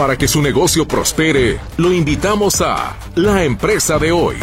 Para 0.00 0.16
que 0.16 0.26
su 0.26 0.40
negocio 0.40 0.88
prospere, 0.88 1.60
lo 1.76 1.92
invitamos 1.92 2.62
a 2.62 2.96
La 3.16 3.44
Empresa 3.44 3.98
de 3.98 4.12
Hoy. 4.12 4.36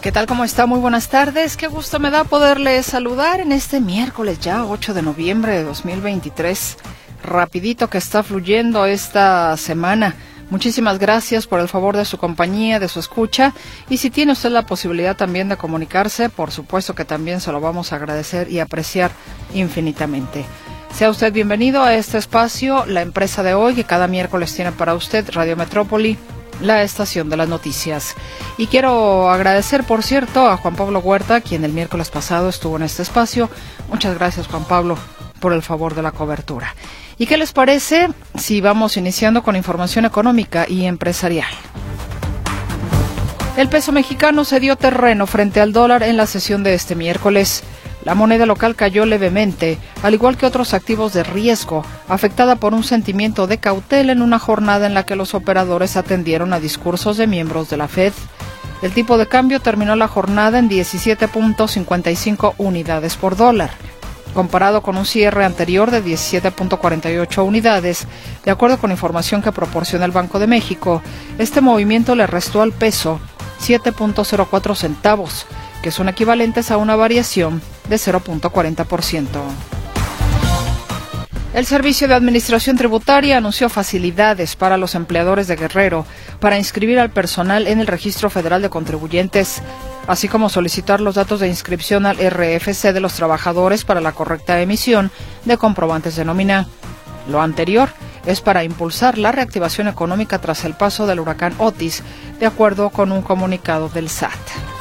¿Qué 0.00 0.10
tal? 0.10 0.26
¿Cómo 0.26 0.42
está? 0.42 0.66
Muy 0.66 0.80
buenas 0.80 1.08
tardes. 1.08 1.56
Qué 1.56 1.68
gusto 1.68 2.00
me 2.00 2.10
da 2.10 2.24
poderle 2.24 2.82
saludar 2.82 3.38
en 3.38 3.52
este 3.52 3.80
miércoles 3.80 4.40
ya, 4.40 4.64
8 4.64 4.92
de 4.92 5.02
noviembre 5.02 5.52
de 5.52 5.62
2023. 5.62 6.78
Rapidito 7.26 7.90
que 7.90 7.98
está 7.98 8.22
fluyendo 8.22 8.86
esta 8.86 9.56
semana. 9.56 10.14
Muchísimas 10.48 11.00
gracias 11.00 11.48
por 11.48 11.58
el 11.58 11.68
favor 11.68 11.96
de 11.96 12.04
su 12.04 12.18
compañía, 12.18 12.78
de 12.78 12.88
su 12.88 13.00
escucha. 13.00 13.52
Y 13.90 13.96
si 13.96 14.10
tiene 14.10 14.32
usted 14.32 14.50
la 14.50 14.64
posibilidad 14.64 15.16
también 15.16 15.48
de 15.48 15.56
comunicarse, 15.56 16.28
por 16.28 16.52
supuesto 16.52 16.94
que 16.94 17.04
también 17.04 17.40
se 17.40 17.50
lo 17.50 17.60
vamos 17.60 17.92
a 17.92 17.96
agradecer 17.96 18.50
y 18.50 18.60
apreciar 18.60 19.10
infinitamente. 19.54 20.44
Sea 20.94 21.10
usted 21.10 21.32
bienvenido 21.32 21.82
a 21.82 21.94
este 21.94 22.16
espacio, 22.16 22.86
la 22.86 23.02
empresa 23.02 23.42
de 23.42 23.54
hoy, 23.54 23.74
que 23.74 23.84
cada 23.84 24.06
miércoles 24.06 24.54
tiene 24.54 24.70
para 24.70 24.94
usted 24.94 25.28
Radio 25.32 25.56
Metrópoli 25.56 26.16
la 26.60 26.82
estación 26.82 27.28
de 27.28 27.36
las 27.36 27.48
noticias. 27.48 28.14
Y 28.56 28.68
quiero 28.68 29.28
agradecer, 29.30 29.82
por 29.82 30.04
cierto, 30.04 30.46
a 30.48 30.56
Juan 30.56 30.76
Pablo 30.76 31.00
Huerta, 31.00 31.40
quien 31.40 31.64
el 31.64 31.72
miércoles 31.72 32.08
pasado 32.08 32.48
estuvo 32.48 32.76
en 32.76 32.84
este 32.84 33.02
espacio. 33.02 33.50
Muchas 33.90 34.14
gracias, 34.14 34.46
Juan 34.46 34.64
Pablo, 34.64 34.96
por 35.40 35.52
el 35.52 35.62
favor 35.62 35.94
de 35.96 36.02
la 36.02 36.12
cobertura. 36.12 36.74
¿Y 37.18 37.26
qué 37.26 37.38
les 37.38 37.52
parece 37.52 38.08
si 38.36 38.60
vamos 38.60 38.98
iniciando 38.98 39.42
con 39.42 39.56
información 39.56 40.04
económica 40.04 40.66
y 40.68 40.84
empresarial? 40.84 41.48
El 43.56 43.70
peso 43.70 43.90
mexicano 43.90 44.44
se 44.44 44.60
dio 44.60 44.76
terreno 44.76 45.26
frente 45.26 45.62
al 45.62 45.72
dólar 45.72 46.02
en 46.02 46.18
la 46.18 46.26
sesión 46.26 46.62
de 46.62 46.74
este 46.74 46.94
miércoles. 46.94 47.62
La 48.04 48.14
moneda 48.14 48.44
local 48.44 48.76
cayó 48.76 49.06
levemente, 49.06 49.78
al 50.02 50.12
igual 50.12 50.36
que 50.36 50.44
otros 50.44 50.74
activos 50.74 51.14
de 51.14 51.22
riesgo, 51.22 51.86
afectada 52.06 52.56
por 52.56 52.74
un 52.74 52.84
sentimiento 52.84 53.46
de 53.46 53.56
cautela 53.56 54.12
en 54.12 54.20
una 54.20 54.38
jornada 54.38 54.86
en 54.86 54.92
la 54.92 55.06
que 55.06 55.16
los 55.16 55.32
operadores 55.32 55.96
atendieron 55.96 56.52
a 56.52 56.60
discursos 56.60 57.16
de 57.16 57.26
miembros 57.26 57.70
de 57.70 57.78
la 57.78 57.88
Fed. 57.88 58.12
El 58.82 58.92
tipo 58.92 59.16
de 59.16 59.26
cambio 59.26 59.60
terminó 59.60 59.96
la 59.96 60.06
jornada 60.06 60.58
en 60.58 60.68
17.55 60.68 62.54
unidades 62.58 63.16
por 63.16 63.36
dólar, 63.36 63.70
comparado 64.36 64.82
con 64.82 64.98
un 64.98 65.06
cierre 65.06 65.46
anterior 65.46 65.90
de 65.90 66.04
17.48 66.04 67.42
unidades. 67.42 68.06
De 68.44 68.50
acuerdo 68.50 68.76
con 68.78 68.90
información 68.90 69.40
que 69.40 69.50
proporciona 69.50 70.04
el 70.04 70.10
Banco 70.10 70.38
de 70.38 70.46
México, 70.46 71.02
este 71.38 71.62
movimiento 71.62 72.14
le 72.14 72.26
restó 72.26 72.60
al 72.60 72.72
peso 72.72 73.18
7.04 73.66 74.74
centavos, 74.76 75.46
que 75.82 75.90
son 75.90 76.10
equivalentes 76.10 76.70
a 76.70 76.76
una 76.76 76.96
variación 76.96 77.62
de 77.88 77.96
0.40%. 77.96 79.26
El 81.56 81.64
Servicio 81.64 82.06
de 82.06 82.14
Administración 82.14 82.76
Tributaria 82.76 83.38
anunció 83.38 83.70
facilidades 83.70 84.56
para 84.56 84.76
los 84.76 84.94
empleadores 84.94 85.48
de 85.48 85.56
Guerrero 85.56 86.04
para 86.38 86.58
inscribir 86.58 86.98
al 86.98 87.08
personal 87.08 87.66
en 87.66 87.80
el 87.80 87.86
Registro 87.86 88.28
Federal 88.28 88.60
de 88.60 88.68
Contribuyentes, 88.68 89.62
así 90.06 90.28
como 90.28 90.50
solicitar 90.50 91.00
los 91.00 91.14
datos 91.14 91.40
de 91.40 91.48
inscripción 91.48 92.04
al 92.04 92.18
RFC 92.18 92.92
de 92.92 93.00
los 93.00 93.14
trabajadores 93.14 93.86
para 93.86 94.02
la 94.02 94.12
correcta 94.12 94.60
emisión 94.60 95.10
de 95.46 95.56
comprobantes 95.56 96.16
de 96.16 96.26
nómina. 96.26 96.68
Lo 97.26 97.40
anterior 97.40 97.88
es 98.26 98.42
para 98.42 98.62
impulsar 98.62 99.16
la 99.16 99.32
reactivación 99.32 99.88
económica 99.88 100.38
tras 100.38 100.66
el 100.66 100.74
paso 100.74 101.06
del 101.06 101.20
huracán 101.20 101.54
Otis, 101.56 102.02
de 102.38 102.44
acuerdo 102.44 102.90
con 102.90 103.12
un 103.12 103.22
comunicado 103.22 103.88
del 103.88 104.10
SAT. 104.10 104.75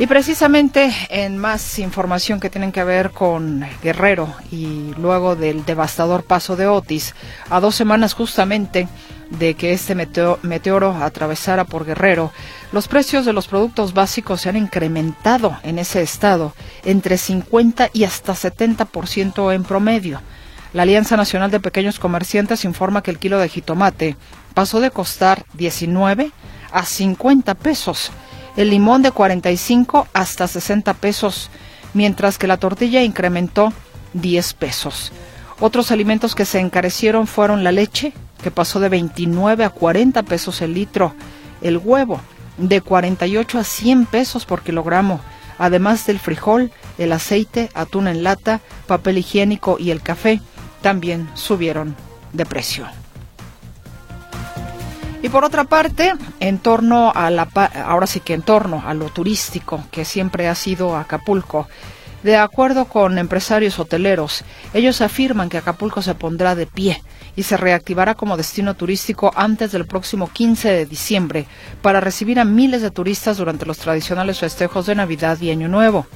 Y 0.00 0.06
precisamente 0.06 0.94
en 1.10 1.38
más 1.38 1.80
información 1.80 2.38
que 2.38 2.50
tienen 2.50 2.70
que 2.70 2.84
ver 2.84 3.10
con 3.10 3.66
Guerrero 3.82 4.32
y 4.52 4.94
luego 4.96 5.34
del 5.34 5.64
devastador 5.64 6.22
paso 6.22 6.54
de 6.54 6.68
Otis, 6.68 7.16
a 7.50 7.58
dos 7.58 7.74
semanas 7.74 8.14
justamente 8.14 8.86
de 9.30 9.54
que 9.54 9.72
este 9.72 9.96
meteoro 9.96 10.92
atravesara 11.02 11.64
por 11.64 11.84
Guerrero, 11.84 12.30
los 12.70 12.86
precios 12.86 13.26
de 13.26 13.32
los 13.32 13.48
productos 13.48 13.92
básicos 13.92 14.42
se 14.42 14.48
han 14.48 14.56
incrementado 14.56 15.58
en 15.64 15.80
ese 15.80 16.00
estado 16.00 16.54
entre 16.84 17.18
50 17.18 17.90
y 17.92 18.04
hasta 18.04 18.34
70% 18.34 19.52
en 19.52 19.64
promedio. 19.64 20.20
La 20.74 20.82
Alianza 20.82 21.16
Nacional 21.16 21.50
de 21.50 21.58
Pequeños 21.58 21.98
Comerciantes 21.98 22.64
informa 22.64 23.02
que 23.02 23.10
el 23.10 23.18
kilo 23.18 23.40
de 23.40 23.48
jitomate 23.48 24.16
pasó 24.54 24.78
de 24.78 24.92
costar 24.92 25.44
19 25.54 26.30
a 26.70 26.84
50 26.84 27.54
pesos 27.54 28.12
el 28.56 28.70
limón 28.70 29.02
de 29.02 29.12
45 29.12 30.08
hasta 30.12 30.48
60 30.48 30.94
pesos, 30.94 31.50
mientras 31.94 32.38
que 32.38 32.46
la 32.46 32.56
tortilla 32.56 33.02
incrementó 33.02 33.72
10 34.14 34.54
pesos. 34.54 35.12
Otros 35.60 35.90
alimentos 35.90 36.34
que 36.34 36.44
se 36.44 36.60
encarecieron 36.60 37.26
fueron 37.26 37.64
la 37.64 37.72
leche, 37.72 38.12
que 38.42 38.50
pasó 38.50 38.80
de 38.80 38.88
29 38.88 39.64
a 39.64 39.70
40 39.70 40.22
pesos 40.22 40.60
el 40.62 40.74
litro, 40.74 41.14
el 41.60 41.78
huevo, 41.78 42.20
de 42.56 42.80
48 42.80 43.58
a 43.58 43.64
100 43.64 44.06
pesos 44.06 44.44
por 44.44 44.62
kilogramo, 44.62 45.20
además 45.58 46.06
del 46.06 46.18
frijol, 46.18 46.70
el 46.98 47.12
aceite, 47.12 47.70
atún 47.74 48.08
en 48.08 48.22
lata, 48.22 48.60
papel 48.86 49.18
higiénico 49.18 49.76
y 49.78 49.90
el 49.90 50.02
café, 50.02 50.40
también 50.82 51.28
subieron 51.34 51.96
de 52.32 52.46
precio. 52.46 52.86
Y 55.22 55.28
por 55.30 55.44
otra 55.44 55.64
parte, 55.64 56.14
en 56.38 56.58
torno 56.58 57.12
a 57.14 57.30
la, 57.30 57.48
ahora 57.84 58.06
sí 58.06 58.20
que 58.20 58.34
en 58.34 58.42
torno 58.42 58.82
a 58.86 58.94
lo 58.94 59.06
turístico 59.06 59.84
que 59.90 60.04
siempre 60.04 60.48
ha 60.48 60.54
sido 60.54 60.96
Acapulco, 60.96 61.66
de 62.22 62.36
acuerdo 62.36 62.86
con 62.86 63.18
empresarios 63.18 63.78
hoteleros, 63.78 64.44
ellos 64.74 65.00
afirman 65.00 65.48
que 65.48 65.58
Acapulco 65.58 66.02
se 66.02 66.14
pondrá 66.14 66.54
de 66.54 66.66
pie 66.66 67.02
y 67.36 67.44
se 67.44 67.56
reactivará 67.56 68.14
como 68.14 68.36
destino 68.36 68.74
turístico 68.74 69.30
antes 69.36 69.70
del 69.70 69.86
próximo 69.86 70.28
15 70.28 70.70
de 70.70 70.86
diciembre 70.86 71.46
para 71.80 72.00
recibir 72.00 72.40
a 72.40 72.44
miles 72.44 72.82
de 72.82 72.90
turistas 72.90 73.36
durante 73.36 73.66
los 73.66 73.78
tradicionales 73.78 74.40
festejos 74.40 74.86
de 74.86 74.96
Navidad 74.96 75.40
y 75.40 75.50
Año 75.50 75.68
Nuevo. 75.68 76.06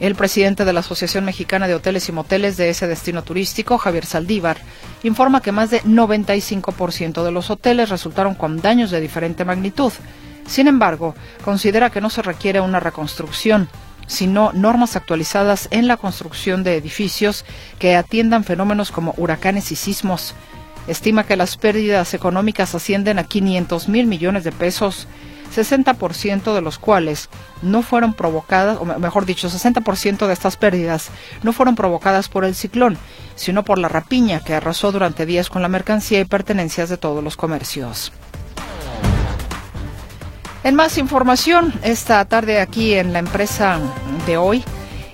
El 0.00 0.14
presidente 0.14 0.64
de 0.64 0.72
la 0.72 0.80
Asociación 0.80 1.26
Mexicana 1.26 1.68
de 1.68 1.74
Hoteles 1.74 2.08
y 2.08 2.12
Moteles 2.12 2.56
de 2.56 2.70
ese 2.70 2.86
destino 2.86 3.22
turístico, 3.22 3.76
Javier 3.76 4.06
Saldívar, 4.06 4.56
informa 5.02 5.42
que 5.42 5.52
más 5.52 5.68
de 5.68 5.82
95% 5.82 7.22
de 7.22 7.30
los 7.30 7.50
hoteles 7.50 7.90
resultaron 7.90 8.34
con 8.34 8.62
daños 8.62 8.90
de 8.90 8.98
diferente 8.98 9.44
magnitud. 9.44 9.92
Sin 10.46 10.68
embargo, 10.68 11.14
considera 11.44 11.90
que 11.90 12.00
no 12.00 12.08
se 12.08 12.22
requiere 12.22 12.62
una 12.62 12.80
reconstrucción, 12.80 13.68
sino 14.06 14.52
normas 14.54 14.96
actualizadas 14.96 15.68
en 15.70 15.86
la 15.86 15.98
construcción 15.98 16.64
de 16.64 16.78
edificios 16.78 17.44
que 17.78 17.94
atiendan 17.94 18.44
fenómenos 18.44 18.92
como 18.92 19.12
huracanes 19.18 19.70
y 19.70 19.76
sismos. 19.76 20.34
Estima 20.88 21.24
que 21.24 21.36
las 21.36 21.58
pérdidas 21.58 22.14
económicas 22.14 22.74
ascienden 22.74 23.18
a 23.18 23.24
500 23.24 23.90
mil 23.90 24.06
millones 24.06 24.44
de 24.44 24.52
pesos 24.52 25.06
60% 25.54 26.54
de 26.54 26.60
los 26.60 26.78
cuales 26.78 27.28
no 27.62 27.82
fueron 27.82 28.14
provocadas, 28.14 28.78
o 28.80 28.84
mejor 28.84 29.26
dicho, 29.26 29.48
60% 29.48 30.26
de 30.26 30.32
estas 30.32 30.56
pérdidas 30.56 31.10
no 31.42 31.52
fueron 31.52 31.74
provocadas 31.74 32.28
por 32.28 32.44
el 32.44 32.54
ciclón, 32.54 32.98
sino 33.34 33.64
por 33.64 33.78
la 33.78 33.88
rapiña 33.88 34.40
que 34.40 34.54
arrasó 34.54 34.92
durante 34.92 35.26
días 35.26 35.50
con 35.50 35.62
la 35.62 35.68
mercancía 35.68 36.20
y 36.20 36.24
pertenencias 36.24 36.88
de 36.88 36.96
todos 36.96 37.22
los 37.22 37.36
comercios. 37.36 38.12
En 40.62 40.74
más 40.74 40.98
información, 40.98 41.72
esta 41.82 42.22
tarde 42.26 42.60
aquí 42.60 42.94
en 42.94 43.14
la 43.14 43.18
empresa 43.18 43.78
de 44.26 44.36
hoy, 44.36 44.62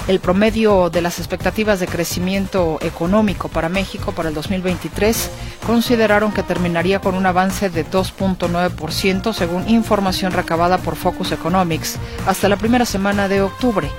el 0.09 0.21
promedio 0.21 0.89
de 0.89 1.03
las 1.03 1.19
expectativas 1.19 1.81
de 1.81 1.89
crecimiento 1.89 2.79
económico 2.81 3.49
para 3.49 3.69
México 3.69 4.13
para 4.13 4.29
el 4.29 4.35
2023 4.35 5.31
consideraron 5.67 6.33
que 6.33 6.45
terminaría 6.45 7.01
con 7.01 7.15
un 7.15 7.27
avance 7.27 7.71
de 7.71 7.85
2.9% 7.85 9.33
según 9.33 9.69
información 9.69 10.33
recabada 10.33 10.79
por 10.79 10.95
Focus 10.95 11.33
Economics 11.33 11.97
hasta 12.27 12.49
la 12.49 12.57
primera 12.57 12.85
semana 12.85 13.29
de 13.29 13.43
octubre. 13.43 13.91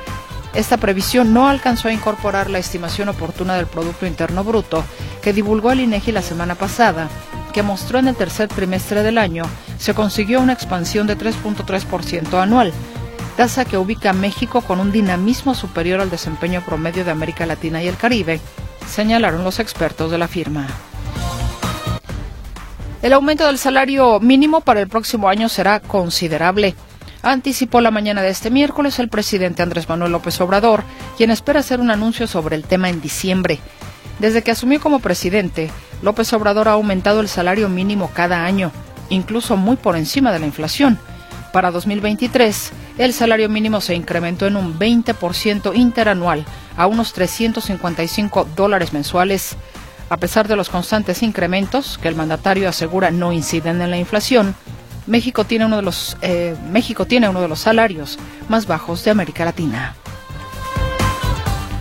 Esta 0.53 0.77
previsión 0.77 1.33
no 1.33 1.49
alcanzó 1.49 1.89
a 1.89 1.93
incorporar 1.93 2.49
la 2.49 2.59
estimación 2.59 3.09
oportuna 3.09 3.55
del 3.55 3.67
Producto 3.67 4.07
Interno 4.07 4.43
Bruto 4.43 4.83
que 5.21 5.33
divulgó 5.33 5.71
el 5.71 5.81
INEGI 5.81 6.13
la 6.13 6.21
semana 6.21 6.55
pasada, 6.55 7.09
que 7.53 7.63
mostró 7.63 7.99
en 7.99 8.07
el 8.07 8.15
tercer 8.15 8.47
trimestre 8.47 9.03
del 9.03 9.17
año 9.17 9.43
se 9.77 9.93
consiguió 9.93 10.41
una 10.41 10.53
expansión 10.53 11.07
de 11.07 11.17
3.3% 11.17 12.41
anual, 12.41 12.73
tasa 13.37 13.65
que 13.65 13.77
ubica 13.77 14.09
a 14.09 14.13
México 14.13 14.61
con 14.61 14.79
un 14.79 14.91
dinamismo 14.91 15.53
superior 15.53 16.01
al 16.01 16.09
desempeño 16.09 16.65
promedio 16.65 17.05
de 17.05 17.11
América 17.11 17.45
Latina 17.45 17.83
y 17.83 17.87
el 17.87 17.95
Caribe, 17.95 18.41
señalaron 18.89 19.43
los 19.43 19.59
expertos 19.59 20.09
de 20.09 20.17
la 20.17 20.27
firma. 20.27 20.65
El 23.03 23.13
aumento 23.13 23.45
del 23.45 23.59
salario 23.59 24.19
mínimo 24.19 24.61
para 24.61 24.81
el 24.81 24.87
próximo 24.87 25.29
año 25.29 25.49
será 25.49 25.79
considerable. 25.79 26.73
Anticipó 27.21 27.79
la 27.79 27.91
mañana 27.91 28.23
de 28.23 28.29
este 28.29 28.49
miércoles 28.49 28.97
el 28.97 29.07
presidente 29.07 29.61
Andrés 29.61 29.87
Manuel 29.87 30.13
López 30.13 30.41
Obrador, 30.41 30.83
quien 31.15 31.29
espera 31.29 31.59
hacer 31.59 31.79
un 31.79 31.91
anuncio 31.91 32.25
sobre 32.25 32.55
el 32.55 32.63
tema 32.63 32.89
en 32.89 33.01
diciembre. 33.01 33.59
Desde 34.17 34.41
que 34.41 34.49
asumió 34.49 34.81
como 34.81 34.99
presidente, 34.99 35.69
López 36.01 36.33
Obrador 36.33 36.69
ha 36.69 36.71
aumentado 36.71 37.19
el 37.19 37.27
salario 37.27 37.69
mínimo 37.69 38.09
cada 38.15 38.45
año, 38.45 38.71
incluso 39.09 39.57
muy 39.57 39.75
por 39.75 39.95
encima 39.95 40.31
de 40.31 40.39
la 40.39 40.47
inflación. 40.47 40.97
Para 41.51 41.71
2023, 41.71 42.71
el 42.97 43.13
salario 43.13 43.49
mínimo 43.49 43.81
se 43.81 43.95
incrementó 43.95 44.47
en 44.47 44.57
un 44.57 44.77
20% 44.77 45.75
interanual 45.75 46.45
a 46.75 46.87
unos 46.87 47.13
355 47.13 48.47
dólares 48.55 48.93
mensuales. 48.93 49.55
A 50.09 50.17
pesar 50.17 50.47
de 50.47 50.55
los 50.55 50.69
constantes 50.69 51.23
incrementos 51.23 51.97
que 51.97 52.07
el 52.07 52.15
mandatario 52.15 52.69
asegura 52.69 53.11
no 53.11 53.33
inciden 53.33 53.81
en 53.81 53.91
la 53.91 53.97
inflación, 53.97 54.55
México 55.05 55.45
tiene 55.45 55.65
uno 55.65 55.77
de 55.77 55.81
los 55.81 56.17
eh, 56.21 56.55
México 56.69 57.05
tiene 57.05 57.29
uno 57.29 57.41
de 57.41 57.47
los 57.47 57.59
salarios 57.59 58.19
más 58.49 58.67
bajos 58.67 59.03
de 59.03 59.11
América 59.11 59.45
Latina. 59.45 59.95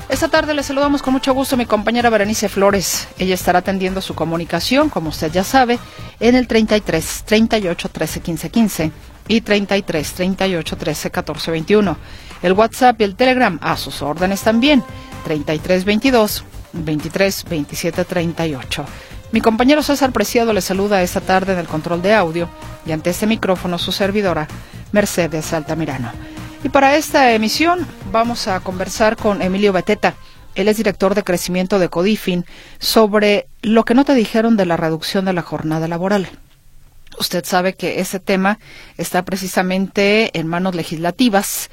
Esta 0.08 0.28
tarde 0.28 0.54
le 0.54 0.62
saludamos 0.62 1.02
con 1.02 1.12
mucho 1.12 1.34
gusto 1.34 1.56
a 1.56 1.58
mi 1.58 1.66
compañera 1.66 2.10
Berenice 2.10 2.48
Flores. 2.48 3.08
Ella 3.18 3.34
estará 3.34 3.58
atendiendo 3.58 4.00
su 4.00 4.14
comunicación, 4.14 4.88
como 4.88 5.08
usted 5.08 5.32
ya 5.32 5.42
sabe, 5.42 5.80
en 6.20 6.36
el 6.36 6.46
33 6.46 7.24
38 7.26 7.88
13 7.88 8.20
15 8.20 8.50
15 8.50 8.92
y 9.26 9.40
33 9.40 10.12
38 10.12 10.76
13 10.76 11.10
14 11.10 11.50
21. 11.50 11.96
El 12.42 12.52
WhatsApp 12.52 13.00
y 13.00 13.04
el 13.04 13.16
Telegram 13.16 13.58
a 13.60 13.76
sus 13.76 14.00
órdenes 14.00 14.42
también. 14.42 14.84
33 15.24 15.84
22 15.84 16.44
23 16.72 17.44
27 17.48 18.04
38. 18.04 18.84
Mi 19.32 19.40
compañero 19.40 19.82
César 19.82 20.12
Preciado 20.12 20.52
le 20.52 20.60
saluda 20.60 21.02
esta 21.02 21.20
tarde 21.20 21.54
en 21.54 21.58
el 21.58 21.66
control 21.66 22.00
de 22.00 22.14
audio 22.14 22.48
y 22.86 22.92
ante 22.92 23.10
este 23.10 23.26
micrófono 23.26 23.76
su 23.76 23.90
servidora 23.90 24.46
Mercedes 24.92 25.52
Altamirano. 25.52 26.12
Y 26.66 26.68
para 26.68 26.96
esta 26.96 27.32
emisión 27.32 27.86
vamos 28.10 28.48
a 28.48 28.58
conversar 28.58 29.16
con 29.16 29.40
Emilio 29.40 29.72
Beteta. 29.72 30.16
Él 30.56 30.66
es 30.66 30.76
director 30.76 31.14
de 31.14 31.22
crecimiento 31.22 31.78
de 31.78 31.88
Codifin 31.88 32.44
sobre 32.80 33.46
lo 33.62 33.84
que 33.84 33.94
no 33.94 34.04
te 34.04 34.16
dijeron 34.16 34.56
de 34.56 34.66
la 34.66 34.76
reducción 34.76 35.26
de 35.26 35.32
la 35.32 35.42
jornada 35.42 35.86
laboral. 35.86 36.28
Usted 37.20 37.44
sabe 37.44 37.74
que 37.74 38.00
ese 38.00 38.18
tema 38.18 38.58
está 38.96 39.24
precisamente 39.24 40.36
en 40.36 40.48
manos 40.48 40.74
legislativas 40.74 41.70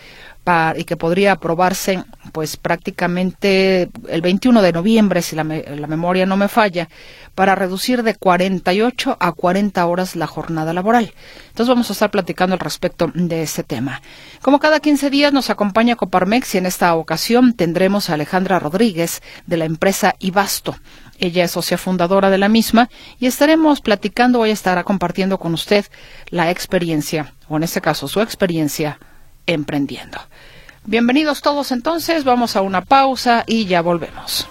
y 0.75 0.84
que 0.84 0.98
podría 0.98 1.34
aprobarse 1.34 2.04
pues 2.34 2.57
prácticamente 2.57 3.90
el 4.10 4.22
21 4.22 4.62
de 4.62 4.74
noviembre, 4.74 5.22
si 5.22 5.38
la, 5.38 5.44
la, 5.45 5.88
memoria 5.88 6.25
no 6.25 6.36
me 6.36 6.50
falla, 6.50 6.90
para 7.34 7.56
reducir 7.56 8.04
de 8.04 8.16
48 8.16 9.18
a 9.19 9.31
40 9.31 9.86
horas 9.86 10.18
la 10.18 10.28
jornada 10.28 10.74
laboral. 10.74 11.13
Entonces 11.48 11.69
vamos 11.69 11.90
a 11.90 11.94
estar 11.94 12.12
platicando 12.12 12.54
al 12.56 12.60
respecto 12.60 13.10
de 13.13 13.44
ese 13.44 13.63
tema. 13.63 14.01
Como 14.42 14.60
cada 14.60 14.81
15 14.81 15.10
días 15.10 15.31
nos 15.31 15.50
acompaña 15.50 15.95
Coparmex 15.95 16.56
y 16.56 16.57
en 16.57 16.66
esta 16.66 16.94
ocasión 16.95 17.54
tendremos 17.54 18.10
a 18.10 18.16
Alejandra 18.16 18.60
Rodríguez 18.60 19.22
de 19.48 19.57
la 19.57 19.66
empresa 19.66 20.16
Ibasto. 20.19 20.75
Ella 21.19 21.45
es 21.45 21.51
socia 21.51 21.78
fundadora 21.78 22.30
de 22.30 22.38
la 22.38 22.50
misma 22.50 22.90
y 23.18 23.28
estaremos 23.28 23.80
platicando, 23.80 24.42
hoy 24.42 24.50
estará 24.50 24.84
compartiendo 24.84 25.38
con 25.38 25.54
usted 25.54 25.86
la 26.30 26.51
experiencia, 26.51 27.34
o 27.48 27.56
en 27.56 27.63
este 27.63 27.80
caso 27.80 28.10
su 28.10 28.19
experiencia 28.19 29.00
emprendiendo. 29.45 30.19
Bienvenidos 30.85 31.41
todos 31.41 31.71
entonces, 31.71 32.25
vamos 32.25 32.57
a 32.57 32.62
una 32.62 32.83
pausa 32.83 33.45
y 33.47 33.65
ya 33.65 33.81
volvemos. 33.81 34.47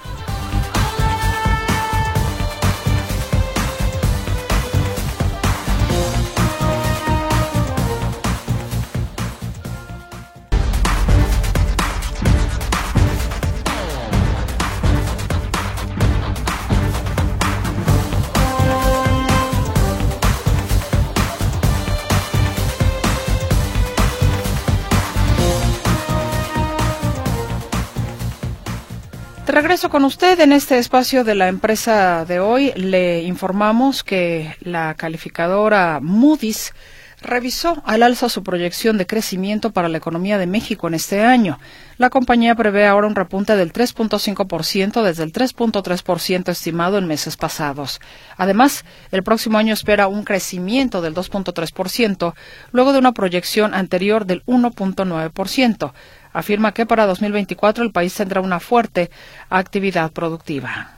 Regreso 29.52 29.90
con 29.90 30.04
usted 30.04 30.40
en 30.40 30.50
este 30.50 30.78
espacio 30.78 31.24
de 31.24 31.34
la 31.34 31.48
empresa 31.48 32.24
de 32.24 32.40
hoy. 32.40 32.72
Le 32.74 33.22
informamos 33.22 34.02
que 34.02 34.56
la 34.60 34.94
calificadora 34.94 36.00
Moody's 36.00 36.72
revisó 37.20 37.82
al 37.84 38.02
alza 38.02 38.30
su 38.30 38.42
proyección 38.42 38.98
de 38.98 39.06
crecimiento 39.06 39.70
para 39.70 39.88
la 39.88 39.98
economía 39.98 40.38
de 40.38 40.46
México 40.46 40.88
en 40.88 40.94
este 40.94 41.20
año. 41.20 41.58
La 41.98 42.10
compañía 42.10 42.54
prevé 42.54 42.86
ahora 42.86 43.06
un 43.06 43.14
repunte 43.14 43.54
del 43.54 43.72
3.5% 43.72 45.02
desde 45.02 45.22
el 45.22 45.32
3.3% 45.32 46.48
estimado 46.48 46.98
en 46.98 47.06
meses 47.06 47.36
pasados. 47.36 48.00
Además, 48.38 48.84
el 49.12 49.22
próximo 49.22 49.58
año 49.58 49.74
espera 49.74 50.08
un 50.08 50.24
crecimiento 50.24 51.02
del 51.02 51.14
2.3%, 51.14 52.34
luego 52.72 52.92
de 52.92 52.98
una 52.98 53.12
proyección 53.12 53.74
anterior 53.74 54.24
del 54.24 54.44
1.9% 54.46 55.92
afirma 56.32 56.72
que 56.72 56.86
para 56.86 57.06
2024 57.06 57.84
el 57.84 57.92
país 57.92 58.14
tendrá 58.14 58.40
una 58.40 58.60
fuerte 58.60 59.10
actividad 59.50 60.10
productiva. 60.12 60.92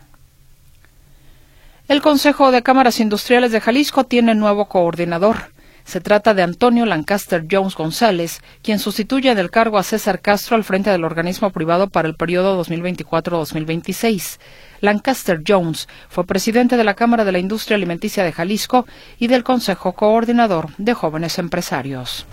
El 1.86 2.00
Consejo 2.00 2.50
de 2.50 2.62
Cámaras 2.62 2.98
Industriales 2.98 3.52
de 3.52 3.60
Jalisco 3.60 4.04
tiene 4.04 4.34
nuevo 4.34 4.68
coordinador. 4.68 5.52
Se 5.84 6.00
trata 6.00 6.32
de 6.32 6.42
Antonio 6.42 6.86
Lancaster 6.86 7.44
Jones 7.50 7.74
González, 7.74 8.40
quien 8.62 8.78
sustituye 8.78 9.34
del 9.34 9.50
cargo 9.50 9.76
a 9.76 9.82
César 9.82 10.20
Castro 10.22 10.56
al 10.56 10.64
frente 10.64 10.88
del 10.88 11.04
organismo 11.04 11.50
privado 11.50 11.90
para 11.90 12.08
el 12.08 12.14
periodo 12.14 12.64
2024-2026. 12.64 14.38
Lancaster 14.80 15.42
Jones 15.46 15.86
fue 16.08 16.24
presidente 16.24 16.78
de 16.78 16.84
la 16.84 16.94
Cámara 16.94 17.26
de 17.26 17.32
la 17.32 17.38
Industria 17.38 17.76
Alimenticia 17.76 18.24
de 18.24 18.32
Jalisco 18.32 18.86
y 19.18 19.26
del 19.26 19.44
Consejo 19.44 19.92
Coordinador 19.92 20.70
de 20.78 20.94
Jóvenes 20.94 21.38
Empresarios. 21.38 22.26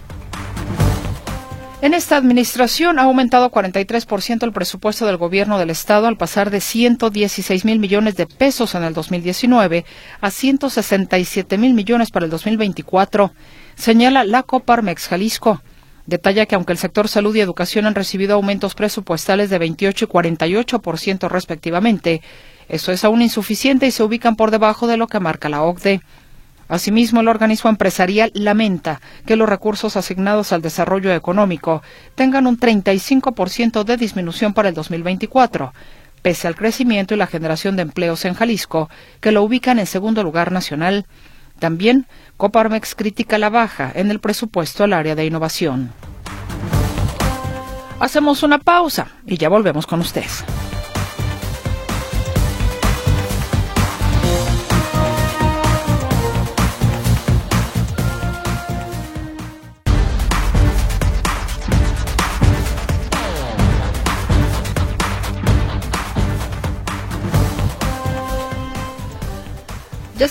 En 1.81 1.95
esta 1.95 2.15
administración 2.15 2.99
ha 2.99 3.03
aumentado 3.03 3.49
43% 3.49 4.43
el 4.43 4.53
presupuesto 4.53 5.07
del 5.07 5.17
gobierno 5.17 5.57
del 5.57 5.71
Estado 5.71 6.05
al 6.05 6.15
pasar 6.15 6.51
de 6.51 6.61
116 6.61 7.65
mil 7.65 7.79
millones 7.79 8.15
de 8.15 8.27
pesos 8.27 8.75
en 8.75 8.83
el 8.83 8.93
2019 8.93 9.83
a 10.21 10.29
167 10.29 11.57
mil 11.57 11.73
millones 11.73 12.11
para 12.11 12.25
el 12.25 12.29
2024, 12.29 13.31
señala 13.75 14.23
la 14.25 14.43
Coparmex 14.43 15.07
Jalisco. 15.07 15.59
Detalla 16.05 16.45
que 16.45 16.53
aunque 16.53 16.73
el 16.73 16.77
sector 16.77 17.07
salud 17.07 17.35
y 17.35 17.39
educación 17.39 17.87
han 17.87 17.95
recibido 17.95 18.35
aumentos 18.35 18.75
presupuestales 18.75 19.49
de 19.49 19.57
28 19.57 20.05
y 20.05 20.07
48% 20.07 21.29
respectivamente, 21.29 22.21
eso 22.69 22.91
es 22.91 23.03
aún 23.03 23.23
insuficiente 23.23 23.87
y 23.87 23.91
se 23.91 24.03
ubican 24.03 24.35
por 24.35 24.51
debajo 24.51 24.85
de 24.85 24.97
lo 24.97 25.07
que 25.07 25.19
marca 25.19 25.49
la 25.49 25.63
OCDE. 25.63 26.01
Asimismo, 26.71 27.19
el 27.19 27.27
organismo 27.27 27.69
empresarial 27.69 28.31
lamenta 28.33 29.01
que 29.25 29.35
los 29.35 29.49
recursos 29.49 29.97
asignados 29.97 30.53
al 30.53 30.61
desarrollo 30.61 31.13
económico 31.13 31.83
tengan 32.15 32.47
un 32.47 32.57
35% 32.57 33.83
de 33.83 33.97
disminución 33.97 34.53
para 34.53 34.69
el 34.69 34.75
2024, 34.75 35.73
pese 36.21 36.47
al 36.47 36.55
crecimiento 36.55 37.13
y 37.13 37.17
la 37.17 37.27
generación 37.27 37.75
de 37.75 37.81
empleos 37.81 38.23
en 38.23 38.35
Jalisco, 38.35 38.89
que 39.19 39.33
lo 39.33 39.43
ubican 39.43 39.79
en 39.79 39.85
segundo 39.85 40.23
lugar 40.23 40.53
nacional. 40.53 41.07
También, 41.59 42.07
Coparmex 42.37 42.95
critica 42.95 43.37
la 43.37 43.49
baja 43.49 43.91
en 43.93 44.09
el 44.09 44.21
presupuesto 44.21 44.85
al 44.85 44.93
área 44.93 45.13
de 45.13 45.25
innovación. 45.25 45.91
Hacemos 47.99 48.43
una 48.43 48.59
pausa 48.59 49.09
y 49.27 49.35
ya 49.35 49.49
volvemos 49.49 49.85
con 49.85 49.99
ustedes. 49.99 50.45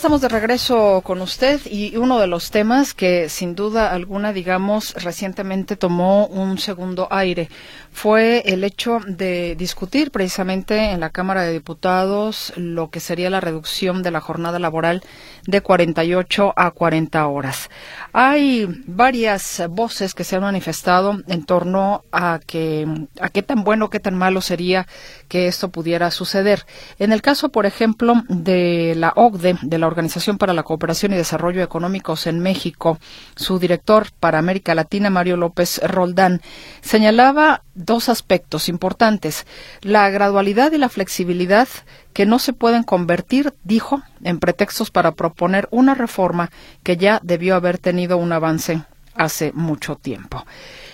Estamos 0.01 0.23
de 0.23 0.31
regreso 0.31 1.03
con 1.05 1.21
usted 1.21 1.61
y 1.67 1.95
uno 1.99 2.19
de 2.19 2.27
los 2.27 2.51
temas 2.51 2.95
que 2.95 3.29
sin 3.29 3.55
duda 3.55 3.93
alguna, 3.93 4.33
digamos, 4.33 4.95
recientemente 4.95 5.77
tomó 5.77 6.27
un 6.27 6.57
segundo 6.57 7.07
aire 7.11 7.51
fue 7.93 8.43
el 8.47 8.65
hecho 8.65 9.01
de 9.07 9.57
discutir 9.57 10.11
precisamente 10.11 10.93
en 10.93 11.01
la 11.01 11.11
Cámara 11.11 11.43
de 11.43 11.53
Diputados 11.53 12.53
lo 12.57 12.91
que 12.91 13.01
sería 13.01 13.31
la 13.31 13.41
reducción 13.41 14.03
de 14.03 14.11
la 14.11 14.21
jornada 14.21 14.59
laboral 14.59 15.03
de 15.47 15.61
48 15.61 16.55
a 16.57 16.71
40 16.71 17.27
horas. 17.27 17.69
Hay 18.13 18.67
varias 18.87 19.63
voces 19.71 20.15
que 20.15 20.25
se 20.25 20.37
han 20.37 20.43
manifestado 20.43 21.21
en 21.29 21.45
torno 21.45 22.05
a 22.11 22.41
que 22.45 22.87
a 23.21 23.29
qué 23.29 23.43
tan 23.43 23.63
bueno, 23.63 23.91
qué 23.91 24.01
tan 24.01 24.17
malo 24.17 24.41
sería 24.41 24.87
que 25.29 25.47
esto 25.47 25.71
pudiera 25.71 26.11
suceder. 26.11 26.67
En 26.99 27.13
el 27.13 27.23
caso, 27.23 27.51
por 27.51 27.67
ejemplo, 27.67 28.23
de 28.29 28.95
la 28.97 29.13
OCDE, 29.15 29.59
de 29.63 29.79
la 29.79 29.87
Organización 29.87 30.39
para 30.39 30.55
la 30.55 30.63
Cooperación 30.65 31.13
y 31.13 31.17
Desarrollo 31.17 31.63
Económicos 31.63 32.27
en 32.27 32.41
México, 32.41 32.99
su 33.37 33.59
director 33.59 34.09
para 34.19 34.39
América 34.39 34.75
Latina, 34.75 35.11
Mario 35.11 35.37
López 35.37 35.81
Roldán, 35.85 36.41
señalaba 36.81 37.63
dos 37.75 38.09
aspectos 38.09 38.69
importantes. 38.69 39.47
La 39.83 40.11
gradualidad 40.11 40.73
y 40.73 40.79
la 40.79 40.89
flexibilidad 40.89 41.69
que 42.13 42.27
no 42.27 42.39
se 42.39 42.53
pueden 42.53 42.83
convertir, 42.83 43.55
dijo, 43.65 44.03
en 44.23 44.39
pretextos 44.39 44.91
para 44.91 45.13
proponer 45.13 45.69
una 45.71 45.95
reforma 45.95 46.51
que 46.83 46.97
ya 46.97 47.21
debió 47.23 47.55
haber 47.55 47.79
tenido 47.79 48.17
un 48.17 48.33
avance 48.33 48.83
hace 49.15 49.53
mucho 49.53 49.97
tiempo. 49.97 50.45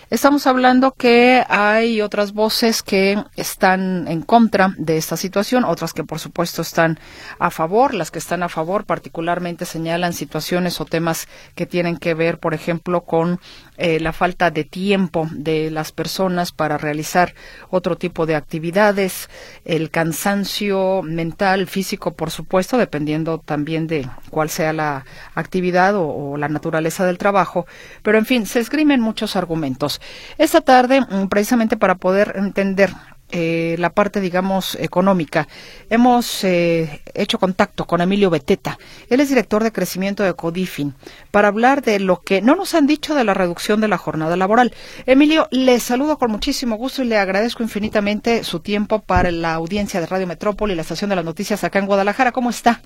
Estamos 0.08 0.46
hablando 0.46 0.92
que 0.92 1.42
hay 1.48 2.00
otras 2.00 2.32
voces 2.32 2.84
que 2.84 3.20
están 3.34 4.06
en 4.06 4.22
contra 4.22 4.72
de 4.78 4.98
esta 4.98 5.16
situación, 5.16 5.64
otras 5.64 5.92
que 5.92 6.04
por 6.04 6.20
supuesto 6.20 6.62
están 6.62 7.00
a 7.40 7.50
favor. 7.50 7.92
Las 7.92 8.12
que 8.12 8.20
están 8.20 8.44
a 8.44 8.48
favor 8.48 8.84
particularmente 8.84 9.64
señalan 9.64 10.12
situaciones 10.12 10.80
o 10.80 10.84
temas 10.84 11.26
que 11.56 11.66
tienen 11.66 11.96
que 11.96 12.14
ver, 12.14 12.38
por 12.38 12.54
ejemplo, 12.54 13.00
con 13.00 13.40
eh, 13.78 13.98
la 13.98 14.12
falta 14.12 14.52
de 14.52 14.62
tiempo 14.62 15.28
de 15.32 15.72
las 15.72 15.90
personas 15.90 16.52
para 16.52 16.78
realizar 16.78 17.34
otro 17.68 17.98
tipo 17.98 18.26
de 18.26 18.36
actividades, 18.36 19.28
el 19.64 19.90
cansancio 19.90 21.02
mental, 21.02 21.66
físico, 21.66 22.14
por 22.14 22.30
supuesto, 22.30 22.78
dependiendo 22.78 23.38
también 23.38 23.88
de 23.88 24.08
cuál 24.30 24.50
sea 24.50 24.72
la 24.72 25.04
actividad 25.34 25.96
o, 25.96 26.06
o 26.06 26.36
la 26.36 26.48
naturaleza 26.48 27.04
del 27.04 27.18
trabajo. 27.18 27.66
Pero, 28.04 28.18
en 28.18 28.24
fin, 28.24 28.46
se 28.46 28.60
esgrimen 28.60 29.00
muchos 29.00 29.34
argumentos. 29.34 29.95
Esta 30.38 30.60
tarde, 30.60 31.00
mm, 31.00 31.28
precisamente 31.28 31.76
para 31.76 31.96
poder 31.96 32.34
entender 32.36 32.90
eh, 33.32 33.74
la 33.80 33.90
parte, 33.90 34.20
digamos, 34.20 34.76
económica. 34.76 35.48
Hemos 35.90 36.44
eh, 36.44 37.02
hecho 37.12 37.40
contacto 37.40 37.84
con 37.84 38.00
Emilio 38.00 38.30
Beteta. 38.30 38.78
Él 39.10 39.18
es 39.18 39.28
director 39.30 39.64
de 39.64 39.72
crecimiento 39.72 40.22
de 40.22 40.34
Codifin 40.34 40.94
para 41.32 41.48
hablar 41.48 41.82
de 41.82 41.98
lo 41.98 42.20
que 42.20 42.40
no 42.40 42.54
nos 42.54 42.74
han 42.74 42.86
dicho 42.86 43.16
de 43.16 43.24
la 43.24 43.34
reducción 43.34 43.80
de 43.80 43.88
la 43.88 43.98
jornada 43.98 44.36
laboral. 44.36 44.72
Emilio, 45.06 45.48
le 45.50 45.80
saludo 45.80 46.18
con 46.18 46.30
muchísimo 46.30 46.76
gusto 46.76 47.02
y 47.02 47.06
le 47.06 47.18
agradezco 47.18 47.64
infinitamente 47.64 48.44
su 48.44 48.60
tiempo 48.60 49.00
para 49.00 49.32
la 49.32 49.54
audiencia 49.54 50.00
de 50.00 50.06
Radio 50.06 50.28
Metrópoli 50.28 50.74
y 50.74 50.76
la 50.76 50.82
estación 50.82 51.10
de 51.10 51.16
las 51.16 51.24
noticias 51.24 51.64
acá 51.64 51.80
en 51.80 51.86
Guadalajara. 51.86 52.30
¿Cómo 52.30 52.50
está? 52.50 52.80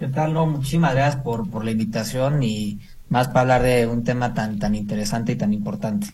¿Qué 0.00 0.08
tal? 0.08 0.32
No, 0.32 0.44
muchísimas 0.46 0.92
gracias 0.92 1.22
por, 1.22 1.48
por 1.48 1.64
la 1.64 1.70
invitación 1.70 2.42
y 2.42 2.80
más 3.10 3.28
para 3.28 3.40
hablar 3.40 3.62
de 3.62 3.86
un 3.86 4.02
tema 4.02 4.32
tan, 4.32 4.58
tan 4.58 4.74
interesante 4.74 5.32
y 5.32 5.36
tan 5.36 5.52
importante. 5.52 6.08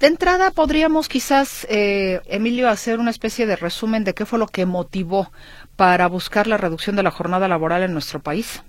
De 0.00 0.06
entrada, 0.06 0.52
podríamos 0.52 1.08
quizás, 1.08 1.66
eh, 1.68 2.20
Emilio, 2.26 2.68
hacer 2.68 3.00
una 3.00 3.10
especie 3.10 3.46
de 3.46 3.56
resumen 3.56 4.04
de 4.04 4.14
qué 4.14 4.26
fue 4.26 4.38
lo 4.38 4.46
que 4.46 4.64
motivó 4.64 5.32
para 5.76 6.06
buscar 6.06 6.46
la 6.46 6.56
reducción 6.56 6.94
de 6.96 7.02
la 7.02 7.10
jornada 7.10 7.48
laboral 7.48 7.82
en 7.82 7.92
nuestro 7.92 8.20
país. 8.20 8.62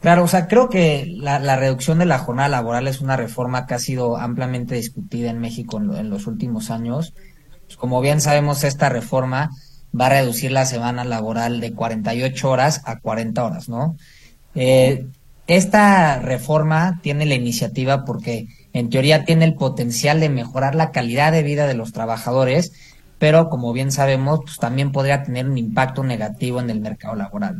Claro, 0.00 0.24
o 0.24 0.28
sea, 0.28 0.48
creo 0.48 0.68
que 0.68 1.06
la, 1.16 1.56
reducción 1.56 1.98
de 1.98 2.06
la 2.06 2.18
jornada 2.18 2.48
laboral 2.48 2.88
es 2.88 3.00
una 3.00 3.16
reforma 3.16 3.66
que 3.66 3.74
ha 3.74 3.78
sido 3.78 4.16
ampliamente 4.16 4.74
discutida 4.74 5.30
en 5.30 5.38
México 5.38 5.78
en, 5.78 6.10
los 6.10 6.26
últimos 6.26 6.70
años. 6.70 7.14
Pues, 7.66 7.76
como 7.76 8.00
bien 8.00 8.20
sabemos, 8.20 8.64
esta 8.64 8.88
reforma 8.88 9.50
va 9.98 10.06
a 10.06 10.10
reducir 10.10 10.50
la 10.50 10.66
semana 10.66 11.04
laboral 11.04 11.60
de 11.60 11.72
48 11.72 12.50
horas 12.50 12.82
a 12.84 12.98
40 12.98 13.44
horas, 13.44 13.68
¿no? 13.68 13.96
Eh, 14.54 15.06
esta 15.46 16.18
reforma 16.20 17.00
tiene 17.02 17.26
la 17.26 17.34
iniciativa 17.34 18.04
porque 18.04 18.48
en 18.72 18.90
teoría 18.90 19.24
tiene 19.24 19.44
el 19.44 19.54
potencial 19.54 20.20
de 20.20 20.28
mejorar 20.28 20.74
la 20.74 20.90
calidad 20.92 21.32
de 21.32 21.42
vida 21.42 21.66
de 21.66 21.74
los 21.74 21.92
trabajadores, 21.92 22.72
pero 23.18 23.50
como 23.50 23.72
bien 23.72 23.92
sabemos, 23.92 24.40
pues 24.44 24.58
también 24.58 24.92
podría 24.92 25.22
tener 25.22 25.46
un 25.46 25.58
impacto 25.58 26.04
negativo 26.04 26.60
en 26.60 26.70
el 26.70 26.80
mercado 26.80 27.14
laboral. 27.14 27.56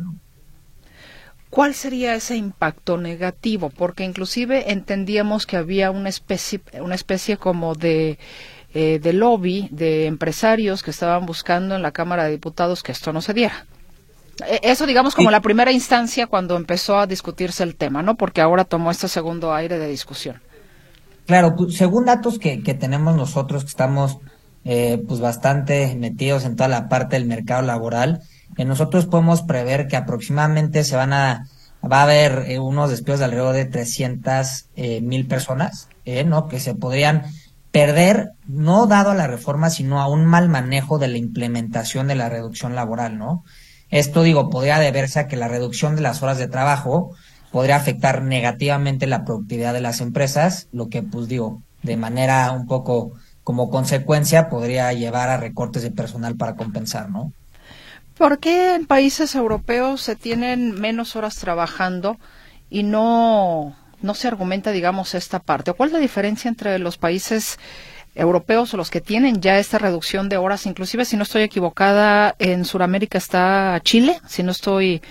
¿Cuál 1.49 1.75
sería 1.75 2.15
ese 2.15 2.35
impacto 2.35 2.97
negativo? 2.97 3.69
Porque 3.69 4.03
inclusive 4.03 4.71
entendíamos 4.71 5.45
que 5.45 5.57
había 5.57 5.91
una 5.91 6.09
especie, 6.09 6.61
una 6.81 6.95
especie 6.95 7.37
como 7.37 7.73
eh, 7.79 8.17
de 8.73 9.13
lobby 9.13 9.67
de 9.71 10.07
empresarios 10.07 10.81
que 10.81 10.89
estaban 10.89 11.27
buscando 11.27 11.75
en 11.75 11.83
la 11.83 11.91
Cámara 11.91 12.23
de 12.23 12.31
Diputados 12.31 12.81
que 12.81 12.91
esto 12.91 13.13
no 13.13 13.21
se 13.21 13.35
diera. 13.35 13.67
E, 14.45 14.59
eso, 14.63 14.85
digamos, 14.85 15.15
como 15.15 15.31
la 15.31 15.41
primera 15.41 15.71
instancia 15.71 16.27
cuando 16.27 16.55
empezó 16.55 16.97
a 16.97 17.07
discutirse 17.07 17.63
el 17.63 17.75
tema, 17.75 18.01
¿no? 18.01 18.15
Porque 18.15 18.41
ahora 18.41 18.65
tomó 18.65 18.91
este 18.91 19.07
segundo 19.07 19.53
aire 19.53 19.77
de 19.77 19.87
discusión. 19.87 20.41
Claro, 21.25 21.55
pues, 21.55 21.75
según 21.75 22.05
datos 22.05 22.39
que, 22.39 22.63
que 22.63 22.73
tenemos 22.73 23.15
nosotros, 23.15 23.63
que 23.63 23.69
estamos 23.69 24.17
eh, 24.65 25.03
pues 25.07 25.19
bastante 25.19 25.95
metidos 25.95 26.45
en 26.45 26.55
toda 26.55 26.69
la 26.69 26.89
parte 26.89 27.15
del 27.15 27.25
mercado 27.25 27.61
laboral, 27.61 28.21
eh, 28.57 28.65
nosotros 28.65 29.05
podemos 29.05 29.41
prever 29.41 29.87
que 29.87 29.97
aproximadamente 29.97 30.83
se 30.83 30.95
van 30.95 31.13
a, 31.13 31.47
va 31.83 31.99
a 31.99 32.03
haber 32.03 32.45
eh, 32.47 32.59
unos 32.59 32.89
despidos 32.89 33.19
de 33.19 33.25
alrededor 33.25 33.55
de 33.55 33.65
300 33.65 34.69
mil 35.01 35.27
personas, 35.27 35.89
¿no? 36.25 36.47
Que 36.47 36.59
se 36.59 36.75
podrían 36.75 37.23
perder, 37.71 38.31
no 38.45 38.85
dado 38.87 39.11
a 39.11 39.15
la 39.15 39.27
reforma, 39.27 39.69
sino 39.69 40.01
a 40.01 40.07
un 40.07 40.25
mal 40.25 40.47
manejo 40.49 40.99
de 40.99 41.07
la 41.07 41.17
implementación 41.17 42.07
de 42.07 42.15
la 42.15 42.29
reducción 42.29 42.75
laboral, 42.75 43.17
¿no? 43.17 43.43
Esto, 43.93 44.23
digo, 44.23 44.49
podría 44.49 44.79
deberse 44.79 45.19
a 45.19 45.27
que 45.27 45.37
la 45.37 45.47
reducción 45.47 45.95
de 45.95 46.01
las 46.01 46.23
horas 46.23 46.39
de 46.39 46.47
trabajo 46.47 47.11
podría 47.51 47.75
afectar 47.75 48.23
negativamente 48.23 49.05
la 49.05 49.23
productividad 49.23 49.71
de 49.71 49.81
las 49.81 50.01
empresas, 50.01 50.67
lo 50.71 50.89
que, 50.89 51.03
pues 51.03 51.27
digo, 51.27 51.61
de 51.83 51.95
manera 51.95 52.49
un 52.53 52.65
poco 52.65 53.11
como 53.43 53.69
consecuencia 53.69 54.49
podría 54.49 54.91
llevar 54.93 55.29
a 55.29 55.37
recortes 55.37 55.83
de 55.83 55.91
personal 55.91 56.35
para 56.35 56.55
compensar, 56.55 57.11
¿no? 57.11 57.33
¿Por 58.17 58.39
qué 58.39 58.73
en 58.73 58.87
países 58.87 59.35
europeos 59.35 60.01
se 60.01 60.15
tienen 60.15 60.73
menos 60.73 61.15
horas 61.15 61.35
trabajando 61.35 62.17
y 62.71 62.81
no, 62.81 63.75
no 64.01 64.15
se 64.15 64.27
argumenta, 64.27 64.71
digamos, 64.71 65.13
esta 65.13 65.37
parte? 65.37 65.71
¿Cuál 65.73 65.89
es 65.89 65.93
la 65.93 65.99
diferencia 65.99 66.49
entre 66.49 66.79
los 66.79 66.97
países 66.97 67.59
europeos 68.15 68.73
o 68.73 68.77
los 68.77 68.89
que 68.89 69.01
tienen 69.01 69.41
ya 69.41 69.57
esta 69.57 69.77
reducción 69.77 70.29
de 70.29 70.37
horas, 70.37 70.65
inclusive 70.65 71.05
si 71.05 71.17
no 71.17 71.23
estoy 71.23 71.41
equivocada, 71.41 72.35
en 72.39 72.65
Sudamérica 72.65 73.17
está 73.17 73.79
Chile, 73.83 74.19
si 74.27 74.43
no 74.43 74.51
estoy, 74.51 75.01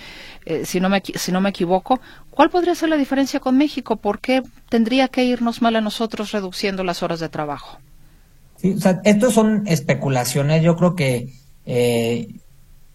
eh, 0.46 0.64
si 0.64 0.80
no 0.80 0.88
me 0.88 1.02
si 1.02 1.32
no 1.32 1.40
me 1.40 1.50
equivoco, 1.50 2.00
¿cuál 2.30 2.50
podría 2.50 2.74
ser 2.74 2.90
la 2.90 2.96
diferencia 2.96 3.40
con 3.40 3.58
México? 3.58 3.96
¿Por 3.96 4.20
qué 4.20 4.42
tendría 4.68 5.08
que 5.08 5.24
irnos 5.24 5.62
mal 5.62 5.76
a 5.76 5.80
nosotros 5.80 6.32
reduciendo 6.32 6.84
las 6.84 7.02
horas 7.02 7.18
de 7.20 7.28
trabajo? 7.28 7.78
Sí, 8.56 8.76
estos 9.04 9.34
son 9.34 9.64
especulaciones. 9.66 10.62
Yo 10.62 10.76
creo 10.76 10.94
que, 10.94 11.32
eh, 11.66 12.28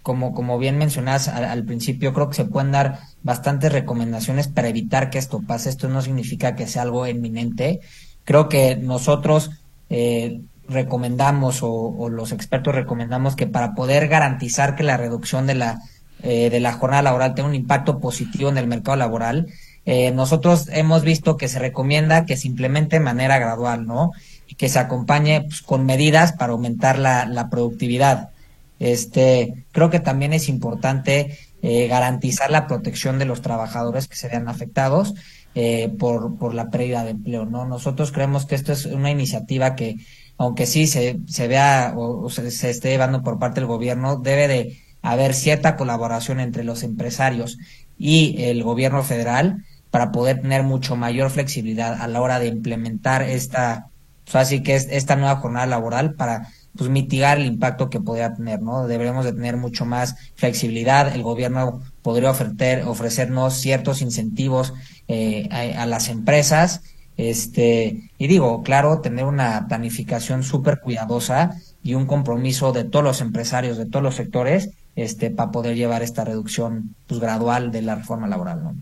como, 0.02 0.34
como 0.34 0.58
bien 0.58 0.78
mencionas 0.78 1.28
al, 1.28 1.44
al, 1.44 1.66
principio, 1.66 2.14
creo 2.14 2.30
que 2.30 2.36
se 2.36 2.46
pueden 2.46 2.72
dar 2.72 3.00
bastantes 3.22 3.74
recomendaciones 3.74 4.48
para 4.48 4.70
evitar 4.70 5.10
que 5.10 5.18
esto 5.18 5.42
pase. 5.46 5.68
Esto 5.68 5.90
no 5.90 6.02
significa 6.02 6.56
que 6.56 6.68
sea 6.68 6.84
algo 6.84 7.06
inminente. 7.06 7.82
Creo 8.24 8.48
que 8.48 8.78
nosotros 8.78 9.52
eh, 9.90 10.42
recomendamos 10.68 11.60
o, 11.62 12.10
los 12.10 12.32
expertos 12.32 12.76
recomendamos 12.76 13.36
que 13.36 13.48
para 13.48 13.74
poder 13.74 14.08
garantizar 14.08 14.76
que 14.76 14.84
la 14.84 14.98
reducción 14.98 15.48
de 15.48 15.56
la, 15.56 15.82
eh, 16.24 16.50
de 16.50 16.60
la 16.60 16.74
jornada 16.74 17.04
laboral 17.04 17.36
tenga 17.36 17.50
un 17.50 17.56
impacto 17.56 18.00
positivo 18.00 18.50
en 18.50 18.58
el 18.58 18.68
mercado 18.68 18.98
laboral, 18.98 19.48
eh, 19.86 20.12
nosotros 20.12 20.68
hemos 20.74 21.04
visto 21.04 21.38
que 21.38 21.48
se 21.48 21.60
recomienda 21.60 22.26
que 22.26 22.36
se 22.36 22.48
implemente 22.48 22.98
de 22.98 23.06
manera 23.06 23.40
gradual, 23.40 23.88
¿no? 23.88 24.12
Y 24.46 24.56
que 24.56 24.68
se 24.68 24.80
acompañe 24.80 25.44
pues, 25.44 25.62
con 25.62 25.86
medidas 25.86 26.34
para 26.34 26.52
aumentar 26.52 27.00
la, 27.00 27.26
la, 27.26 27.50
productividad. 27.50 28.32
Este, 28.80 29.66
creo 29.72 29.90
que 29.90 30.02
también 30.02 30.34
es 30.34 30.50
importante 30.50 31.38
eh, 31.62 31.88
garantizar 31.88 32.52
la 32.52 32.68
protección 32.68 33.18
de 33.18 33.26
los 33.26 33.42
trabajadores 33.42 34.08
que 34.08 34.16
se 34.18 34.28
vean 34.28 34.50
afectados 34.50 35.16
eh, 35.60 35.90
por, 35.98 36.38
por 36.38 36.54
la 36.54 36.70
pérdida 36.70 37.04
de 37.04 37.10
empleo, 37.10 37.48
¿no? 37.48 37.66
Nosotros 37.66 38.12
creemos 38.12 38.46
que 38.46 38.54
esto 38.54 38.72
es 38.72 38.86
una 38.86 39.10
iniciativa 39.10 39.74
que, 39.74 39.96
aunque 40.38 40.68
sí 40.68 40.86
se, 40.86 41.20
se 41.26 41.48
vea 41.48 41.96
o, 41.98 42.30
se, 42.30 42.46
esté 42.48 42.90
llevando 42.90 43.24
por 43.24 43.40
parte 43.40 43.60
del 43.60 43.66
gobierno, 43.66 44.18
debe 44.18 44.48
de 44.48 44.84
haber 45.02 45.34
cierta 45.34 45.76
colaboración 45.76 46.40
entre 46.40 46.64
los 46.64 46.84
empresarios 46.84 47.58
y 47.98 48.36
el 48.44 48.62
gobierno 48.62 49.02
federal 49.02 49.66
para 49.90 50.12
poder 50.12 50.42
tener 50.44 50.62
mucho 50.62 50.96
mayor 50.96 51.32
flexibilidad 51.32 52.04
a 52.04 52.08
la 52.08 52.22
hora 52.22 52.38
de 52.38 52.50
implementar 52.50 53.24
esta, 53.24 53.88
pues 54.26 54.36
así 54.36 54.62
que 54.62 54.76
es 54.76 54.88
esta 54.92 55.16
nueva 55.16 55.38
jornada 55.38 55.66
laboral 55.66 56.14
para 56.14 56.50
pues 56.78 56.90
mitigar 56.90 57.40
el 57.40 57.46
impacto 57.46 57.90
que 57.90 58.00
podría 58.00 58.34
tener, 58.34 58.62
¿no? 58.62 58.88
Deberíamos 58.88 59.26
de 59.26 59.34
tener 59.34 59.58
mucho 59.58 59.86
más 59.86 60.16
flexibilidad, 60.36 61.14
el 61.14 61.24
gobierno 61.24 61.82
podría 62.02 62.32
ofrecer, 62.32 62.84
ofrecernos 62.84 63.56
ciertos 63.56 64.02
incentivos 64.02 64.74
eh, 65.08 65.50
a, 65.52 65.86
las 65.86 66.10
empresas. 66.10 66.82
Este, 67.18 68.12
y 68.18 68.28
digo, 68.28 68.62
claro, 68.62 69.02
tener 69.02 69.26
una 69.26 69.68
planificación 69.68 70.44
súper 70.44 70.80
cuidadosa 70.80 71.56
y 71.82 71.96
un 71.96 72.06
compromiso 72.06 72.72
de 72.72 72.84
todos 72.84 73.04
los 73.04 73.22
empresarios, 73.22 73.78
de 73.78 73.88
todos 73.88 74.04
los 74.04 74.16
sectores, 74.16 74.70
este, 74.96 75.32
para 75.32 75.52
poder 75.52 75.76
llevar 75.76 76.04
esta 76.04 76.24
reducción 76.24 76.96
pues, 77.08 77.20
gradual 77.20 77.72
de 77.72 77.82
la 77.82 77.96
reforma 77.96 78.28
laboral. 78.28 78.64
¿no? 78.64 78.76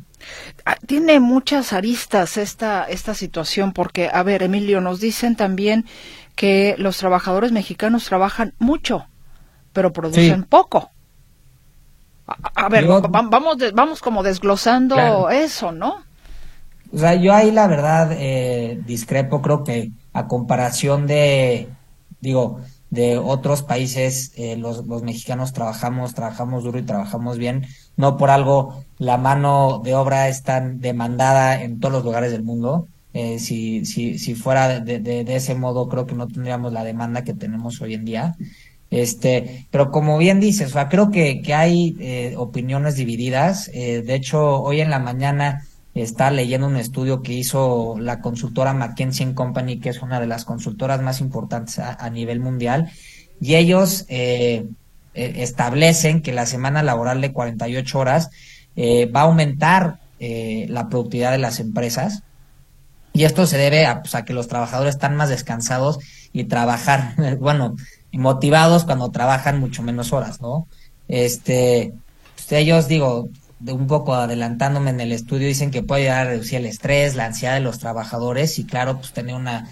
Ah, 0.65 0.77
tiene 0.85 1.19
muchas 1.19 1.73
aristas 1.73 2.37
esta, 2.37 2.85
esta 2.85 3.13
situación, 3.13 3.73
porque, 3.73 4.09
a 4.11 4.23
ver, 4.23 4.43
Emilio, 4.43 4.81
nos 4.81 4.99
dicen 4.99 5.35
también 5.35 5.85
que 6.35 6.75
los 6.77 6.97
trabajadores 6.97 7.51
mexicanos 7.51 8.05
trabajan 8.05 8.53
mucho, 8.59 9.07
pero 9.73 9.93
producen 9.93 10.43
poco. 10.43 10.91
A, 12.27 12.69
ver, 12.69 12.87
vamos, 13.09 13.57
vamos 13.73 14.01
como 14.01 14.23
desglosando 14.23 15.29
eso, 15.29 15.71
¿no? 15.71 16.03
O 16.91 16.97
sea, 16.97 17.15
yo 17.15 17.33
ahí 17.33 17.51
la 17.51 17.67
verdad 17.67 18.11
eh, 18.13 18.81
discrepo, 18.85 19.41
creo 19.41 19.63
que 19.63 19.91
a 20.13 20.27
comparación 20.27 21.07
de, 21.07 21.69
digo, 22.21 22.61
de 22.89 23.17
otros 23.17 23.63
países, 23.63 24.31
eh, 24.37 24.55
los, 24.55 24.85
los 24.87 25.03
mexicanos 25.03 25.53
trabajamos, 25.53 26.15
trabajamos 26.15 26.63
duro 26.63 26.79
y 26.79 26.83
trabajamos 26.83 27.37
bien. 27.37 27.67
No 27.97 28.17
por 28.17 28.29
algo 28.29 28.83
la 28.97 29.17
mano 29.17 29.81
de 29.83 29.93
obra 29.93 30.29
es 30.29 30.43
tan 30.43 30.79
demandada 30.79 31.61
en 31.61 31.79
todos 31.79 31.93
los 31.93 32.05
lugares 32.05 32.31
del 32.31 32.43
mundo. 32.43 32.87
Eh, 33.17 33.39
si, 33.39 33.85
si, 33.85 34.19
si 34.19 34.35
fuera 34.35 34.81
de, 34.81 35.25
ese 35.27 35.55
modo, 35.55 35.87
creo 35.87 36.05
que 36.05 36.15
no 36.15 36.27
tendríamos 36.27 36.73
la 36.73 36.83
demanda 36.83 37.23
que 37.23 37.33
tenemos 37.33 37.81
hoy 37.81 37.93
en 37.93 38.05
día. 38.05 38.35
Este, 38.91 39.65
pero 39.71 39.89
como 39.89 40.17
bien 40.17 40.39
dices, 40.39 40.69
o 40.69 40.73
sea, 40.73 40.89
creo 40.89 41.09
que, 41.09 41.41
hay 41.53 41.95
eh, 41.99 42.35
opiniones 42.37 42.95
divididas. 42.95 43.71
Eh, 43.73 44.03
de 44.05 44.15
hecho, 44.15 44.61
hoy 44.61 44.81
en 44.81 44.89
la 44.89 44.99
mañana 44.99 45.63
está 45.95 46.29
leyendo 46.29 46.67
un 46.67 46.75
estudio 46.75 47.21
que 47.21 47.33
hizo 47.33 47.95
la 47.97 48.19
consultora 48.19 48.73
McKinsey 48.73 49.33
Company, 49.33 49.79
que 49.79 49.89
es 49.89 50.01
una 50.01 50.19
de 50.19 50.27
las 50.27 50.43
consultoras 50.43 51.01
más 51.01 51.21
importantes 51.21 51.79
a, 51.79 52.09
nivel 52.09 52.41
mundial, 52.41 52.91
y 53.39 53.55
ellos 53.55 54.05
eh, 54.09 54.65
eh, 55.13 55.33
establecen 55.37 56.21
que 56.21 56.33
la 56.33 56.45
semana 56.45 56.83
laboral 56.83 57.21
de 57.21 57.31
48 57.31 57.97
horas 57.97 58.29
eh, 58.75 59.05
va 59.05 59.21
a 59.21 59.23
aumentar 59.23 59.99
la 60.17 60.89
productividad 60.89 61.31
de 61.31 61.37
las 61.37 61.59
empresas. 61.59 62.23
Y 63.15 63.23
esto 63.23 63.47
se 63.47 63.57
debe 63.57 63.85
a, 63.85 64.01
pues, 64.01 64.13
a, 64.13 64.25
que 64.25 64.33
los 64.33 64.49
trabajadores 64.49 64.95
están 64.95 65.15
más 65.15 65.29
descansados 65.29 65.99
y 66.33 66.43
trabajar, 66.43 67.15
bueno, 67.39 67.77
motivados 68.11 68.83
cuando 68.83 69.09
trabajan 69.09 69.59
mucho 69.59 69.81
menos 69.83 70.11
horas, 70.11 70.41
¿no? 70.41 70.67
Este, 71.07 71.93
pues, 72.35 72.51
ellos, 72.51 72.89
digo, 72.89 73.29
de 73.59 73.71
un 73.71 73.87
poco 73.87 74.15
adelantándome 74.15 74.89
en 74.89 74.99
el 74.99 75.13
estudio, 75.13 75.47
dicen 75.47 75.71
que 75.71 75.81
puede 75.81 76.03
ayudar 76.03 76.27
a 76.27 76.29
reducir 76.31 76.59
el 76.59 76.65
estrés, 76.65 77.15
la 77.15 77.25
ansiedad 77.25 77.53
de 77.53 77.61
los 77.61 77.79
trabajadores 77.79 78.59
y 78.59 78.65
claro, 78.65 78.97
pues 78.97 79.13
tener 79.13 79.33
una, 79.33 79.69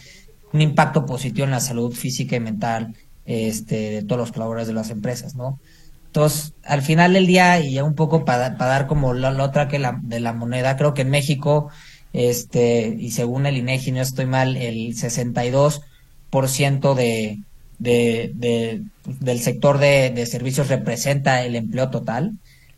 un 0.54 0.62
impacto 0.62 1.06
positivo 1.06 1.44
en 1.44 1.52
la 1.52 1.60
salud 1.60 1.94
física 1.94 2.38
y 2.38 2.40
mental 2.40 2.96
este, 3.26 3.76
de 3.92 4.04
todos 4.04 4.20
los 4.20 4.32
colaboradores 4.32 4.68
de 4.70 4.74
las 4.74 4.90
empresas, 4.90 5.36
¿no? 5.36 5.60
Entonces, 6.06 6.54
al 6.64 6.82
final 6.82 7.12
del 7.14 7.28
día, 7.28 7.60
y 7.60 7.74
ya 7.74 7.84
un 7.84 7.96
poco 7.96 8.24
para 8.24 8.52
dar 8.52 8.88
como 8.88 9.14
la, 9.14 9.32
otra 9.44 9.68
que 9.68 9.80
la, 9.80 10.00
de 10.02 10.22
la 10.22 10.32
moneda, 10.32 10.78
creo 10.78 10.94
que 10.94 11.02
en 11.02 11.10
México, 11.10 11.72
este, 12.14 12.96
y 12.98 13.12
según 13.12 13.46
el 13.46 13.58
INEGI, 13.58 13.92
no 13.92 14.02
estoy 14.02 14.26
mal, 14.26 14.56
el 14.56 14.96
62% 14.96 16.94
de, 16.94 17.40
de, 17.80 18.32
de, 18.36 18.82
del 19.06 19.40
sector 19.40 19.80
de, 19.80 20.12
de 20.12 20.26
servicios 20.26 20.70
representa 20.70 21.44
el 21.44 21.56
empleo 21.56 21.90
total. 21.90 22.34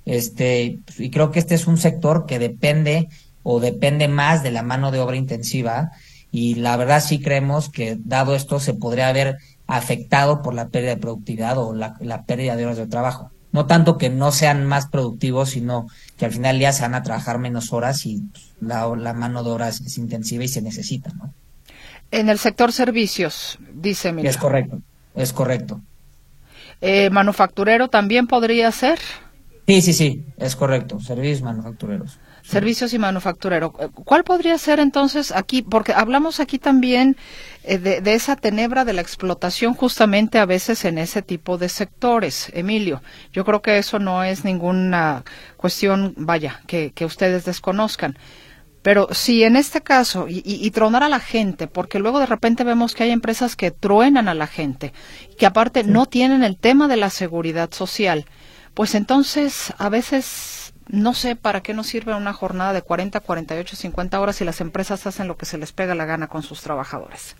Este, 0.05 0.79
y 0.97 1.09
creo 1.09 1.31
que 1.31 1.39
este 1.39 1.55
es 1.55 1.67
un 1.67 1.77
sector 1.77 2.25
que 2.25 2.39
depende 2.39 3.09
o 3.43 3.59
depende 3.59 4.07
más 4.07 4.41
de 4.41 4.51
la 4.51 4.63
mano 4.63 4.91
de 4.91 4.99
obra 4.99 5.17
intensiva 5.17 5.91
y 6.31 6.55
la 6.55 6.75
verdad 6.77 7.01
sí 7.01 7.21
creemos 7.21 7.69
que 7.69 7.97
dado 8.03 8.35
esto 8.35 8.59
se 8.59 8.73
podría 8.73 9.07
haber 9.07 9.37
afectado 9.67 10.41
por 10.41 10.53
la 10.53 10.67
pérdida 10.67 10.95
de 10.95 11.01
productividad 11.01 11.57
o 11.57 11.73
la, 11.73 12.23
pérdida 12.25 12.55
de 12.55 12.65
horas 12.65 12.77
de 12.77 12.87
trabajo. 12.87 13.31
No 13.55 13.67
tanto 13.67 13.97
que 13.97 14.09
no 14.09 14.33
sean 14.33 14.65
más 14.65 14.87
productivos, 14.87 15.51
sino 15.51 15.87
que 16.17 16.25
al 16.25 16.33
final 16.33 16.59
ya 16.59 16.73
se 16.73 16.81
van 16.81 16.93
a 16.93 17.03
trabajar 17.03 17.39
menos 17.39 17.71
horas 17.71 18.05
y 18.05 18.21
la, 18.59 18.85
la 18.97 19.13
mano 19.13 19.45
de 19.45 19.49
obra 19.49 19.69
es, 19.69 19.97
intensiva 19.97 20.43
y 20.43 20.49
se 20.49 20.61
necesita, 20.61 21.13
¿no? 21.13 21.33
En 22.11 22.27
el 22.27 22.37
sector 22.37 22.73
servicios, 22.73 23.57
dice 23.73 24.11
mi. 24.11 24.27
Es 24.27 24.35
correcto, 24.35 24.81
es 25.15 25.31
correcto. 25.31 25.79
Eh, 26.81 27.09
¿Manufacturero 27.11 27.87
también 27.87 28.27
podría 28.27 28.69
ser? 28.73 28.99
Sí, 29.65 29.81
sí, 29.81 29.93
sí, 29.93 30.25
es 30.35 30.57
correcto. 30.57 30.99
Servicios 30.99 31.41
manufactureros. 31.41 32.19
Servicios 32.45 32.93
y 32.93 32.99
manufacturero. 32.99 33.71
¿Cuál 33.71 34.23
podría 34.23 34.55
ser 34.59 34.79
entonces 34.79 35.31
aquí? 35.31 35.63
Porque 35.63 35.93
hablamos 35.93 36.39
aquí 36.39 36.59
también 36.59 37.17
eh, 37.63 37.79
de, 37.79 38.13
esa 38.13 38.35
tenebra 38.35 38.85
de 38.85 38.93
la 38.93 39.01
explotación 39.01 39.73
justamente 39.73 40.37
a 40.37 40.45
veces 40.45 40.85
en 40.85 40.99
ese 40.99 41.23
tipo 41.23 41.57
de 41.57 41.69
sectores. 41.69 42.51
Emilio, 42.53 43.01
yo 43.33 43.45
creo 43.45 43.63
que 43.63 43.79
eso 43.79 43.97
no 43.97 44.23
es 44.23 44.45
ninguna 44.45 45.23
cuestión, 45.57 46.13
vaya, 46.17 46.61
que, 46.67 46.93
ustedes 47.03 47.45
desconozcan. 47.45 48.15
Pero 48.83 49.07
si 49.11 49.43
en 49.43 49.55
este 49.55 49.81
caso, 49.81 50.27
y, 50.29 50.69
tronar 50.69 51.01
a 51.01 51.09
la 51.09 51.19
gente, 51.19 51.65
porque 51.65 51.97
luego 51.97 52.19
de 52.19 52.27
repente 52.27 52.63
vemos 52.63 52.93
que 52.93 53.05
hay 53.05 53.09
empresas 53.09 53.55
que 53.55 53.71
truenan 53.71 54.27
a 54.27 54.35
la 54.35 54.45
gente, 54.45 54.93
que 55.39 55.47
aparte 55.47 55.83
no 55.83 56.05
tienen 56.05 56.43
el 56.43 56.57
tema 56.57 56.87
de 56.87 56.97
la 56.97 57.09
seguridad 57.09 57.73
social, 57.73 58.25
pues 58.75 58.93
entonces 58.93 59.73
a 59.79 59.89
veces 59.89 60.64
no 60.87 61.13
sé 61.13 61.35
para 61.35 61.61
qué 61.61 61.73
nos 61.73 61.87
sirve 61.87 62.15
una 62.15 62.33
jornada 62.33 62.73
de 62.73 62.81
40, 62.81 63.19
48, 63.19 63.75
50 63.75 64.19
horas 64.19 64.35
si 64.35 64.45
las 64.45 64.61
empresas 64.61 65.05
hacen 65.07 65.27
lo 65.27 65.37
que 65.37 65.45
se 65.45 65.57
les 65.57 65.71
pega 65.71 65.95
la 65.95 66.05
gana 66.05 66.27
con 66.27 66.43
sus 66.43 66.61
trabajadores. 66.61 67.35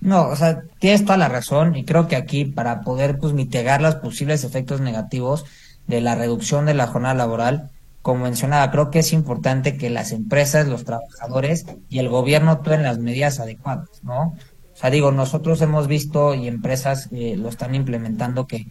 No, 0.00 0.28
o 0.28 0.36
sea, 0.36 0.62
tienes 0.78 1.04
toda 1.04 1.16
la 1.16 1.28
razón 1.28 1.74
y 1.74 1.84
creo 1.84 2.06
que 2.06 2.16
aquí 2.16 2.44
para 2.44 2.82
poder 2.82 3.18
pues 3.18 3.32
mitigar 3.32 3.80
los 3.80 3.96
posibles 3.96 4.44
efectos 4.44 4.80
negativos 4.80 5.44
de 5.86 6.00
la 6.00 6.14
reducción 6.14 6.66
de 6.66 6.74
la 6.74 6.86
jornada 6.86 7.14
laboral, 7.14 7.70
como 8.02 8.24
mencionaba, 8.24 8.70
creo 8.70 8.90
que 8.90 9.00
es 9.00 9.12
importante 9.12 9.76
que 9.76 9.90
las 9.90 10.12
empresas, 10.12 10.68
los 10.68 10.84
trabajadores 10.84 11.66
y 11.88 11.98
el 11.98 12.08
gobierno 12.08 12.58
tomen 12.58 12.84
las 12.84 12.98
medidas 12.98 13.40
adecuadas, 13.40 13.88
¿no? 14.02 14.34
O 14.72 14.80
sea, 14.80 14.90
digo, 14.90 15.10
nosotros 15.10 15.60
hemos 15.62 15.88
visto 15.88 16.34
y 16.34 16.46
empresas 16.46 17.08
eh, 17.10 17.34
lo 17.36 17.48
están 17.48 17.74
implementando 17.74 18.46
que 18.46 18.66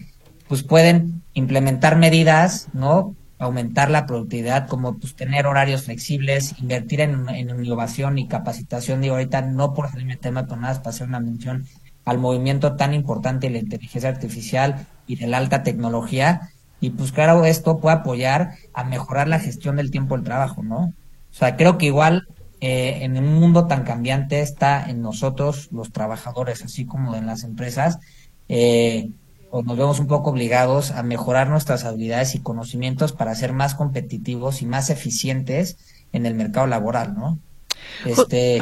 pues 0.48 0.64
pueden 0.64 1.24
implementar 1.34 1.98
medidas, 1.98 2.70
¿no? 2.72 3.16
Aumentar 3.40 3.92
la 3.92 4.06
productividad, 4.06 4.68
como 4.68 4.98
pues 4.98 5.16
tener 5.16 5.46
horarios 5.46 5.84
flexibles, 5.84 6.56
invertir 6.60 7.02
en, 7.02 7.28
innovación 7.30 8.18
y 8.18 8.28
capacitación. 8.28 9.02
Digo, 9.02 9.16
ahorita 9.16 9.42
no 9.42 9.74
por 9.74 9.90
salirme 9.90 10.18
tema, 10.18 10.46
pero 10.46 10.60
nada, 10.60 10.78
para 10.78 10.90
hacer 10.90 11.08
una 11.08 11.20
mención 11.20 11.66
al 12.06 12.18
movimiento 12.18 12.76
tan 12.76 12.94
importante 12.94 13.48
de 13.48 13.54
la 13.54 13.60
inteligencia 13.60 14.10
artificial 14.10 14.88
y 15.08 15.18
de 15.18 15.28
la 15.28 15.38
alta 15.38 15.64
tecnología. 15.64 16.50
Y 16.80 16.92
pues 16.92 17.12
claro, 17.12 17.46
esto 17.46 17.80
puede 17.80 17.98
apoyar 17.98 18.56
a 18.74 18.84
mejorar 18.84 19.28
la 19.28 19.40
gestión 19.40 19.76
del 19.76 19.92
tiempo 19.92 20.16
del 20.16 20.24
trabajo, 20.24 20.64
¿no? 20.64 20.94
O 21.32 21.34
sea, 21.34 21.56
creo 21.58 21.78
que 21.78 21.88
igual 21.88 22.28
eh, 22.60 23.00
en 23.02 23.18
un 23.18 23.36
mundo 23.40 23.68
tan 23.68 23.84
cambiante 23.84 24.42
está 24.42 24.90
en 24.90 25.02
nosotros, 25.02 25.70
los 25.72 25.92
trabajadores, 25.92 26.64
así 26.64 26.86
como 26.86 27.16
en 27.16 27.28
las 27.28 27.44
empresas, 27.44 28.00
eh, 28.50 29.12
o 29.50 29.64
nos 29.64 29.78
vemos 29.78 30.00
un 30.00 30.08
poco 30.08 30.32
obligados 30.32 30.92
a 30.92 31.04
mejorar 31.04 31.50
nuestras 31.50 31.86
habilidades 31.86 32.36
y 32.36 32.42
conocimientos 32.42 33.14
para 33.14 33.36
ser 33.36 33.54
más 33.54 33.76
competitivos 33.76 34.62
y 34.62 34.66
más 34.66 34.90
eficientes 34.90 35.78
en 36.12 36.26
el 36.26 36.36
mercado 36.36 36.68
laboral, 36.68 37.16
¿no? 37.16 37.40
Este, 38.06 38.62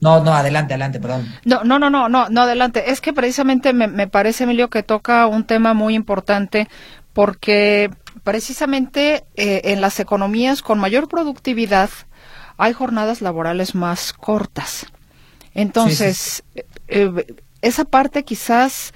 no, 0.00 0.22
no, 0.22 0.34
adelante, 0.34 0.74
adelante, 0.74 1.00
perdón. 1.00 1.26
No, 1.44 1.64
no, 1.64 1.78
no, 1.78 1.90
no, 1.90 2.08
no, 2.08 2.28
no 2.28 2.42
adelante. 2.42 2.90
Es 2.90 3.00
que 3.00 3.12
precisamente 3.12 3.72
me, 3.72 3.86
me 3.86 4.06
parece, 4.06 4.44
Emilio, 4.44 4.70
que 4.70 4.82
toca 4.82 5.26
un 5.26 5.44
tema 5.44 5.74
muy 5.74 5.94
importante 5.94 6.68
porque 7.12 7.90
precisamente 8.22 9.24
eh, 9.36 9.62
en 9.64 9.80
las 9.80 10.00
economías 10.00 10.62
con 10.62 10.78
mayor 10.78 11.08
productividad 11.08 11.90
hay 12.56 12.72
jornadas 12.72 13.20
laborales 13.20 13.74
más 13.74 14.12
cortas. 14.12 14.86
Entonces, 15.54 16.42
eh, 16.54 16.66
eh, 16.88 17.26
esa 17.62 17.84
parte 17.84 18.24
quizás 18.24 18.92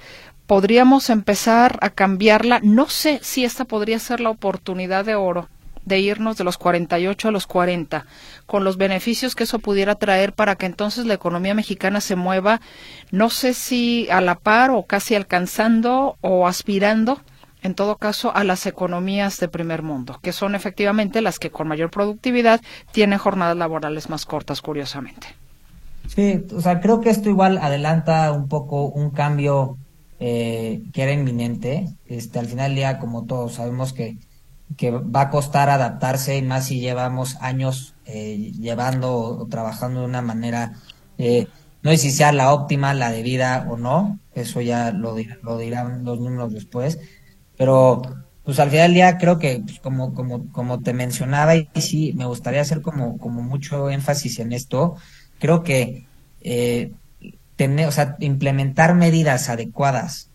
podríamos 0.49 1.11
empezar 1.11 1.77
a 1.79 1.91
cambiarla. 1.91 2.59
No 2.63 2.89
sé 2.89 3.19
si 3.21 3.45
esta 3.45 3.65
podría 3.65 3.99
ser 3.99 4.19
la 4.19 4.31
oportunidad 4.31 5.05
de 5.05 5.13
oro 5.13 5.47
de 5.85 5.99
irnos 5.99 6.37
de 6.37 6.43
los 6.43 6.57
48 6.57 7.27
a 7.27 7.31
los 7.31 7.45
40, 7.45 8.07
con 8.47 8.63
los 8.63 8.75
beneficios 8.77 9.35
que 9.35 9.43
eso 9.43 9.59
pudiera 9.59 9.93
traer 9.93 10.33
para 10.33 10.55
que 10.55 10.65
entonces 10.65 11.05
la 11.05 11.13
economía 11.13 11.53
mexicana 11.53 12.01
se 12.01 12.15
mueva, 12.15 12.61
no 13.11 13.29
sé 13.29 13.53
si 13.53 14.09
a 14.09 14.21
la 14.21 14.33
par 14.33 14.71
o 14.71 14.87
casi 14.87 15.13
alcanzando 15.13 16.17
o 16.21 16.47
aspirando, 16.47 17.21
en 17.61 17.75
todo 17.75 17.97
caso, 17.97 18.35
a 18.35 18.43
las 18.43 18.65
economías 18.65 19.39
de 19.39 19.49
primer 19.49 19.83
mundo, 19.83 20.17
que 20.23 20.31
son 20.31 20.55
efectivamente 20.55 21.21
las 21.21 21.37
que 21.37 21.51
con 21.51 21.67
mayor 21.67 21.91
productividad 21.91 22.59
tienen 22.91 23.19
jornadas 23.19 23.55
laborales 23.55 24.09
más 24.09 24.25
cortas, 24.25 24.63
curiosamente. 24.63 25.27
Sí, 26.07 26.43
o 26.55 26.61
sea, 26.61 26.81
creo 26.81 27.01
que 27.01 27.11
esto 27.11 27.29
igual 27.29 27.59
adelanta 27.59 28.31
un 28.31 28.47
poco 28.47 28.85
un 28.85 29.11
cambio 29.11 29.77
eh, 30.19 30.83
que 30.93 31.03
era 31.03 31.13
inminente. 31.13 31.87
Este, 32.05 32.39
al 32.39 32.47
final 32.47 32.71
del 32.71 32.75
día, 32.75 32.99
como 32.99 33.25
todos 33.25 33.53
sabemos 33.53 33.93
que, 33.93 34.17
que 34.77 34.91
va 34.91 35.21
a 35.21 35.29
costar 35.29 35.69
adaptarse 35.69 36.37
y 36.37 36.41
más 36.41 36.67
si 36.67 36.79
llevamos 36.79 37.37
años 37.41 37.95
eh, 38.05 38.51
llevando 38.59 39.13
o, 39.13 39.47
trabajando 39.47 40.01
de 40.01 40.05
una 40.07 40.21
manera, 40.21 40.73
eh, 41.17 41.47
no 41.83 41.91
sé 41.91 41.97
si 41.97 42.11
sea 42.11 42.31
la 42.33 42.53
óptima, 42.53 42.93
la 42.93 43.11
debida 43.11 43.65
o 43.69 43.77
no, 43.77 44.19
eso 44.33 44.61
ya 44.61 44.91
lo, 44.91 45.15
lo 45.41 45.57
dirán 45.57 46.03
los 46.03 46.19
números 46.19 46.53
después, 46.53 46.99
pero 47.57 48.01
pues 48.43 48.59
al 48.59 48.69
final 48.69 48.87
del 48.87 48.93
día 48.95 49.17
creo 49.17 49.37
que 49.39 49.61
pues, 49.65 49.79
como, 49.79 50.13
como, 50.13 50.51
como 50.51 50.81
te 50.81 50.93
mencionaba 50.93 51.55
y 51.55 51.69
sí, 51.75 52.13
me 52.15 52.25
gustaría 52.25 52.61
hacer 52.61 52.81
como, 52.81 53.17
como 53.17 53.41
mucho 53.41 53.89
énfasis 53.89 54.39
en 54.39 54.53
esto, 54.53 54.95
creo 55.39 55.63
que 55.63 56.07
tener, 57.59 57.89
o 57.89 57.91
sea, 57.91 58.15
implementar 58.21 58.95
medidas 58.95 59.49
adecuadas, 59.49 60.29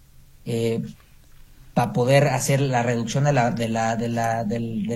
eh, 0.44 0.82
para 1.72 1.94
poder 1.94 2.28
hacer 2.28 2.60
la 2.60 2.82
reducción 2.82 3.24
de 3.24 3.32
la, 3.32 3.50
de 3.50 3.70
la, 3.70 3.96
de 3.96 4.10
la, 4.10 4.44
del, 4.44 4.86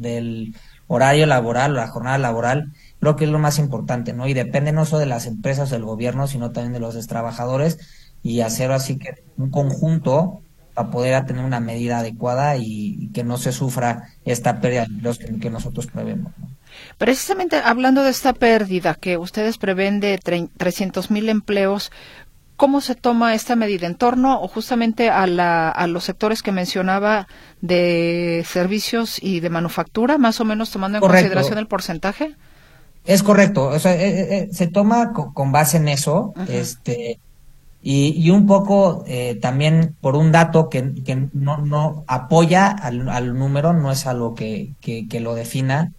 del, 0.00 0.54
horario 0.86 1.26
laboral 1.26 1.72
o 1.72 1.74
la 1.74 1.88
jornada 1.88 2.16
laboral, 2.18 2.72
creo 3.00 3.16
que 3.16 3.24
es 3.24 3.30
lo 3.30 3.40
más 3.40 3.58
importante, 3.58 4.12
¿no? 4.12 4.28
Y 4.28 4.34
depende 4.34 4.70
no 4.70 4.84
solo 4.84 5.00
de 5.00 5.06
las 5.06 5.26
empresas 5.26 5.68
del 5.68 5.84
gobierno, 5.84 6.28
sino 6.28 6.52
también 6.52 6.74
de 6.74 6.78
los 6.78 7.04
trabajadores 7.08 7.78
y 8.22 8.42
hacer 8.42 8.70
así 8.70 8.96
que 8.96 9.24
un 9.36 9.50
conjunto 9.50 10.42
para 10.74 10.92
poder 10.92 11.26
tener 11.26 11.44
una 11.44 11.58
medida 11.58 11.98
adecuada 11.98 12.56
y, 12.56 13.10
que 13.12 13.24
no 13.24 13.36
se 13.36 13.50
sufra 13.50 14.10
esta 14.24 14.60
pérdida 14.60 14.82
de 14.82 14.94
empleos 14.94 15.18
que, 15.18 15.50
nosotros 15.50 15.88
prevemos. 15.88 16.32
Precisamente 16.98 17.56
hablando 17.56 18.02
de 18.02 18.10
esta 18.10 18.32
pérdida 18.32 18.94
que 18.94 19.16
ustedes 19.16 19.58
prevén 19.58 20.00
de 20.00 20.18
300 20.18 21.10
mil 21.10 21.28
empleos, 21.28 21.90
¿Cómo 22.60 22.82
se 22.82 22.94
toma 22.94 23.34
esta 23.34 23.56
medida 23.56 23.86
en 23.86 23.94
torno 23.94 24.38
o 24.42 24.46
justamente 24.46 25.08
a, 25.08 25.26
la, 25.26 25.70
a 25.70 25.86
los 25.86 26.04
sectores 26.04 26.42
que 26.42 26.52
mencionaba 26.52 27.26
de 27.62 28.44
servicios 28.46 29.16
y 29.18 29.40
de 29.40 29.48
manufactura, 29.48 30.18
más 30.18 30.42
o 30.42 30.44
menos 30.44 30.70
tomando 30.70 30.98
en 30.98 31.00
consideración 31.00 31.56
el 31.56 31.68
porcentaje? 31.68 32.36
Es 33.06 33.22
correcto, 33.22 33.68
o 33.68 33.78
sea, 33.78 33.94
eh, 33.94 34.08
eh, 34.08 34.26
eh, 34.30 34.48
se 34.52 34.66
toma 34.66 35.14
con, 35.14 35.52
base 35.52 35.78
en 35.78 35.88
eso, 35.88 36.34
este, 36.48 37.18
y, 37.82 38.28
un 38.28 38.46
poco 38.46 39.06
también 39.40 39.96
por 39.98 40.14
un 40.14 40.30
dato 40.30 40.68
que, 40.68 40.92
que 41.02 41.28
no, 41.32 41.64
no 41.64 42.04
apoya 42.08 42.68
al, 42.68 43.38
número, 43.38 43.72
no 43.72 43.90
es 43.90 44.06
algo 44.06 44.34
que, 44.34 44.74
que, 44.82 45.08
que 45.08 45.20
lo 45.20 45.34
defina, 45.34 45.94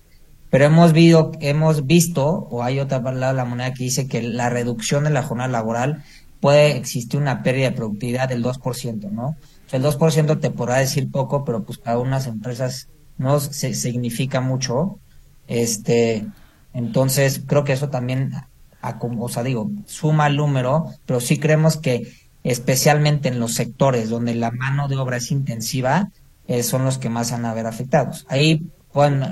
pero 0.52 0.66
hemos, 0.66 0.92
visto, 0.92 1.32
hemos 1.40 1.88
visto, 1.88 2.28
o 2.28 2.62
hay 2.62 2.82
otra 2.82 3.02
palabra 3.02 3.30
de 3.30 3.34
la 3.36 3.46
moneda 3.46 3.74
que 3.74 3.86
dice 3.86 4.08
que 4.08 4.22
la 4.22 4.50
reducción 4.50 5.06
de 5.06 5.10
la 5.10 5.24
jornada 5.24 5.50
laboral 5.50 6.04
puede 6.42 6.76
existir 6.76 7.22
una 7.22 7.42
pérdida 7.42 7.70
de 7.70 7.76
productividad 7.78 8.28
del 8.28 8.44
2%, 8.44 9.10
¿no? 9.12 9.28
O 9.28 9.70
sea, 9.70 9.80
el 9.80 9.86
2% 9.86 10.42
te 10.42 10.52
podrá 10.52 10.80
decir 10.80 11.10
poco, 11.10 11.46
pero 11.46 11.64
pues 11.64 11.78
para 11.78 12.00
unas 12.00 12.28
empresas 12.28 12.90
no 13.18 13.40
se, 13.40 13.74
significa 13.74 14.42
mucho. 14.42 15.00
Este, 15.48 16.28
entonces, 16.74 17.42
creo 17.48 17.64
que 17.64 17.72
eso 17.72 17.88
también, 17.88 18.34
o 19.00 19.30
sea, 19.30 19.44
digo, 19.44 19.72
suma 19.86 20.28
el 20.28 20.36
número, 20.36 20.88
pero 21.06 21.22
sí 21.22 21.38
creemos 21.38 21.78
que 21.78 22.12
especialmente 22.44 23.30
en 23.30 23.40
los 23.40 23.54
sectores 23.54 24.10
donde 24.10 24.36
la 24.36 24.52
mano 24.52 24.90
de 24.90 24.98
obra 24.98 25.16
es 25.16 25.32
intensiva, 25.32 26.12
eh, 26.48 26.62
son 26.62 26.84
los 26.84 26.98
que 26.98 27.08
más 27.08 27.32
van 27.32 27.46
a 27.46 27.54
ver 27.54 27.68
afectados. 27.68 28.26
Ahí 28.28 28.66
pueden 28.94 29.24
eh, 29.24 29.28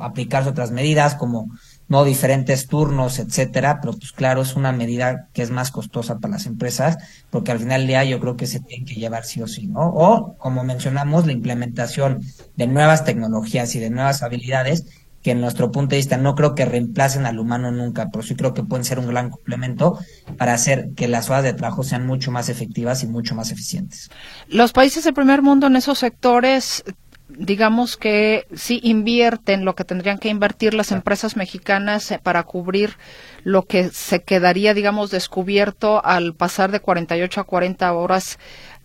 aplicarse 0.00 0.50
otras 0.50 0.70
medidas 0.70 1.14
como 1.14 1.50
no 1.88 2.04
diferentes 2.04 2.66
turnos, 2.66 3.18
etcétera, 3.18 3.80
pero 3.80 3.94
pues 3.94 4.12
claro, 4.12 4.42
es 4.42 4.56
una 4.56 4.72
medida 4.72 5.28
que 5.32 5.42
es 5.42 5.50
más 5.50 5.70
costosa 5.70 6.18
para 6.18 6.34
las 6.34 6.46
empresas, 6.46 6.98
porque 7.30 7.50
al 7.50 7.58
final 7.58 7.80
del 7.80 7.88
día 7.88 8.04
yo 8.04 8.20
creo 8.20 8.36
que 8.36 8.46
se 8.46 8.60
tiene 8.60 8.84
que 8.84 8.94
llevar 8.94 9.24
sí 9.24 9.40
o 9.40 9.46
sí, 9.46 9.66
¿no? 9.66 9.88
O, 9.88 10.36
como 10.36 10.64
mencionamos, 10.64 11.26
la 11.26 11.32
implementación 11.32 12.20
de 12.56 12.66
nuevas 12.66 13.04
tecnologías 13.04 13.74
y 13.74 13.80
de 13.80 13.90
nuevas 13.90 14.22
habilidades 14.22 14.84
que 15.22 15.32
en 15.32 15.40
nuestro 15.40 15.72
punto 15.72 15.90
de 15.90 15.96
vista 15.96 16.16
no 16.16 16.34
creo 16.34 16.54
que 16.54 16.64
reemplacen 16.64 17.26
al 17.26 17.38
humano 17.38 17.72
nunca, 17.72 18.08
pero 18.12 18.22
sí 18.22 18.36
creo 18.36 18.54
que 18.54 18.62
pueden 18.62 18.84
ser 18.84 18.98
un 18.98 19.08
gran 19.08 19.30
complemento 19.30 19.98
para 20.36 20.54
hacer 20.54 20.90
que 20.94 21.08
las 21.08 21.28
horas 21.28 21.42
de 21.42 21.54
trabajo 21.54 21.82
sean 21.82 22.06
mucho 22.06 22.30
más 22.30 22.48
efectivas 22.48 23.02
y 23.02 23.08
mucho 23.08 23.34
más 23.34 23.50
eficientes. 23.50 24.10
Los 24.48 24.72
países 24.72 25.04
del 25.04 25.14
primer 25.14 25.42
mundo 25.42 25.66
en 25.66 25.76
esos 25.76 25.98
sectores 25.98 26.84
digamos 27.28 27.96
que 27.96 28.46
sí 28.54 28.80
invierten 28.82 29.64
lo 29.64 29.74
que 29.74 29.84
tendrían 29.84 30.18
que 30.18 30.28
invertir 30.28 30.74
las 30.74 30.92
empresas 30.92 31.36
mexicanas 31.36 32.10
eh, 32.10 32.20
para 32.22 32.42
cubrir 32.44 32.96
lo 33.44 33.64
que 33.64 33.90
se 33.90 34.22
quedaría, 34.22 34.74
digamos, 34.74 35.10
descubierto 35.10 36.04
al 36.04 36.34
pasar 36.34 36.70
de 36.72 36.80
48 36.80 37.40
a 37.40 37.44
40 37.44 37.92
horas, 37.92 38.38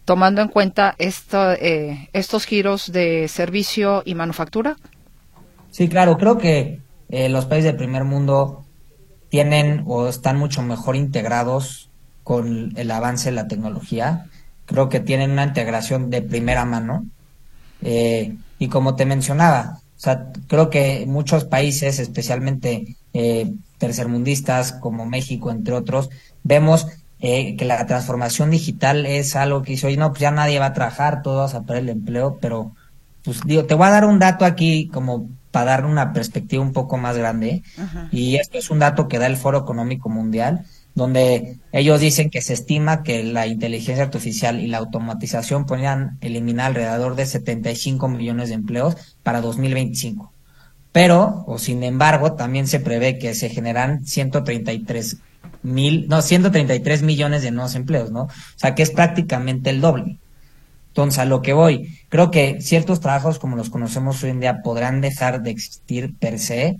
tomando 0.06 0.41
en 0.41 0.49
cuenta 0.49 0.95
eh, 0.99 2.10
estos 2.12 2.45
giros 2.45 2.91
de 2.91 3.27
servicio 3.27 4.03
y 4.06 4.15
manufactura? 4.15 4.75
Sí, 5.71 5.88
claro, 5.88 6.17
creo 6.17 6.38
que 6.38 6.82
eh, 7.10 7.29
los 7.29 7.45
países 7.45 7.71
del 7.71 7.77
primer 7.77 8.03
mundo 8.03 8.65
tienen 9.29 9.84
o 9.88 10.08
están 10.08 10.38
mucho 10.38 10.62
mejor 10.62 10.95
integrados 10.95 11.89
con 12.23 12.73
el 12.75 12.91
avance 12.91 13.29
de 13.29 13.36
la 13.36 13.47
tecnología. 13.47 14.25
Creo 14.65 14.89
que 14.89 14.99
tienen 14.99 15.32
una 15.32 15.43
integración 15.43 16.10
de 16.10 16.21
primera 16.21 16.65
mano 16.65 17.06
eh, 17.83 18.35
y 18.59 18.67
como 18.67 18.95
te 18.95 19.05
mencionaba, 19.05 19.79
o 19.97 19.99
sea, 19.99 20.31
creo 20.47 20.69
que 20.69 21.05
muchos 21.07 21.45
países, 21.45 21.99
especialmente 21.99 22.97
eh, 23.13 23.53
tercermundistas 23.77 24.73
como 24.73 25.05
México, 25.05 25.51
entre 25.51 25.73
otros, 25.73 26.09
vemos 26.43 26.87
eh, 27.19 27.55
que 27.55 27.65
la 27.65 27.85
transformación 27.85 28.49
digital 28.51 29.05
es 29.05 29.35
algo 29.35 29.61
que 29.61 29.73
dice, 29.73 29.87
oye, 29.87 29.97
no, 29.97 30.09
pues 30.09 30.21
ya 30.21 30.31
nadie 30.31 30.59
va 30.59 30.67
a 30.67 30.73
trabajar, 30.73 31.21
todos 31.21 31.53
vas 31.53 31.53
a 31.53 31.65
perder 31.65 31.83
el 31.83 31.89
empleo, 31.89 32.37
pero, 32.41 32.75
pues 33.23 33.41
digo, 33.45 33.65
te 33.65 33.75
voy 33.75 33.87
a 33.87 33.91
dar 33.91 34.05
un 34.05 34.19
dato 34.19 34.45
aquí 34.45 34.89
como 34.91 35.29
para 35.51 35.65
dar 35.71 35.85
una 35.85 36.11
perspectiva 36.11 36.63
un 36.63 36.73
poco 36.73 36.97
más 36.97 37.15
grande, 37.15 37.63
y 38.11 38.35
esto 38.35 38.57
es 38.57 38.69
un 38.71 38.79
dato 38.79 39.07
que 39.07 39.19
da 39.19 39.27
el 39.27 39.37
Foro 39.37 39.59
Económico 39.59 40.09
Mundial, 40.09 40.65
donde 40.95 41.58
ellos 41.71 41.99
dicen 41.99 42.29
que 42.29 42.41
se 42.41 42.53
estima 42.53 43.03
que 43.03 43.23
la 43.23 43.47
inteligencia 43.47 44.03
artificial 44.03 44.60
y 44.60 44.67
la 44.67 44.77
automatización 44.77 45.65
podrían 45.65 46.17
eliminar 46.21 46.67
alrededor 46.67 47.15
de 47.15 47.25
75 47.25 48.08
millones 48.08 48.49
de 48.49 48.56
empleos 48.56 48.95
para 49.23 49.41
2025. 49.41 50.32
Pero, 50.91 51.43
o 51.47 51.58
sin 51.58 51.84
embargo, 51.84 52.34
también 52.34 52.67
se 52.67 52.79
prevé 52.79 53.17
que 53.17 53.34
se 53.34 53.49
generan 53.49 54.06
133 54.06 55.17
mil, 55.63 56.08
no, 56.08 56.21
133 56.21 57.01
millones 57.01 57.41
de 57.41 57.51
nuevos 57.51 57.73
empleos, 57.73 58.12
¿no? 58.12 58.23
O 58.23 58.29
sea, 58.56 58.75
que 58.75 58.84
es 58.84 58.91
prácticamente 58.91 59.71
el 59.71 59.82
doble. 59.82 60.19
Entonces, 60.89 61.17
a 61.17 61.25
lo 61.25 61.41
que 61.41 61.53
voy, 61.53 61.97
creo 62.10 62.29
que 62.29 62.62
ciertos 62.62 62.99
trabajos 62.99 63.39
como 63.39 63.56
los 63.56 63.71
conocemos 63.71 64.23
hoy 64.23 64.29
en 64.29 64.39
día 64.39 64.62
podrán 64.62 65.01
dejar 65.01 65.41
de 65.41 65.49
existir 65.49 66.15
per 66.19 66.38
se, 66.38 66.79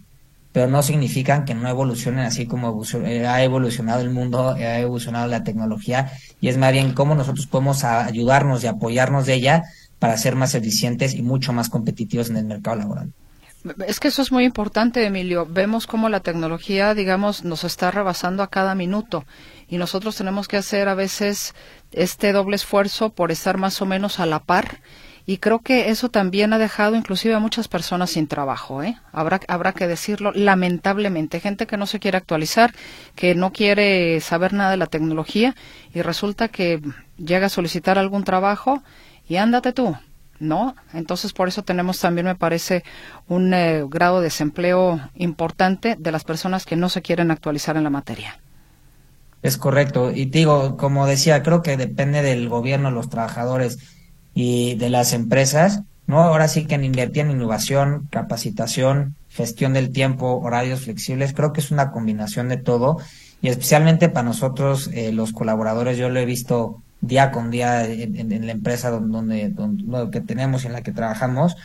pero 0.54 0.68
no 0.68 0.84
significan 0.84 1.44
que 1.44 1.56
no 1.56 1.68
evolucionen 1.68 2.22
así 2.22 2.46
como 2.46 2.82
eh, 3.06 3.28
ha 3.28 3.44
evolucionado 3.44 4.02
el 4.02 4.12
mundo, 4.12 4.52
ha 4.52 4.80
evolucionado 4.80 5.28
la 5.28 5.44
tecnología, 5.44 6.14
y 6.40 6.48
es 6.48 6.58
más 6.58 6.72
bien 6.72 6.94
cómo 6.94 7.16
nosotros 7.16 7.48
podemos 7.48 7.84
ayudarnos 7.84 8.64
y 8.64 8.68
apoyarnos 8.68 9.26
de 9.26 9.34
ella 9.34 9.64
para 10.00 10.16
ser 10.16 10.36
más 10.36 10.54
eficientes 10.54 11.16
y 11.16 11.24
mucho 11.24 11.54
más 11.54 11.70
competitivos 11.70 12.30
en 12.30 12.38
el 12.38 12.46
mercado 12.46 12.78
laboral. 12.78 13.12
Es 13.88 14.00
que 14.00 14.10
eso 14.10 14.22
es 14.22 14.32
muy 14.32 14.44
importante, 14.44 15.06
Emilio. 15.06 15.48
Vemos 15.50 15.88
cómo 15.88 16.10
la 16.10 16.20
tecnología, 16.20 16.94
digamos, 16.94 17.46
nos 17.46 17.64
está 17.64 17.92
rebasando 17.92 18.44
a 18.44 18.50
cada 18.50 18.76
minuto 18.76 19.26
y 19.70 19.78
nosotros 19.78 20.18
tenemos 20.18 20.50
que 20.50 20.58
hacer 20.58 20.90
a 20.90 20.96
veces 20.96 21.56
este 21.92 22.34
doble 22.34 22.58
esfuerzo 22.58 23.12
por 23.12 23.32
estar 23.32 23.58
más 23.58 23.82
o 23.82 23.86
menos 23.86 24.20
a 24.20 24.26
la 24.26 24.40
par 24.40 24.82
y 25.26 25.38
creo 25.38 25.60
que 25.60 25.90
eso 25.90 26.10
también 26.10 26.52
ha 26.52 26.58
dejado 26.58 26.96
inclusive 26.96 27.34
a 27.34 27.40
muchas 27.40 27.70
personas 27.70 28.12
sin 28.12 28.28
trabajo, 28.28 28.84
¿eh? 28.84 28.98
Habrá, 29.14 29.40
habrá 29.48 29.72
que 29.72 29.88
decirlo, 29.88 30.34
lamentablemente, 30.34 31.40
gente 31.40 31.66
que 31.66 31.78
no 31.78 31.86
se 31.86 32.00
quiere 32.00 32.18
actualizar, 32.18 32.74
que 33.16 33.34
no 33.34 33.54
quiere 33.54 34.20
saber 34.20 34.52
nada 34.52 34.72
de 34.72 34.78
la 34.78 34.88
tecnología 34.88 35.56
y 35.94 36.02
resulta 36.02 36.50
que 36.50 36.82
llega 37.18 37.46
a 37.46 37.50
solicitar 37.50 37.98
algún 37.98 38.26
trabajo 38.26 38.84
y 39.30 39.38
ándate 39.38 39.72
tú, 39.72 39.96
¿no? 40.40 40.76
Entonces, 40.94 41.32
por 41.32 41.48
eso 41.48 41.64
tenemos 41.64 42.00
también, 42.00 42.28
me 42.28 42.36
parece, 42.36 42.84
un 43.30 43.54
eh, 43.54 43.86
grado 43.88 44.18
de 44.20 44.26
desempleo 44.26 45.00
importante 45.16 45.96
de 45.98 46.12
las 46.12 46.26
personas 46.26 46.66
que 46.66 46.76
no 46.76 46.90
se 46.90 47.02
quieren 47.02 47.32
actualizar 47.32 47.78
en 47.78 47.86
la 47.86 47.90
materia. 47.90 48.40
Es 49.42 49.58
correcto. 49.58 50.12
Y 50.12 50.26
digo, 50.26 50.76
como 50.76 51.06
decía, 51.06 51.44
creo 51.44 51.62
que 51.62 51.78
depende 51.78 52.22
del 52.22 52.50
gobierno, 52.50 52.92
los 52.92 53.10
trabajadores 53.10 53.80
y 54.34 54.76
de 54.76 54.90
las 54.90 55.14
empresas, 55.14 55.82
¿no? 56.08 56.22
Ahora 56.22 56.48
sí 56.48 56.66
que 56.66 56.76
invertir 56.76 57.26
en 57.26 57.32
innovación, 57.32 58.08
capacitación, 58.10 59.16
gestión 59.30 59.74
del 59.74 59.92
tiempo, 59.92 60.40
horarios 60.40 60.82
flexibles, 60.82 61.34
creo 61.34 61.54
que 61.54 61.62
es 61.62 61.72
una 61.72 61.92
combinación 61.92 62.50
de 62.50 62.58
todo 62.58 62.98
y 63.42 63.50
especialmente 63.50 64.10
para 64.10 64.26
nosotros 64.26 64.90
eh, 64.94 65.12
los 65.12 65.34
colaboradores, 65.34 65.98
yo 65.98 66.10
lo 66.10 66.20
he 66.20 66.26
visto 66.26 66.82
día 67.02 67.32
con 67.32 67.52
día 67.52 67.86
en, 67.86 68.46
la 68.46 68.52
empresa 68.54 68.90
donde, 68.90 69.50
donde, 69.50 70.10
que 70.12 70.22
tenemos 70.22 70.64
y 70.64 70.68
en 70.68 70.74
la 70.74 70.82
que 70.82 70.94
trabajamos, 70.94 71.58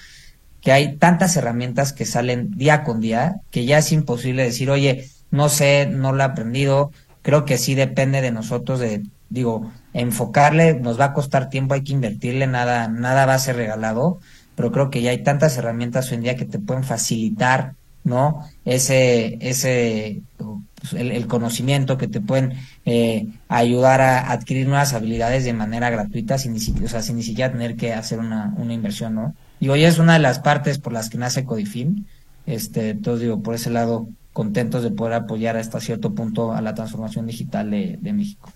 que 0.61 0.73
hay 0.73 0.97
tantas 0.97 1.37
herramientas 1.37 1.93
que 1.93 2.05
salen 2.05 2.51
día 2.57 2.83
con 2.83 3.01
día 3.01 3.37
que 3.53 3.65
ya 3.65 3.79
es 3.79 3.93
imposible 3.93 4.43
decir, 4.43 4.71
oye, 4.71 5.09
no 5.31 5.49
sé, 5.49 5.87
no 5.87 6.13
lo 6.13 6.23
he 6.23 6.27
aprendido, 6.27 6.91
creo 7.23 7.45
que 7.45 7.59
sí 7.59 7.77
depende 7.77 8.21
de 8.21 8.33
nosotros 8.33 8.81
de 8.81 9.03
digo, 9.31 9.71
enfocarle 9.93 10.75
nos 10.75 10.99
va 10.99 11.07
a 11.07 11.13
costar 11.13 11.51
tiempo, 11.51 11.75
hay 11.75 11.83
que 11.83 11.93
invertirle, 11.93 12.47
nada, 12.47 12.89
nada 12.89 13.27
va 13.27 13.35
a 13.35 13.39
ser 13.39 13.57
regalado, 13.57 14.21
pero 14.55 14.73
creo 14.73 14.91
que 14.91 15.03
ya 15.03 15.11
hay 15.11 15.23
tantas 15.23 15.57
herramientas 15.57 16.11
hoy 16.11 16.17
en 16.17 16.23
día 16.23 16.37
que 16.37 16.45
te 16.45 16.59
pueden 16.59 16.85
facilitar, 16.85 17.75
¿no? 18.05 18.45
Ese, 18.65 19.39
ese, 19.41 20.23
pues, 20.37 20.95
el, 20.95 21.27
conocimiento, 21.27 21.99
que 21.99 22.09
te 22.09 22.21
pueden 22.21 22.55
eh, 22.85 23.29
ayudar 23.49 24.01
a 24.01 24.33
adquirir 24.33 24.67
nuevas 24.67 24.95
habilidades 24.95 25.45
de 25.45 25.53
manera 25.53 25.91
gratuita 25.91 26.39
sin 26.39 26.55
ni 26.55 26.61
o 26.85 26.89
sea, 26.89 27.03
sin 27.03 27.17
ni 27.17 27.23
siquiera 27.23 27.53
tener 27.53 27.77
que 27.77 27.93
hacer 27.93 28.19
una, 28.19 28.55
una 28.57 28.73
inversión, 28.73 29.15
¿no? 29.15 29.35
Y 29.61 29.69
hoy 29.69 29.85
es 29.85 29.99
una 29.99 30.15
de 30.15 30.21
las 30.21 30.39
partes 30.39 30.79
por 30.79 30.93
las 30.93 31.11
que 31.11 31.19
nace 31.19 31.45
Codifin, 31.45 32.07
este, 32.47 32.91
entonces 32.91 33.23
digo, 33.23 33.43
por 33.43 33.55
ese 33.55 33.71
lado, 33.71 34.09
contentos 34.33 34.83
de 34.83 34.91
poder 34.91 35.15
apoyar 35.15 35.57
hasta 35.57 35.81
cierto 35.81 36.15
punto 36.15 36.53
a 36.53 36.63
la 36.63 36.75
transformación 36.75 37.27
digital 37.27 37.71
de 37.71 38.13
México. 38.13 38.51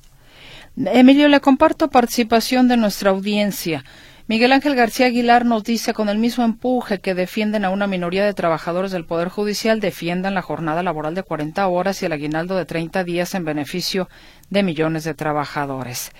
Emilio, 0.77 1.29
le 1.29 1.41
comparto 1.41 1.91
participación 1.91 2.67
de 2.67 2.79
nuestra 2.79 3.11
audiencia. 3.11 3.85
Miguel 4.27 4.53
Ángel 4.53 4.75
García 4.75 5.07
Aguilar 5.07 5.45
nos 5.45 5.65
dice, 5.65 5.93
con 5.93 6.09
el 6.09 6.17
mismo 6.17 6.45
empuje 6.45 7.01
que 7.01 7.15
defienden 7.15 7.67
a 7.67 7.71
una 7.71 7.87
minoría 7.87 8.25
de 8.25 8.33
trabajadores 8.33 8.91
del 8.91 9.05
Poder 9.05 9.29
Judicial, 9.29 9.81
defiendan 9.81 10.33
la 10.33 10.41
jornada 10.41 10.83
laboral 10.83 11.15
de 11.15 11.25
40 11.25 11.67
horas 11.67 12.03
y 12.03 12.07
el 12.07 12.13
aguinaldo 12.13 12.57
de 12.57 12.65
30 12.65 13.05
días 13.05 13.35
en 13.35 13.45
beneficio 13.45 14.09
de 14.49 14.63
millones 14.63 15.05
de 15.05 15.13
trabajadores. 15.13 16.13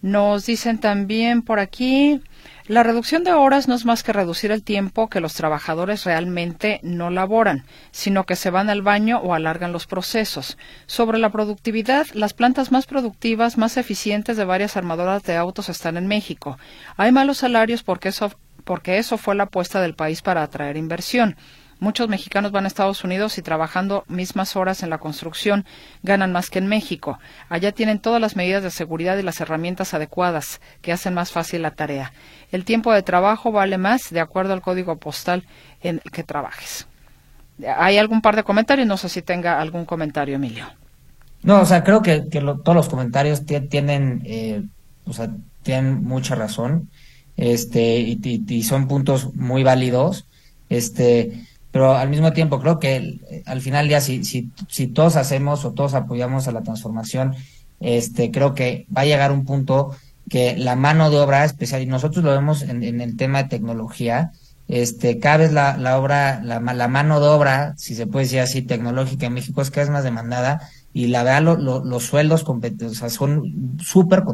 Nos 0.00 0.46
dicen 0.46 0.78
también 0.78 1.42
por 1.42 1.58
aquí, 1.58 2.20
la 2.68 2.82
reducción 2.82 3.24
de 3.24 3.32
horas 3.32 3.66
no 3.66 3.74
es 3.74 3.86
más 3.86 4.02
que 4.02 4.12
reducir 4.12 4.52
el 4.52 4.62
tiempo 4.62 5.08
que 5.08 5.20
los 5.20 5.32
trabajadores 5.32 6.04
realmente 6.04 6.80
no 6.82 7.08
laboran, 7.08 7.64
sino 7.92 8.24
que 8.24 8.36
se 8.36 8.50
van 8.50 8.68
al 8.68 8.82
baño 8.82 9.18
o 9.20 9.32
alargan 9.32 9.72
los 9.72 9.86
procesos. 9.86 10.58
Sobre 10.86 11.18
la 11.18 11.30
productividad, 11.30 12.06
las 12.12 12.34
plantas 12.34 12.70
más 12.70 12.84
productivas, 12.84 13.56
más 13.56 13.78
eficientes 13.78 14.36
de 14.36 14.44
varias 14.44 14.76
armadoras 14.76 15.22
de 15.22 15.36
autos 15.36 15.70
están 15.70 15.96
en 15.96 16.06
México. 16.08 16.58
Hay 16.98 17.10
malos 17.10 17.38
salarios 17.38 17.82
porque 17.82 18.10
eso, 18.10 18.32
porque 18.64 18.98
eso 18.98 19.16
fue 19.16 19.34
la 19.34 19.44
apuesta 19.44 19.80
del 19.80 19.94
país 19.94 20.20
para 20.20 20.42
atraer 20.42 20.76
inversión. 20.76 21.36
Muchos 21.80 22.08
mexicanos 22.08 22.50
van 22.50 22.64
a 22.64 22.68
Estados 22.68 23.04
Unidos 23.04 23.38
y 23.38 23.42
trabajando 23.42 24.04
mismas 24.08 24.56
horas 24.56 24.82
en 24.82 24.90
la 24.90 24.98
construcción 24.98 25.64
ganan 26.02 26.32
más 26.32 26.50
que 26.50 26.58
en 26.58 26.66
México. 26.66 27.20
Allá 27.48 27.70
tienen 27.70 28.00
todas 28.00 28.20
las 28.20 28.34
medidas 28.34 28.64
de 28.64 28.70
seguridad 28.70 29.16
y 29.16 29.22
las 29.22 29.40
herramientas 29.40 29.94
adecuadas 29.94 30.60
que 30.82 30.92
hacen 30.92 31.14
más 31.14 31.30
fácil 31.30 31.62
la 31.62 31.70
tarea. 31.70 32.12
El 32.50 32.64
tiempo 32.64 32.92
de 32.92 33.02
trabajo 33.02 33.52
vale 33.52 33.78
más 33.78 34.10
de 34.10 34.20
acuerdo 34.20 34.54
al 34.54 34.60
código 34.60 34.96
postal 34.96 35.44
en 35.80 36.00
el 36.04 36.10
que 36.10 36.24
trabajes. 36.24 36.88
Hay 37.76 37.96
algún 37.96 38.22
par 38.22 38.34
de 38.34 38.42
comentarios, 38.42 38.86
no 38.86 38.96
sé 38.96 39.08
si 39.08 39.22
tenga 39.22 39.60
algún 39.60 39.84
comentario, 39.84 40.36
Emilio. 40.36 40.66
No, 41.42 41.60
o 41.60 41.64
sea, 41.64 41.84
creo 41.84 42.02
que, 42.02 42.20
todos 42.20 42.74
los 42.74 42.88
comentarios 42.88 43.44
tienen, 43.46 44.22
eh, 44.24 44.62
o 45.04 45.12
sea, 45.12 45.30
tienen 45.62 46.02
mucha 46.02 46.34
razón, 46.34 46.90
este, 47.36 48.00
y, 48.00 48.44
y, 48.48 48.62
son 48.64 48.88
puntos 48.88 49.34
muy 49.34 49.62
válidos. 49.62 50.26
Este, 50.68 51.44
pero 51.70 51.94
al 51.94 52.08
mismo 52.08 52.32
tiempo 52.32 52.60
creo 52.60 52.78
que 52.78 53.20
al 53.46 53.60
final 53.60 53.88
ya 53.88 54.00
si, 54.00 54.24
si, 54.24 54.50
si 54.68 54.86
todos 54.86 55.16
hacemos 55.16 55.64
o 55.64 55.72
todos 55.72 55.94
apoyamos 55.94 56.48
a 56.48 56.52
la 56.52 56.62
transformación, 56.62 57.34
este, 57.80 58.30
creo 58.30 58.54
que 58.54 58.86
va 58.94 59.02
a 59.02 59.06
llegar 59.06 59.32
un 59.32 59.44
punto 59.44 59.90
que 60.28 60.56
la 60.56 60.76
mano 60.76 61.10
de 61.10 61.18
obra 61.18 61.44
especial, 61.44 61.82
y 61.82 61.86
nosotros 61.86 62.24
lo 62.24 62.32
vemos 62.32 62.62
en, 62.62 62.82
el 62.82 63.16
tema 63.16 63.42
de 63.42 63.48
tecnología, 63.48 64.32
este, 64.66 65.18
cada 65.18 65.38
vez 65.38 65.52
la, 65.52 65.78
la 65.78 65.98
obra, 65.98 66.40
la, 66.42 66.60
la, 66.60 66.88
mano 66.88 67.20
de 67.20 67.28
obra, 67.28 67.74
si 67.78 67.94
se 67.94 68.06
puede 68.06 68.26
decir 68.26 68.40
así, 68.40 68.60
tecnológica 68.60 69.26
en 69.26 69.32
México 69.32 69.62
es 69.62 69.70
cada 69.70 69.84
vez 69.84 69.92
más 69.92 70.04
demandada 70.04 70.68
y 70.92 71.06
la 71.06 71.22
verdad 71.22 71.56
los 71.62 72.04
sueldos 72.04 72.44
o 72.44 72.94
sea, 72.94 73.10
son 73.10 73.78
súper 73.78 74.24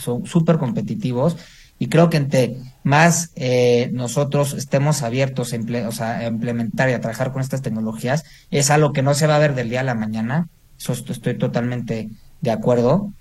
son 0.00 0.26
súper 0.26 0.58
competitivos 0.58 1.36
y 1.78 1.88
creo 1.88 2.10
que 2.10 2.16
entre 2.16 2.56
más 2.82 3.30
eh, 3.36 3.90
nosotros 3.92 4.54
estemos 4.54 5.02
abiertos 5.02 5.52
a, 5.52 6.26
implementar 6.26 6.90
y 6.90 6.92
a 6.92 7.00
trabajar 7.00 7.32
con 7.32 7.42
estas 7.42 7.62
tecnologías, 7.62 8.24
es 8.50 8.70
algo 8.70 8.92
que 8.92 9.02
no 9.02 9.14
se 9.14 9.26
va 9.26 9.36
a 9.36 9.40
ver 9.40 9.54
del 9.54 9.70
día 9.70 9.80
a 9.80 9.84
la 9.84 9.94
mañana. 9.94 10.48
Eso 10.78 10.92
estoy 10.92 11.36
totalmente 11.36 12.08
de 12.40 12.50
acuerdo. 12.50 13.12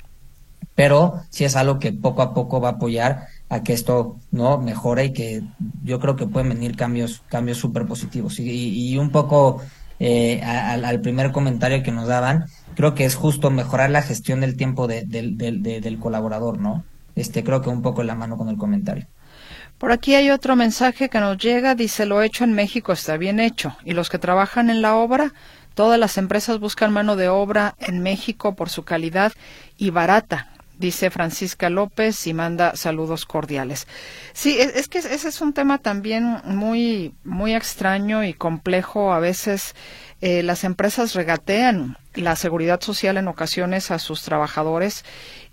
Pero 0.73 1.21
sí 1.29 1.43
es 1.43 1.55
algo 1.55 1.79
que 1.79 1.91
poco 1.91 2.21
a 2.21 2.33
poco 2.33 2.61
va 2.61 2.69
a 2.69 2.71
apoyar 2.73 3.27
a 3.49 3.63
que 3.63 3.73
esto 3.73 4.17
no 4.31 4.59
mejore 4.59 5.05
y 5.05 5.13
que 5.13 5.43
yo 5.83 5.99
creo 5.99 6.15
que 6.15 6.27
pueden 6.27 6.49
venir 6.49 6.75
cambios 6.75 7.23
cambios 7.29 7.57
súper 7.57 7.85
positivos. 7.85 8.39
Y, 8.39 8.91
y, 8.91 8.97
un 8.97 9.09
poco 9.09 9.61
eh, 9.99 10.41
al, 10.43 11.01
primer 11.01 11.31
comentario 11.31 11.81
que 11.81 11.91
nos 11.91 12.07
daban, 12.07 12.45
creo 12.75 12.93
que 12.93 13.05
es 13.05 13.15
justo 13.15 13.49
mejorar 13.49 13.89
la 13.89 14.03
gestión 14.03 14.41
del 14.41 14.55
tiempo 14.55 14.87
de, 14.87 15.03
del 15.03 15.99
colaborador, 15.99 16.59
¿no? 16.59 16.83
Este, 17.17 17.43
creo 17.43 17.61
que 17.61 17.69
un 17.69 17.81
poco 17.81 18.01
en 18.01 18.07
la 18.07 18.15
mano 18.15 18.37
con 18.37 18.47
el 18.47 18.57
comentario. 18.57 19.07
Por 19.79 19.91
aquí 19.91 20.15
hay 20.15 20.29
otro 20.29 20.55
mensaje 20.55 21.09
que 21.09 21.19
nos 21.19 21.37
llega, 21.37 21.75
dice 21.75 22.05
lo 22.05 22.21
hecho 22.21 22.43
en 22.43 22.53
México 22.53 22.93
está 22.93 23.17
bien 23.17 23.39
hecho 23.39 23.75
y 23.83 23.93
los 23.93 24.09
que 24.09 24.19
trabajan 24.19 24.69
en 24.69 24.81
la 24.81 24.95
obra, 24.95 25.33
todas 25.73 25.99
las 25.99 26.17
empresas 26.17 26.59
buscan 26.59 26.93
mano 26.93 27.15
de 27.15 27.29
obra 27.29 27.75
en 27.79 28.01
México 28.01 28.55
por 28.55 28.69
su 28.69 28.83
calidad 28.83 29.33
y 29.77 29.89
barata, 29.89 30.47
dice 30.77 31.09
Francisca 31.09 31.69
López 31.69 32.27
y 32.27 32.33
manda 32.33 32.75
saludos 32.75 33.25
cordiales. 33.25 33.87
Sí, 34.33 34.57
es, 34.59 34.87
que 34.87 34.99
ese 34.99 35.27
es 35.27 35.41
un 35.41 35.53
tema 35.53 35.79
también 35.79 36.37
muy 36.45 37.13
muy 37.23 37.55
extraño 37.55 38.23
y 38.23 38.33
complejo. 38.33 39.13
A 39.13 39.19
veces 39.19 39.75
eh, 40.21 40.43
las 40.43 40.63
empresas 40.63 41.13
regatean 41.13 41.97
la 42.13 42.35
seguridad 42.35 42.81
social 42.81 43.17
en 43.17 43.27
ocasiones 43.27 43.91
a 43.91 43.99
sus 43.99 44.23
trabajadores 44.23 45.03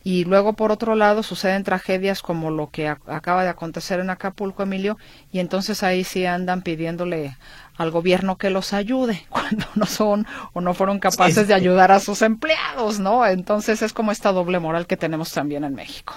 y 0.07 0.25
luego, 0.25 0.53
por 0.53 0.71
otro 0.71 0.95
lado, 0.95 1.23
suceden 1.23 1.65
tragedias 1.65 2.21
como 2.21 2.51
lo 2.51 2.69
que 2.69 2.89
acaba 2.89 3.43
de 3.43 3.49
acontecer 3.49 4.01
en 4.01 4.11
Acapulco, 4.11 4.63
Emilio, 4.63 4.99
y 5.33 5.39
entonces 5.39 5.83
ahí 5.83 6.05
sí 6.05 6.27
andan 6.27 6.61
pidiéndole 6.61 7.39
al 7.79 7.91
gobierno 7.91 8.37
que 8.37 8.51
los 8.51 8.75
ayude 8.75 9.25
cuando 9.31 9.65
no 9.75 9.87
son 9.87 10.27
o 10.53 10.61
no 10.61 10.75
fueron 10.75 10.99
capaces 10.99 11.49
de 11.49 11.55
ayudar 11.55 11.91
a 11.91 12.01
sus 12.01 12.21
empleados, 12.21 13.01
¿no? 13.01 13.27
Entonces 13.27 13.81
es 13.81 13.95
como 13.95 14.13
esta 14.13 14.31
doble 14.31 14.59
moral 14.59 14.87
que 14.87 14.99
tenemos 14.99 15.33
también 15.33 15.65
en 15.65 15.75
México. 15.75 16.15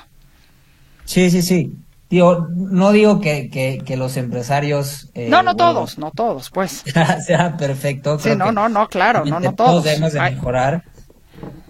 Sí, 1.05 1.31
sí, 1.31 1.41
sí. 1.41 1.73
Digo, 2.09 2.47
no 2.53 2.91
digo 2.91 3.21
que, 3.21 3.49
que, 3.49 3.97
los 3.97 4.17
empresarios... 4.17 5.09
Eh, 5.13 5.29
no, 5.29 5.43
no 5.43 5.55
todos, 5.55 5.97
no 5.97 6.11
todos, 6.11 6.49
pues. 6.49 6.83
sea 7.25 7.55
perfecto. 7.55 8.19
Sí, 8.19 8.35
no, 8.35 8.51
no, 8.51 8.67
no, 8.67 8.87
claro, 8.89 9.23
no, 9.25 9.39
no 9.39 9.53
todos. 9.53 9.71
Todos 9.71 9.83
debemos 9.85 10.13
de 10.13 10.21
mejorar. 10.21 10.83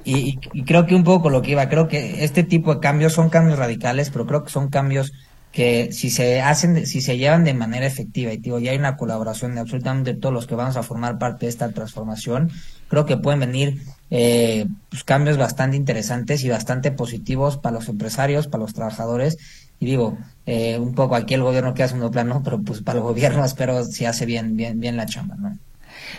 Y, 0.09 0.37
creo 0.63 0.85
que 0.85 0.95
un 0.95 1.03
poco 1.03 1.29
lo 1.29 1.41
que 1.41 1.51
iba, 1.51 1.67
creo 1.67 1.89
que 1.89 2.23
este 2.23 2.43
tipo 2.43 2.73
de 2.73 2.79
cambios 2.79 3.11
son 3.11 3.29
cambios 3.29 3.59
radicales, 3.59 4.09
pero 4.09 4.25
creo 4.25 4.45
que 4.45 4.49
son 4.49 4.69
cambios 4.69 5.11
que 5.51 5.91
si 5.91 6.09
se 6.09 6.39
hacen, 6.41 6.85
si 6.85 7.01
se 7.01 7.17
llevan 7.17 7.43
de 7.43 7.53
manera 7.53 7.85
efectiva, 7.85 8.31
y 8.31 8.37
digo, 8.37 8.57
ya 8.59 8.71
hay 8.71 8.77
una 8.77 8.95
colaboración 8.95 9.55
de 9.55 9.61
absolutamente 9.61 10.13
todos 10.13 10.33
los 10.33 10.47
que 10.47 10.55
vamos 10.55 10.77
a 10.77 10.83
formar 10.83 11.17
parte 11.17 11.45
de 11.45 11.49
esta 11.49 11.71
transformación, 11.71 12.51
creo 12.87 13.05
que 13.05 13.17
pueden 13.17 13.41
venir 13.41 13.81
eh, 14.09 14.67
pues, 14.89 15.03
cambios 15.03 15.37
bastante 15.37 15.75
interesantes 15.75 16.41
y 16.45 16.49
bastante 16.49 16.91
positivos 16.91 17.57
para 17.57 17.75
los 17.75 17.89
empresarios, 17.89 18.47
para 18.47 18.63
los 18.63 18.73
trabajadores, 18.73 19.37
y 19.77 19.87
digo, 19.87 20.17
eh, 20.45 20.79
un 20.79 20.95
poco 20.95 21.15
aquí 21.15 21.33
el 21.33 21.43
gobierno 21.43 21.73
queda 21.73 21.89
segundo 21.89 22.11
plano, 22.11 22.41
pero 22.45 22.61
pues 22.61 22.81
para 22.81 22.99
el 22.99 23.03
gobierno 23.03 23.43
espero 23.43 23.83
si 23.83 24.05
hace 24.05 24.25
bien, 24.25 24.55
bien, 24.55 24.79
bien 24.79 24.95
la 24.95 25.05
chamba, 25.05 25.35
¿no? 25.35 25.57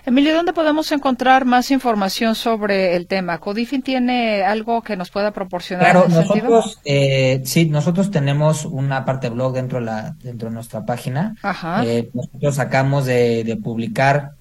Emilio, 0.06 0.34
¿dónde 0.34 0.52
podemos 0.52 0.90
encontrar 0.92 1.44
más 1.44 1.70
información 1.70 2.34
sobre 2.34 2.96
el 2.96 3.06
tema? 3.06 3.38
¿Codifin 3.38 3.82
tiene 3.82 4.42
algo 4.42 4.82
que 4.82 4.96
nos 4.96 5.10
pueda 5.10 5.32
proporcionar? 5.32 5.90
Claro, 5.90 6.08
nosotros, 6.08 6.80
eh, 6.84 7.42
sí, 7.44 7.66
nosotros 7.66 8.10
tenemos 8.10 8.64
una 8.64 9.04
parte 9.04 9.28
blog 9.28 9.54
dentro 9.54 9.78
de, 9.78 9.84
la, 9.86 10.16
dentro 10.22 10.48
de 10.48 10.54
nuestra 10.54 10.84
página. 10.84 11.34
Ajá. 11.42 11.84
Eh, 11.84 12.10
nosotros 12.12 12.54
sacamos 12.54 13.06
de, 13.06 13.58
publicar 13.62 14.32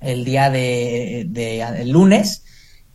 el 0.00 0.24
día 0.24 0.50
de, 0.50 1.22
el 1.22 1.90
lunes 1.90 2.44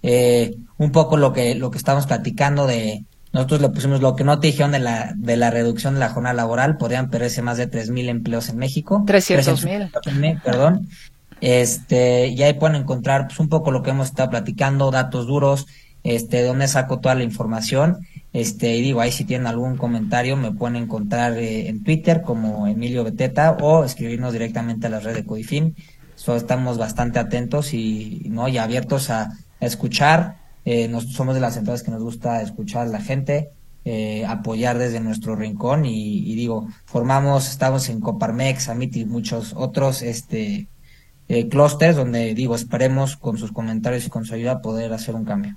eh, 0.03 0.55
un 0.77 0.91
poco 0.91 1.17
lo 1.17 1.31
que 1.31 1.55
lo 1.55 1.71
que 1.71 1.77
estamos 1.77 2.05
platicando 2.05 2.67
de 2.67 3.05
nosotros 3.33 3.61
le 3.61 3.69
pusimos 3.69 4.01
lo 4.01 4.15
que 4.15 4.23
no 4.23 4.39
te 4.39 4.47
dijeron 4.47 4.71
de 4.71 4.79
la, 4.79 5.13
de 5.15 5.37
la 5.37 5.51
reducción 5.51 5.93
de 5.93 5.99
la 5.99 6.09
jornada 6.09 6.33
laboral, 6.33 6.77
podrían 6.77 7.09
perderse 7.09 7.41
más 7.41 7.57
de 7.57 7.69
3.000 7.69 8.09
empleos 8.09 8.49
en 8.49 8.57
México. 8.57 9.03
300.000. 9.05 10.41
Perdón. 10.41 10.89
Este, 11.41 12.27
y 12.27 12.41
ahí 12.43 12.53
pueden 12.53 12.81
encontrar 12.81 13.27
pues, 13.27 13.39
un 13.39 13.49
poco 13.49 13.71
lo 13.71 13.83
que 13.83 13.91
hemos 13.91 14.07
estado 14.07 14.29
platicando, 14.29 14.91
datos 14.91 15.27
duros, 15.27 15.67
este, 16.03 16.43
donde 16.43 16.67
saco 16.67 16.99
toda 16.99 17.15
la 17.15 17.23
información. 17.23 17.99
Este, 18.33 18.75
y 18.75 18.81
digo, 18.81 19.01
ahí 19.01 19.11
si 19.11 19.25
tienen 19.25 19.47
algún 19.47 19.77
comentario 19.77 20.35
me 20.37 20.51
pueden 20.51 20.75
encontrar 20.75 21.37
eh, 21.37 21.69
en 21.69 21.83
Twitter 21.83 22.21
como 22.21 22.67
Emilio 22.67 23.03
Beteta 23.03 23.57
o 23.61 23.83
escribirnos 23.83 24.33
directamente 24.33 24.87
a 24.87 24.89
la 24.89 24.99
red 24.99 25.15
de 25.15 25.25
Codifin. 25.25 25.75
So, 26.15 26.35
estamos 26.35 26.77
bastante 26.77 27.19
atentos 27.19 27.73
y, 27.73 28.23
¿no? 28.29 28.47
y 28.47 28.57
abiertos 28.57 29.09
a, 29.09 29.31
escuchar. 29.59 30.37
Eh, 30.65 30.91
somos 31.09 31.33
de 31.33 31.41
las 31.41 31.57
empresas 31.57 31.81
que 31.81 31.89
nos 31.89 32.03
gusta 32.03 32.43
escuchar 32.43 32.83
a 32.83 32.89
la 32.91 33.01
gente, 33.01 33.49
eh, 33.85 34.23
apoyar 34.27 34.77
desde 34.77 34.99
nuestro 34.99 35.35
rincón 35.35 35.85
y, 35.85 36.19
y, 36.31 36.35
digo, 36.35 36.67
formamos, 36.85 37.49
estamos 37.49 37.89
en 37.89 38.01
Coparmex, 38.01 38.69
Amit 38.69 38.95
y 38.97 39.05
muchos 39.05 39.53
otros, 39.55 40.03
este, 40.03 40.67
eh, 41.29 41.47
clusters 41.47 41.95
donde 41.95 42.33
digo, 42.33 42.55
esperemos 42.55 43.17
con 43.17 43.37
sus 43.37 43.51
comentarios 43.51 44.05
y 44.05 44.09
con 44.09 44.25
su 44.25 44.33
ayuda 44.33 44.61
poder 44.61 44.93
hacer 44.93 45.15
un 45.15 45.25
cambio. 45.25 45.55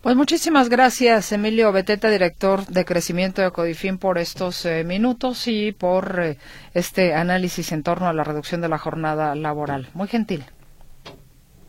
Pues 0.00 0.16
muchísimas 0.16 0.68
gracias, 0.68 1.30
Emilio 1.30 1.70
Beteta, 1.70 2.10
director 2.10 2.66
de 2.66 2.84
crecimiento 2.84 3.40
de 3.40 3.52
Codifin, 3.52 3.98
por 3.98 4.18
estos 4.18 4.64
eh, 4.64 4.82
minutos 4.82 5.46
y 5.46 5.70
por 5.72 6.20
eh, 6.20 6.38
este 6.74 7.14
análisis 7.14 7.70
en 7.70 7.84
torno 7.84 8.08
a 8.08 8.12
la 8.12 8.24
reducción 8.24 8.60
de 8.60 8.68
la 8.68 8.78
jornada 8.78 9.34
laboral. 9.36 9.88
Muy 9.94 10.08
gentil. 10.08 10.44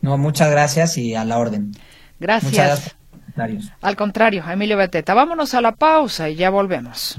No, 0.00 0.18
muchas 0.18 0.50
gracias 0.50 0.98
y 0.98 1.14
a 1.14 1.24
la 1.24 1.38
orden. 1.38 1.72
Gracias. 2.18 2.52
Muchas 2.52 2.96
gracias. 3.36 3.72
Al 3.80 3.96
contrario, 3.96 4.44
Emilio 4.50 4.76
Beteta. 4.76 5.14
Vámonos 5.14 5.54
a 5.54 5.60
la 5.60 5.72
pausa 5.72 6.28
y 6.28 6.36
ya 6.36 6.50
volvemos. 6.50 7.18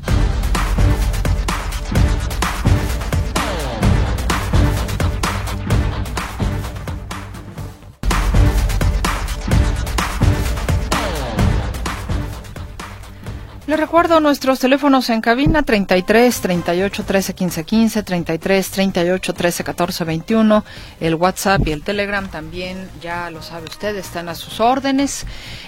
Les 13.68 13.80
recuerdo 13.80 14.20
nuestros 14.20 14.60
teléfonos 14.60 15.10
en 15.10 15.22
cabina 15.22 15.64
33 15.64 16.40
38 16.40 17.04
13 17.04 17.34
15 17.34 17.64
15, 17.64 18.04
33 18.04 18.70
38 18.70 19.34
13 19.34 19.64
14 19.64 20.04
21, 20.04 20.64
el 21.00 21.16
WhatsApp 21.16 21.68
y 21.68 21.72
el 21.72 21.82
Telegram 21.82 22.28
también, 22.30 22.88
ya 23.02 23.32
lo 23.32 23.42
sabe 23.42 23.66
usted, 23.66 23.96
están 23.96 24.30
a 24.30 24.36
sus 24.36 24.60
órdenes 24.60 25.26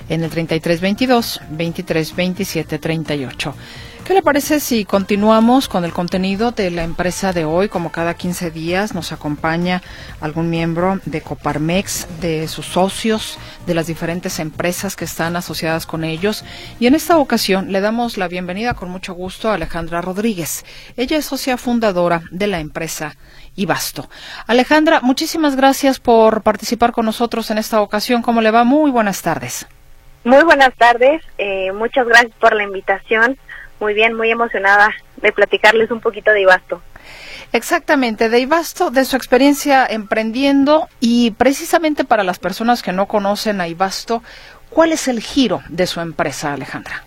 en 0.09 0.23
el 0.23 0.29
33 0.29 0.79
22 0.79 1.41
23 1.49 2.15
27 2.15 2.77
38. 2.77 3.55
¿Qué 4.07 4.13
le 4.13 4.21
parece 4.21 4.61
si 4.61 4.85
continuamos 4.85 5.67
con 5.67 5.83
el 5.83 5.91
contenido 5.91 6.51
de 6.51 6.71
la 6.71 6.85
empresa 6.85 7.33
de 7.33 7.43
hoy? 7.43 7.67
Como 7.67 7.91
cada 7.91 8.13
15 8.13 8.51
días 8.51 8.95
nos 8.95 9.11
acompaña 9.11 9.81
algún 10.21 10.49
miembro 10.49 11.01
de 11.03 11.19
Coparmex, 11.19 12.21
de 12.21 12.47
sus 12.47 12.67
socios, 12.67 13.37
de 13.65 13.73
las 13.73 13.85
diferentes 13.85 14.39
empresas 14.39 14.95
que 14.95 15.03
están 15.03 15.35
asociadas 15.35 15.85
con 15.85 16.05
ellos. 16.05 16.45
Y 16.79 16.87
en 16.87 16.95
esta 16.95 17.17
ocasión 17.17 17.73
le 17.73 17.81
damos 17.81 18.15
la 18.15 18.29
bienvenida 18.29 18.75
con 18.75 18.89
mucho 18.89 19.13
gusto 19.13 19.49
a 19.49 19.55
Alejandra 19.55 19.99
Rodríguez. 19.99 20.63
Ella 20.95 21.17
es 21.17 21.25
socia 21.25 21.57
fundadora 21.57 22.21
de 22.31 22.47
la 22.47 22.61
empresa 22.61 23.17
Ibasto. 23.57 24.07
Alejandra, 24.47 25.01
muchísimas 25.01 25.57
gracias 25.57 25.99
por 25.99 26.43
participar 26.43 26.93
con 26.93 27.03
nosotros 27.03 27.51
en 27.51 27.57
esta 27.57 27.81
ocasión. 27.81 28.21
¿Cómo 28.21 28.39
le 28.39 28.51
va? 28.51 28.63
Muy 28.63 28.89
buenas 28.89 29.21
tardes. 29.21 29.67
Muy 30.23 30.43
buenas 30.45 30.73
tardes. 30.75 31.21
Eh, 31.37 31.73
muchas 31.73 32.07
gracias 32.07 32.33
por 32.39 32.55
la 32.55 32.63
invitación 32.63 33.37
muy 33.79 33.93
bien, 33.93 34.13
muy 34.13 34.31
emocionada 34.31 34.91
de 35.17 35.31
platicarles 35.31 35.91
un 35.91 35.99
poquito 35.99 36.31
de 36.31 36.41
Ibasto. 36.41 36.81
Exactamente, 37.53 38.29
de 38.29 38.39
Ibasto, 38.39 38.91
de 38.91 39.05
su 39.05 39.15
experiencia 39.15 39.85
emprendiendo 39.85 40.89
y 40.99 41.31
precisamente 41.31 42.03
para 42.03 42.23
las 42.23 42.39
personas 42.39 42.83
que 42.83 42.91
no 42.91 43.07
conocen 43.07 43.61
a 43.61 43.67
Ibasto, 43.67 44.21
¿cuál 44.69 44.91
es 44.91 45.07
el 45.07 45.21
giro 45.21 45.61
de 45.69 45.87
su 45.87 46.01
empresa, 46.01 46.53
Alejandra? 46.53 47.03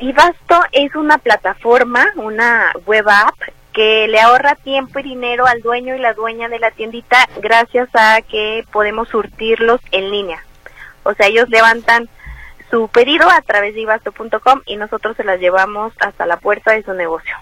Ibasto 0.00 0.60
es 0.72 0.94
una 0.94 1.18
plataforma, 1.18 2.06
una 2.16 2.72
web 2.86 3.08
app 3.08 3.34
que 3.72 4.08
le 4.08 4.20
ahorra 4.20 4.56
tiempo 4.56 4.98
y 4.98 5.04
dinero 5.04 5.46
al 5.46 5.60
dueño 5.60 5.94
y 5.94 6.00
la 6.00 6.14
dueña 6.14 6.48
de 6.48 6.58
la 6.58 6.70
tiendita 6.72 7.28
gracias 7.40 7.88
a 7.94 8.20
que 8.22 8.64
podemos 8.72 9.08
surtirlos 9.08 9.80
en 9.92 10.10
línea. 10.10 10.42
O 11.04 11.14
sea, 11.14 11.28
ellos 11.28 11.48
levantan 11.48 12.08
su 12.70 12.88
pedido 12.88 13.28
a 13.30 13.40
través 13.42 13.74
de 13.74 13.80
ibasto.com 13.80 14.62
y 14.66 14.76
nosotros 14.76 15.16
se 15.16 15.24
las 15.24 15.40
llevamos 15.40 15.92
hasta 16.00 16.26
la 16.26 16.36
puerta 16.38 16.72
de 16.72 16.82
su 16.82 16.92
negocio. 16.92 17.34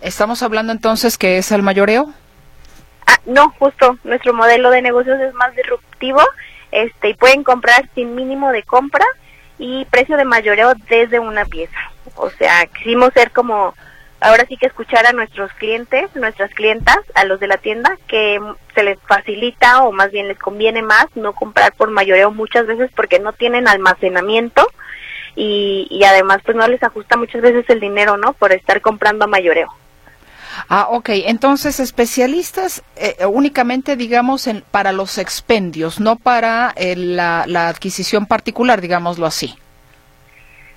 ¿Estamos 0.00 0.42
hablando 0.42 0.72
entonces 0.72 1.18
que 1.18 1.38
es 1.38 1.52
el 1.52 1.62
mayoreo? 1.62 2.12
Ah, 3.06 3.18
no, 3.26 3.50
justo, 3.58 3.98
nuestro 4.04 4.32
modelo 4.32 4.70
de 4.70 4.82
negocios 4.82 5.20
es 5.20 5.34
más 5.34 5.54
disruptivo 5.54 6.20
este, 6.72 7.10
y 7.10 7.14
pueden 7.14 7.44
comprar 7.44 7.88
sin 7.94 8.14
mínimo 8.14 8.52
de 8.52 8.62
compra 8.62 9.04
y 9.58 9.84
precio 9.86 10.16
de 10.16 10.24
mayoreo 10.24 10.72
desde 10.88 11.18
una 11.18 11.44
pieza. 11.44 11.78
O 12.16 12.30
sea, 12.30 12.66
quisimos 12.66 13.12
ser 13.12 13.30
como 13.30 13.74
ahora 14.20 14.44
sí 14.46 14.56
que 14.56 14.66
escuchar 14.66 15.06
a 15.06 15.12
nuestros 15.12 15.52
clientes, 15.54 16.14
nuestras 16.14 16.52
clientas, 16.54 16.98
a 17.14 17.24
los 17.24 17.40
de 17.40 17.48
la 17.48 17.56
tienda, 17.56 17.96
que 18.06 18.38
se 18.74 18.82
les 18.82 18.98
facilita 19.00 19.82
o 19.82 19.92
más 19.92 20.10
bien 20.10 20.28
les 20.28 20.38
conviene 20.38 20.82
más 20.82 21.06
no 21.14 21.32
comprar 21.32 21.72
por 21.72 21.90
mayoreo 21.90 22.30
muchas 22.30 22.66
veces 22.66 22.90
porque 22.94 23.18
no 23.18 23.32
tienen 23.32 23.66
almacenamiento 23.66 24.66
y, 25.36 25.86
y 25.90 26.04
además 26.04 26.40
pues 26.44 26.56
no 26.56 26.66
les 26.68 26.82
ajusta 26.82 27.16
muchas 27.16 27.40
veces 27.42 27.64
el 27.68 27.80
dinero, 27.80 28.16
¿no? 28.16 28.34
Por 28.34 28.52
estar 28.52 28.80
comprando 28.80 29.24
a 29.24 29.28
mayoreo. 29.28 29.68
Ah, 30.68 30.88
ok. 30.90 31.10
Entonces, 31.26 31.80
especialistas 31.80 32.82
eh, 32.96 33.24
únicamente, 33.26 33.96
digamos, 33.96 34.46
en, 34.46 34.62
para 34.70 34.92
los 34.92 35.16
expendios, 35.18 36.00
no 36.00 36.16
para 36.16 36.72
eh, 36.76 36.96
la, 36.96 37.44
la, 37.46 37.68
adquisición 37.68 38.26
particular, 38.26 38.80
digámoslo 38.80 39.26
así. 39.26 39.56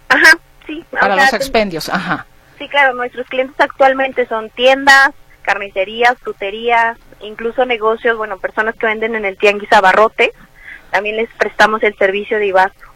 Ajá, 0.09 0.37
sí. 0.67 0.85
Para 0.91 1.15
los 1.15 1.33
expendios, 1.33 1.89
ajá. 1.89 2.27
Sí, 2.57 2.67
claro, 2.69 2.93
nuestros 2.93 3.27
clientes 3.27 3.59
actualmente 3.59 4.25
son 4.27 4.49
tiendas, 4.49 5.11
carnicerías, 5.41 6.17
fruterías, 6.19 6.97
incluso 7.21 7.65
negocios, 7.65 8.17
bueno, 8.17 8.37
personas 8.37 8.75
que 8.75 8.85
venden 8.85 9.15
en 9.15 9.25
el 9.25 9.37
tianguis 9.37 9.71
abarrote. 9.71 10.33
También 10.91 11.17
les 11.17 11.29
prestamos 11.31 11.81
el 11.83 11.95
servicio 11.97 12.37
de 12.37 12.47
Ibasto. 12.47 12.93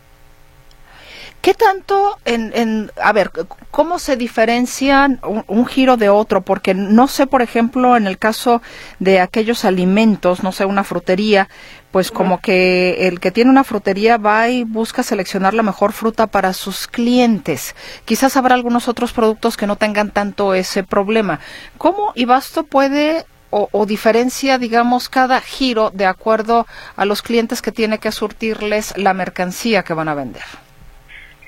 ¿Qué 1.42 1.54
tanto, 1.54 2.18
en, 2.26 2.52
en, 2.56 2.92
a 3.02 3.14
ver, 3.14 3.32
cómo 3.72 4.00
se 4.00 4.18
diferencian 4.18 5.20
un, 5.24 5.46
un, 5.48 5.66
giro 5.66 5.96
de 5.96 6.10
otro? 6.10 6.42
Porque 6.42 6.74
no 6.74 7.08
sé, 7.08 7.26
por 7.26 7.42
ejemplo, 7.42 7.96
en 7.96 8.06
el 8.06 8.18
caso 8.18 8.62
de 9.00 9.22
aquellos 9.22 9.64
alimentos, 9.64 10.44
no 10.44 10.52
sé, 10.52 10.66
una 10.66 10.84
frutería, 10.84 11.48
pues 11.92 12.12
como 12.12 12.40
que 12.42 13.08
el 13.08 13.20
que 13.20 13.32
tiene 13.32 13.50
una 13.50 13.64
frutería 13.64 14.18
va 14.18 14.50
y 14.50 14.64
busca 14.64 15.04
seleccionar 15.04 15.54
la 15.54 15.64
mejor 15.64 15.94
fruta 15.94 16.28
para 16.28 16.54
sus 16.54 16.88
clientes. 16.88 17.76
Quizás 18.06 18.36
habrá 18.38 18.56
algunos 18.56 18.88
otros 18.88 19.14
productos 19.14 19.58
que 19.58 19.68
no 19.68 19.78
tengan 19.78 20.12
tanto 20.12 20.54
ese 20.54 20.84
problema. 20.84 21.40
¿Cómo 21.78 22.12
Ibasto 22.16 22.64
puede 22.64 23.26
o, 23.50 23.70
o, 23.72 23.86
diferencia, 23.86 24.58
digamos, 24.58 25.08
cada 25.08 25.40
giro 25.40 25.90
de 25.92 26.06
acuerdo 26.06 26.68
a 26.98 27.06
los 27.06 27.22
clientes 27.22 27.62
que 27.62 27.72
tiene 27.72 27.98
que 27.98 28.12
surtirles 28.12 28.98
la 28.98 29.14
mercancía 29.14 29.84
que 29.84 29.94
van 29.94 30.10
a 30.10 30.16
vender? 30.16 30.44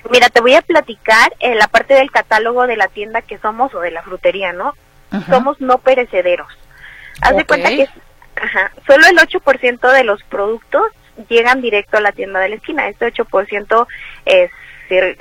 Mira, 0.09 0.29
te 0.29 0.39
voy 0.39 0.55
a 0.55 0.61
platicar 0.61 1.33
en 1.39 1.57
la 1.57 1.67
parte 1.67 1.93
del 1.93 2.09
catálogo 2.09 2.65
de 2.67 2.77
la 2.77 2.87
tienda 2.87 3.21
que 3.21 3.37
somos 3.39 3.75
o 3.75 3.81
de 3.81 3.91
la 3.91 4.01
frutería, 4.01 4.53
¿no? 4.53 4.73
Uh 5.11 5.17
-huh. 5.17 5.29
Somos 5.29 5.59
no 5.59 5.79
perecederos. 5.79 6.47
Haz 7.21 7.31
okay. 7.33 7.37
de 7.37 7.45
cuenta 7.45 7.69
que 7.69 7.89
ajá, 8.41 8.71
solo 8.87 9.05
el 9.07 9.17
8% 9.17 9.91
de 9.91 10.03
los 10.03 10.23
productos 10.23 10.91
llegan 11.27 11.61
directo 11.61 11.97
a 11.97 12.01
la 12.01 12.11
tienda 12.11 12.39
de 12.39 12.49
la 12.49 12.55
esquina. 12.55 12.87
Este 12.87 13.11
8% 13.13 13.87
es 14.25 14.51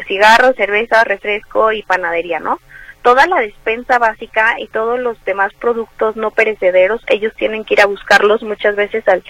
cigarro, 0.07 0.55
cerveza, 0.55 1.05
refresco 1.05 1.73
y 1.73 1.83
panadería, 1.83 2.41
¿no? 2.41 2.59
Toda 3.03 3.27
la 3.27 3.41
despensa 3.41 3.99
básica 3.99 4.57
y 4.59 4.67
todos 4.69 4.99
los 4.99 5.23
demás 5.25 5.53
productos 5.55 6.17
no 6.17 6.31
perecederos, 6.31 7.03
ellos 7.09 7.35
tienen 7.37 7.65
que 7.65 7.75
ir 7.75 7.81
a 7.81 7.87
buscarlos 7.87 8.43
muchas 8.43 8.77
veces 8.77 9.07
al 9.09 9.23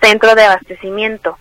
centro 0.00 0.34
de 0.34 0.44
abastecimiento 0.44 1.38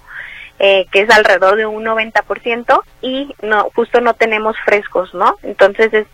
eh, 0.63 0.85
que 0.91 1.01
es 1.01 1.09
alrededor 1.09 1.55
de 1.55 1.65
un 1.65 1.83
90% 1.83 2.83
y 3.01 3.33
no 3.41 3.71
justo 3.73 3.99
no 3.99 4.13
tenemos 4.13 4.55
frescos, 4.63 5.11
¿no? 5.15 5.35
Entonces 5.41 5.91
es 5.91 6.07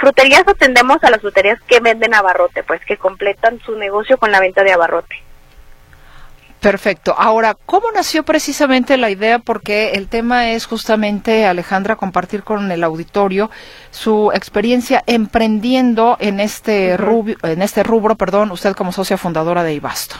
fruterías 0.00 0.44
atendemos 0.46 1.02
a 1.02 1.10
las 1.10 1.20
fruterías 1.20 1.60
que 1.66 1.80
venden 1.80 2.14
abarrote, 2.14 2.62
pues 2.62 2.84
que 2.84 2.96
completan 2.96 3.60
su 3.60 3.76
negocio 3.76 4.18
con 4.18 4.30
la 4.32 4.40
venta 4.40 4.62
de 4.62 4.72
abarrote. 4.72 5.16
Perfecto. 6.64 7.14
Ahora, 7.18 7.54
¿cómo 7.66 7.92
nació 7.92 8.22
precisamente 8.22 8.96
la 8.96 9.10
idea? 9.10 9.38
Porque 9.38 9.90
el 9.90 10.08
tema 10.08 10.52
es 10.52 10.64
justamente, 10.64 11.44
Alejandra, 11.44 11.96
compartir 11.96 12.42
con 12.42 12.72
el 12.72 12.82
auditorio 12.82 13.50
su 13.90 14.32
experiencia 14.32 15.04
emprendiendo 15.06 16.16
en 16.20 16.40
este, 16.40 16.96
rubio, 16.96 17.36
en 17.42 17.60
este 17.60 17.82
rubro, 17.82 18.14
perdón, 18.14 18.50
usted 18.50 18.72
como 18.74 18.92
socia 18.92 19.18
fundadora 19.18 19.62
de 19.62 19.74
Ibasto. 19.74 20.16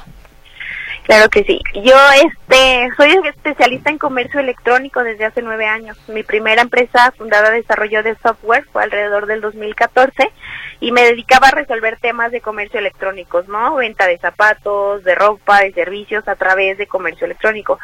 Claro 1.05 1.29
que 1.29 1.45
sí. 1.45 1.61
Yo 1.75 1.95
este 2.25 2.89
soy 2.97 3.15
especialista 3.29 3.91
en 3.91 3.99
comercio 3.99 4.41
electrónico 4.41 5.05
desde 5.05 5.27
hace 5.27 5.43
nueve 5.43 5.67
años. 5.67 5.99
Mi 6.09 6.23
primera 6.23 6.63
empresa 6.63 7.13
fundada 7.13 7.51
de 7.51 7.59
desarrollo 7.59 8.03
de 8.03 8.17
software 8.23 8.65
fue 8.73 8.85
alrededor 8.85 9.27
del 9.27 9.43
2014 9.43 10.31
y 10.81 10.93
me 10.93 11.03
dedicaba 11.03 11.49
a 11.49 11.51
resolver 11.51 11.99
temas 12.01 12.33
de 12.33 12.41
comercio 12.41 12.81
electrónicos, 12.81 13.47
¿no? 13.49 13.75
Venta 13.75 14.07
de 14.07 14.17
zapatos, 14.17 15.05
de 15.05 15.15
ropa, 15.15 15.61
de 15.61 15.73
servicios 15.73 16.27
a 16.27 16.37
través 16.37 16.79
de 16.79 16.87
comercio 16.87 17.27
electrónico. 17.27 17.79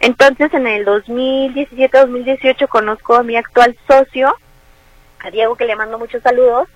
Entonces, 0.00 0.52
en 0.52 0.66
el 0.66 0.84
2017-2018 0.84 2.66
conozco 2.68 3.14
a 3.14 3.22
mi 3.22 3.36
actual 3.36 3.78
socio, 3.86 4.34
a 5.20 5.30
Diego, 5.30 5.54
que 5.54 5.66
le 5.66 5.76
mando 5.76 6.00
muchos 6.00 6.20
saludos 6.20 6.68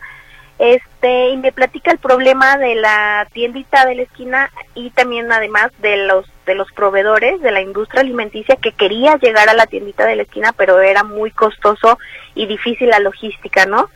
este 0.60 1.30
y 1.30 1.38
me 1.38 1.52
platica 1.52 1.90
el 1.90 1.98
problema 1.98 2.58
de 2.58 2.74
la 2.74 3.26
tiendita 3.32 3.86
de 3.86 3.94
la 3.94 4.02
esquina 4.02 4.50
y 4.74 4.90
también 4.90 5.32
además 5.32 5.72
de 5.78 5.96
los 6.06 6.26
de 6.44 6.54
los 6.54 6.70
proveedores 6.72 7.40
de 7.40 7.50
la 7.50 7.62
industria 7.62 8.02
alimenticia 8.02 8.56
que 8.56 8.72
quería 8.72 9.16
llegar 9.16 9.48
a 9.48 9.54
la 9.54 9.66
tiendita 9.66 10.04
de 10.04 10.16
la 10.16 10.22
esquina 10.24 10.52
pero 10.52 10.78
era 10.82 11.02
muy 11.02 11.30
costoso 11.30 11.98
y 12.34 12.44
difícil 12.44 12.90
la 12.90 12.98
logística 12.98 13.64
no 13.64 13.88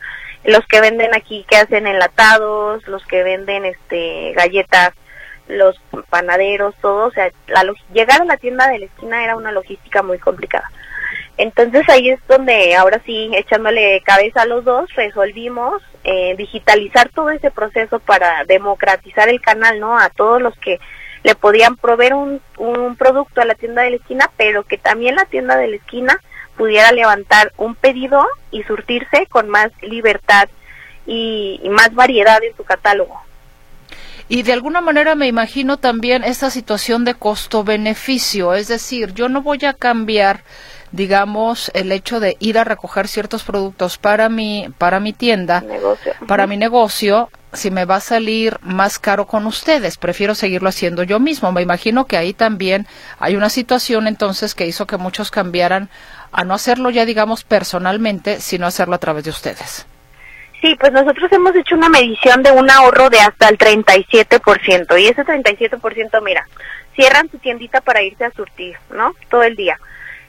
los 0.43 0.65
que 0.65 0.81
venden 0.81 1.13
aquí 1.13 1.45
que 1.47 1.57
hacen 1.57 1.85
enlatados 1.85 2.87
los 2.87 3.05
que 3.05 3.21
venden 3.21 3.65
este 3.65 4.33
galletas 4.33 4.95
los 5.47 5.79
panaderos 6.09 6.73
todo 6.81 7.05
o 7.05 7.11
sea 7.11 7.29
la, 7.45 7.63
llegar 7.93 8.23
a 8.23 8.25
la 8.25 8.37
tienda 8.37 8.67
de 8.69 8.79
la 8.79 8.85
esquina 8.85 9.23
era 9.23 9.35
una 9.35 9.51
logística 9.51 10.01
muy 10.01 10.17
complicada 10.17 10.67
entonces 11.37 11.83
ahí 11.89 12.09
es 12.09 12.19
donde 12.27 12.75
ahora 12.75 13.01
sí, 13.05 13.31
echándole 13.35 14.01
cabeza 14.05 14.43
a 14.43 14.45
los 14.45 14.63
dos, 14.63 14.89
resolvimos 14.95 15.81
eh, 16.03 16.35
digitalizar 16.37 17.09
todo 17.09 17.29
ese 17.29 17.51
proceso 17.51 17.99
para 17.99 18.45
democratizar 18.45 19.27
el 19.27 19.41
canal, 19.41 19.79
¿no? 19.79 19.97
A 19.97 20.09
todos 20.09 20.41
los 20.41 20.55
que 20.59 20.79
le 21.23 21.35
podían 21.35 21.75
proveer 21.75 22.13
un, 22.13 22.39
un 22.57 22.95
producto 22.95 23.41
a 23.41 23.45
la 23.45 23.55
tienda 23.55 23.81
de 23.81 23.89
la 23.91 23.95
esquina, 23.97 24.29
pero 24.37 24.63
que 24.63 24.77
también 24.77 25.15
la 25.15 25.25
tienda 25.25 25.57
de 25.57 25.67
la 25.67 25.75
esquina 25.75 26.21
pudiera 26.55 26.91
levantar 26.91 27.51
un 27.57 27.75
pedido 27.75 28.25
y 28.51 28.63
surtirse 28.63 29.25
con 29.27 29.49
más 29.49 29.71
libertad 29.81 30.47
y, 31.05 31.59
y 31.63 31.69
más 31.69 31.93
variedad 31.93 32.41
en 32.43 32.55
su 32.55 32.63
catálogo. 32.63 33.19
Y 34.27 34.41
de 34.41 34.53
alguna 34.53 34.81
manera 34.81 35.15
me 35.15 35.27
imagino 35.27 35.77
también 35.77 36.23
esta 36.23 36.49
situación 36.49 37.05
de 37.05 37.13
costo-beneficio, 37.13 38.53
es 38.55 38.67
decir, 38.67 39.13
yo 39.13 39.29
no 39.29 39.41
voy 39.41 39.63
a 39.65 39.73
cambiar 39.73 40.43
digamos, 40.95 41.69
el 41.73 41.91
hecho 41.91 42.19
de 42.19 42.37
ir 42.39 42.57
a 42.57 42.63
recoger 42.63 43.07
ciertos 43.07 43.43
productos 43.43 43.97
para 43.97 44.29
mi, 44.29 44.67
para 44.77 44.99
mi 44.99 45.11
tienda, 45.13 45.63
para 46.27 46.47
mi 46.47 46.57
negocio, 46.57 47.29
si 47.53 47.69
me 47.69 47.85
va 47.85 47.97
a 47.97 48.01
salir 48.01 48.57
más 48.61 48.97
caro 48.97 49.27
con 49.27 49.45
ustedes. 49.45 49.97
Prefiero 49.97 50.35
seguirlo 50.35 50.69
haciendo 50.69 51.03
yo 51.03 51.19
mismo. 51.19 51.51
Me 51.51 51.61
imagino 51.61 52.05
que 52.05 52.17
ahí 52.17 52.33
también 52.33 52.87
hay 53.19 53.35
una 53.35 53.49
situación 53.49 54.07
entonces 54.07 54.55
que 54.55 54.67
hizo 54.67 54.87
que 54.87 54.97
muchos 54.97 55.31
cambiaran 55.31 55.89
a 56.31 56.43
no 56.43 56.53
hacerlo 56.53 56.89
ya, 56.89 57.05
digamos, 57.05 57.43
personalmente, 57.43 58.39
sino 58.39 58.65
hacerlo 58.65 58.95
a 58.95 58.99
través 58.99 59.25
de 59.25 59.29
ustedes. 59.29 59.85
Sí, 60.61 60.75
pues 60.79 60.93
nosotros 60.93 61.31
hemos 61.31 61.55
hecho 61.55 61.75
una 61.75 61.89
medición 61.89 62.41
de 62.41 62.51
un 62.51 62.69
ahorro 62.71 63.09
de 63.09 63.19
hasta 63.19 63.49
el 63.49 63.57
37%. 63.57 64.99
Y 64.99 65.07
ese 65.07 65.23
37%, 65.23 66.23
mira, 66.23 66.47
cierran 66.95 67.29
su 67.29 67.37
tiendita 67.37 67.81
para 67.81 68.01
irse 68.01 68.23
a 68.25 68.31
surtir, 68.31 68.75
¿no? 68.89 69.13
Todo 69.29 69.43
el 69.43 69.55
día. 69.55 69.77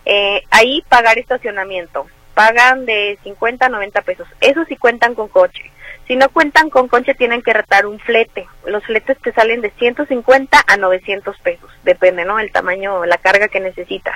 Eh, 0.07 0.43
ahí 0.51 0.83
pagar 0.89 1.19
estacionamiento. 1.19 2.07
Pagan 2.35 2.87
de 2.87 3.19
50 3.25 3.67
a 3.67 3.69
90 3.69 4.03
pesos. 4.03 4.29
Eso 4.41 4.65
sí 4.67 4.77
cuentan 4.77 5.15
con 5.15 5.29
coche. 5.29 5.71
Si 6.07 6.15
no 6.15 6.29
cuentan 6.29 6.71
con 6.71 6.87
coche, 6.87 7.15
tienen 7.15 7.43
que 7.43 7.53
retar 7.53 7.87
un 7.87 7.99
flete. 7.99 8.47
Los 8.65 8.85
fletes 8.85 9.19
te 9.21 9.33
salen 9.33 9.61
de 9.61 9.71
150 9.71 10.63
a 10.65 10.77
900 10.77 11.37
pesos. 11.41 11.71
Depende, 11.83 12.25
¿no? 12.25 12.39
El 12.39 12.53
tamaño, 12.53 13.05
la 13.05 13.19
carga 13.19 13.49
que 13.49 13.59
necesitas. 13.59 14.15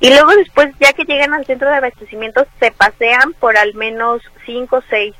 Y 0.00 0.08
luego 0.08 0.34
después, 0.34 0.70
ya 0.80 0.94
que 0.94 1.04
llegan 1.04 1.34
al 1.34 1.44
centro 1.44 1.68
de 1.68 1.76
abastecimiento, 1.76 2.46
se 2.58 2.70
pasean 2.70 3.34
por 3.34 3.58
al 3.58 3.74
menos 3.74 4.22
5 4.46 4.76
o 4.76 4.82
6 4.88 5.14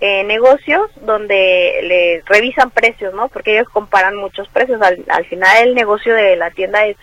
eh, 0.00 0.24
negocios 0.24 0.90
donde 1.02 1.80
le 1.82 2.22
revisan 2.24 2.70
precios, 2.70 3.12
¿no? 3.12 3.28
Porque 3.28 3.52
ellos 3.52 3.68
comparan 3.68 4.16
muchos 4.16 4.48
precios. 4.48 4.80
Al, 4.80 5.04
al 5.08 5.26
final 5.26 5.68
el 5.68 5.74
negocio 5.74 6.14
de 6.14 6.36
la 6.36 6.50
tienda 6.50 6.86
es, 6.86 6.96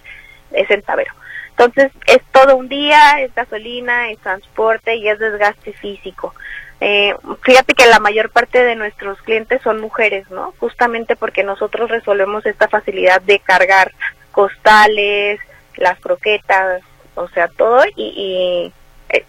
es 0.52 0.68
centavero. 0.68 1.14
Entonces 1.62 1.92
es 2.08 2.22
todo 2.32 2.56
un 2.56 2.70
día, 2.70 3.22
es 3.22 3.36
gasolina, 3.36 4.10
es 4.10 4.18
transporte 4.20 4.96
y 4.96 5.08
es 5.08 5.20
desgaste 5.20 5.74
físico. 5.74 6.34
Eh, 6.80 7.14
fíjate 7.44 7.76
que 7.76 7.86
la 7.86 8.00
mayor 8.00 8.32
parte 8.32 8.64
de 8.64 8.76
nuestros 8.76 9.22
clientes 9.22 9.62
son 9.62 9.80
mujeres, 9.80 10.28
¿no? 10.32 10.56
Justamente 10.60 11.16
porque 11.16 11.44
nosotros 11.44 11.92
resolvemos 11.92 12.48
esta 12.48 12.68
facilidad 12.68 13.22
de 13.22 13.38
cargar 13.38 13.92
costales, 14.32 15.40
las 15.76 16.00
croquetas, 16.00 16.82
o 17.14 17.28
sea, 17.30 17.48
todo 17.48 17.84
y, 17.96 18.74
eh, 19.10 19.26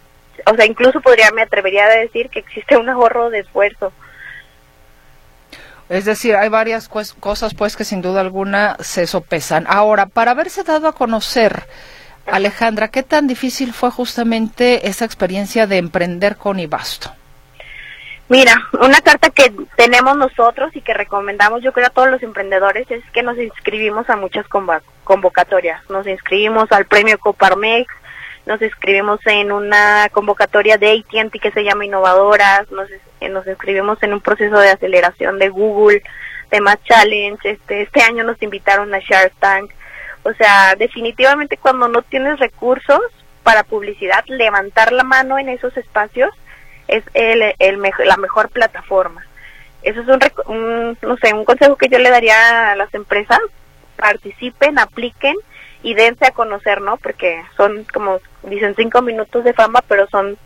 o 0.50 0.54
sea, 0.54 0.64
incluso 0.64 1.02
podría, 1.02 1.30
me 1.32 1.42
atrevería 1.42 1.84
a 1.84 1.96
decir 1.96 2.30
que 2.30 2.38
existe 2.38 2.78
un 2.78 2.88
ahorro 2.88 3.28
de 3.28 3.40
esfuerzo. 3.40 3.92
Es 5.90 6.06
decir, 6.06 6.34
hay 6.34 6.48
varias 6.48 6.88
cosas 6.88 7.52
pues 7.52 7.76
que 7.76 7.84
sin 7.84 8.00
duda 8.00 8.22
alguna 8.22 8.78
se 8.80 9.06
sopesan. 9.06 9.66
Ahora, 9.68 10.06
para 10.06 10.30
haberse 10.30 10.62
dado 10.62 10.88
a 10.88 10.94
conocer, 10.94 11.66
Alejandra, 12.26 12.88
¿qué 12.88 13.02
tan 13.02 13.26
difícil 13.26 13.72
fue 13.72 13.90
justamente 13.90 14.88
esa 14.88 15.04
experiencia 15.04 15.66
de 15.66 15.78
emprender 15.78 16.36
con 16.36 16.60
Ibasto? 16.60 17.12
Mira, 18.28 18.68
una 18.80 19.00
carta 19.02 19.28
que 19.30 19.52
tenemos 19.76 20.16
nosotros 20.16 20.74
y 20.74 20.80
que 20.80 20.94
recomendamos 20.94 21.62
yo 21.62 21.72
creo 21.72 21.88
a 21.88 21.90
todos 21.90 22.08
los 22.08 22.22
emprendedores 22.22 22.90
es 22.90 23.04
que 23.12 23.22
nos 23.22 23.36
inscribimos 23.36 24.08
a 24.08 24.16
muchas 24.16 24.46
convocatorias. 25.04 25.82
Nos 25.90 26.06
inscribimos 26.06 26.72
al 26.72 26.86
premio 26.86 27.18
Coparmex, 27.18 27.92
nos 28.46 28.62
inscribimos 28.62 29.20
en 29.26 29.52
una 29.52 30.08
convocatoria 30.12 30.78
de 30.78 30.92
AT&T 30.92 31.38
que 31.38 31.50
se 31.50 31.62
llama 31.62 31.84
Innovadoras, 31.84 32.70
nos, 32.70 32.88
eh, 33.20 33.28
nos 33.28 33.46
inscribimos 33.46 34.02
en 34.02 34.14
un 34.14 34.20
proceso 34.20 34.58
de 34.58 34.70
aceleración 34.70 35.38
de 35.38 35.50
Google, 35.50 36.02
de 36.50 36.60
Más 36.60 36.82
Challenge, 36.84 37.38
este, 37.50 37.82
este 37.82 38.02
año 38.02 38.24
nos 38.24 38.40
invitaron 38.42 38.94
a 38.94 38.98
Shark 38.98 39.32
Tank. 39.40 39.72
O 40.24 40.32
sea, 40.34 40.74
definitivamente 40.76 41.56
cuando 41.56 41.88
no 41.88 42.02
tienes 42.02 42.38
recursos 42.38 43.00
para 43.42 43.64
publicidad, 43.64 44.24
levantar 44.26 44.92
la 44.92 45.02
mano 45.02 45.38
en 45.38 45.48
esos 45.48 45.76
espacios 45.76 46.30
es 46.88 47.02
el, 47.14 47.54
el 47.58 47.82
la 48.04 48.16
mejor 48.16 48.48
plataforma. 48.50 49.24
Eso 49.82 50.00
es 50.00 50.08
un, 50.46 50.96
no 51.02 51.16
sé, 51.16 51.34
un 51.34 51.44
consejo 51.44 51.76
que 51.76 51.88
yo 51.88 51.98
le 51.98 52.10
daría 52.10 52.72
a 52.72 52.76
las 52.76 52.92
empresas, 52.94 53.40
participen, 53.96 54.78
apliquen 54.78 55.34
y 55.82 55.94
dense 55.94 56.26
a 56.26 56.32
conocer, 56.32 56.80
¿no? 56.80 56.96
Porque 56.98 57.42
son 57.56 57.84
como 57.92 58.20
dicen 58.44 58.74
cinco 58.76 59.02
minutos 59.02 59.42
de 59.42 59.52
fama, 59.52 59.82
pero 59.88 60.06
son 60.08 60.38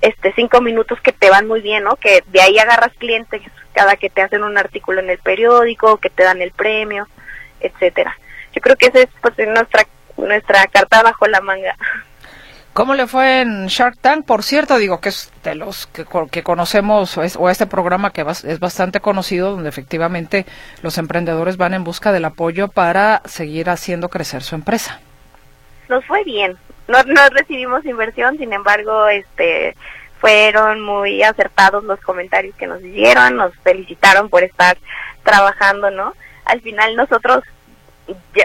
este 0.00 0.32
cinco 0.32 0.60
minutos 0.60 1.00
que 1.00 1.12
te 1.12 1.30
van 1.30 1.46
muy 1.46 1.60
bien, 1.60 1.84
¿no? 1.84 1.96
Que 1.96 2.24
de 2.26 2.40
ahí 2.40 2.58
agarras 2.58 2.92
clientes 2.98 3.42
cada 3.72 3.96
que 3.96 4.10
te 4.10 4.22
hacen 4.22 4.42
un 4.42 4.58
artículo 4.58 5.00
en 5.00 5.10
el 5.10 5.18
periódico, 5.18 5.98
que 5.98 6.10
te 6.10 6.24
dan 6.24 6.42
el 6.42 6.50
premio, 6.50 7.06
etcétera. 7.60 8.16
Yo 8.54 8.60
creo 8.60 8.76
que 8.76 8.86
esa 8.86 9.00
es 9.00 9.08
pues 9.20 9.34
nuestra 9.48 9.86
nuestra 10.16 10.66
carta 10.66 11.02
bajo 11.02 11.26
la 11.26 11.40
manga. 11.40 11.76
¿Cómo 12.72 12.94
le 12.94 13.08
fue 13.08 13.40
en 13.40 13.66
Shark 13.66 13.98
Tank? 14.00 14.24
Por 14.24 14.44
cierto, 14.44 14.78
digo 14.78 15.00
que 15.00 15.08
es 15.08 15.32
de 15.42 15.56
los 15.56 15.88
que, 15.88 16.06
que 16.30 16.42
conocemos 16.44 17.18
o, 17.18 17.50
este 17.50 17.66
programa 17.66 18.12
que 18.12 18.24
es 18.44 18.60
bastante 18.60 19.00
conocido, 19.00 19.50
donde 19.50 19.68
efectivamente 19.68 20.46
los 20.82 20.96
emprendedores 20.96 21.56
van 21.56 21.74
en 21.74 21.82
busca 21.82 22.12
del 22.12 22.24
apoyo 22.24 22.68
para 22.68 23.22
seguir 23.24 23.70
haciendo 23.70 24.08
crecer 24.08 24.42
su 24.42 24.54
empresa. 24.54 25.00
Nos 25.88 26.04
fue 26.06 26.22
bien. 26.22 26.56
No, 26.86 27.02
no 27.02 27.28
recibimos 27.30 27.84
inversión, 27.84 28.38
sin 28.38 28.52
embargo, 28.52 29.08
este 29.08 29.76
fueron 30.20 30.80
muy 30.80 31.22
acertados 31.22 31.82
los 31.82 31.98
comentarios 32.00 32.54
que 32.54 32.66
nos 32.66 32.82
hicieron, 32.82 33.36
nos 33.36 33.54
felicitaron 33.64 34.28
por 34.28 34.44
estar 34.44 34.76
trabajando, 35.24 35.90
¿no? 35.90 36.14
Al 36.44 36.60
final 36.60 36.94
nosotros 36.94 37.42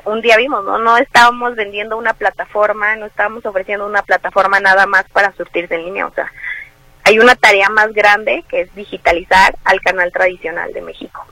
un 0.05 0.22
día 0.22 0.38
vimos, 0.38 0.63
¿no? 0.63 0.78
No 0.78 0.97
estábamos 0.97 1.55
vendiendo 1.55 1.97
una 1.97 2.13
plataforma, 2.13 2.95
no 2.95 3.05
estábamos 3.05 3.45
ofreciendo 3.45 3.86
una 3.86 4.03
plataforma 4.03 4.59
nada 4.59 4.86
más 4.86 5.05
para 5.11 5.32
surtirse 5.34 5.76
en 5.76 5.86
línea, 5.86 6.07
o 6.07 6.13
sea, 6.13 6.32
hay 7.03 7.20
una 7.20 7.36
tarea 7.36 7.70
más 7.70 7.93
grande 7.93 8.43
que 8.49 8.61
es 8.61 8.76
digitalizar 8.76 9.55
al 9.63 9.80
canal 9.82 10.11
tradicional 10.11 10.74
de 10.74 10.82
México. 10.82 11.26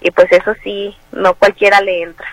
Y 0.00 0.10
pues 0.10 0.30
eso 0.30 0.54
sí, 0.62 0.94
no 1.12 1.34
cualquiera 1.34 1.80
le 1.80 2.02
entra. 2.02 2.28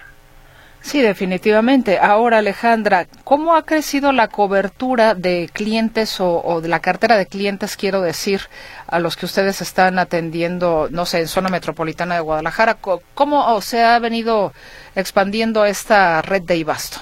Sí, 0.81 1.01
definitivamente. 1.01 1.99
Ahora, 1.99 2.39
Alejandra, 2.39 3.07
¿cómo 3.23 3.55
ha 3.55 3.65
crecido 3.65 4.11
la 4.11 4.27
cobertura 4.27 5.13
de 5.13 5.49
clientes 5.53 6.17
o, 6.19 6.59
de 6.59 6.67
la 6.67 6.79
cartera 6.79 7.17
de 7.17 7.27
clientes, 7.27 7.77
quiero 7.77 8.01
decir, 8.01 8.41
a 8.87 8.99
los 8.99 9.15
que 9.15 9.27
ustedes 9.27 9.61
están 9.61 9.99
atendiendo, 9.99 10.87
no 10.91 11.05
sé, 11.05 11.19
en 11.19 11.27
zona 11.27 11.49
metropolitana 11.49 12.15
de 12.15 12.21
Guadalajara? 12.21 12.77
¿Cómo 13.13 13.61
se 13.61 13.83
ha 13.83 13.99
venido 13.99 14.53
expandiendo 14.95 15.65
esta 15.65 16.21
red 16.21 16.41
de 16.41 16.57
Ibasto? 16.57 16.99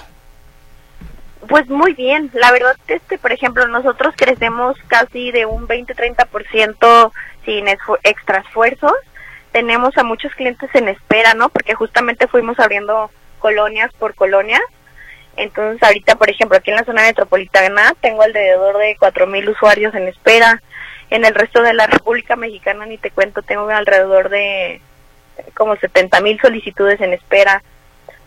Pues 1.48 1.68
muy 1.68 1.94
bien, 1.94 2.30
la 2.34 2.52
verdad, 2.52 2.76
este, 2.86 3.18
por 3.18 3.32
ejemplo, 3.32 3.66
nosotros 3.66 4.14
crecemos 4.16 4.76
casi 4.88 5.32
de 5.32 5.46
un 5.46 5.66
20-30% 5.66 7.12
sin 7.44 7.66
extra 7.68 8.38
esfuerzos. 8.38 8.92
Tenemos 9.50 9.96
a 9.96 10.04
muchos 10.04 10.32
clientes 10.34 10.70
en 10.74 10.88
espera, 10.88 11.34
¿no? 11.34 11.48
Porque 11.48 11.74
justamente 11.74 12.28
fuimos 12.28 12.58
abriendo 12.60 13.10
colonias 13.40 13.90
por 13.98 14.14
colonias. 14.14 14.60
Entonces, 15.36 15.82
ahorita, 15.82 16.16
por 16.16 16.30
ejemplo, 16.30 16.58
aquí 16.58 16.70
en 16.70 16.76
la 16.76 16.84
zona 16.84 17.02
metropolitana 17.02 17.94
tengo 18.00 18.22
alrededor 18.22 18.78
de 18.78 18.96
4.000 18.98 19.48
usuarios 19.50 19.94
en 19.94 20.08
espera. 20.08 20.62
En 21.08 21.24
el 21.24 21.34
resto 21.34 21.62
de 21.62 21.74
la 21.74 21.86
República 21.86 22.36
Mexicana, 22.36 22.86
ni 22.86 22.98
te 22.98 23.10
cuento, 23.10 23.42
tengo 23.42 23.68
alrededor 23.68 24.28
de 24.28 24.80
como 25.54 25.74
70.000 25.74 26.40
solicitudes 26.40 27.00
en 27.00 27.14
espera. 27.14 27.62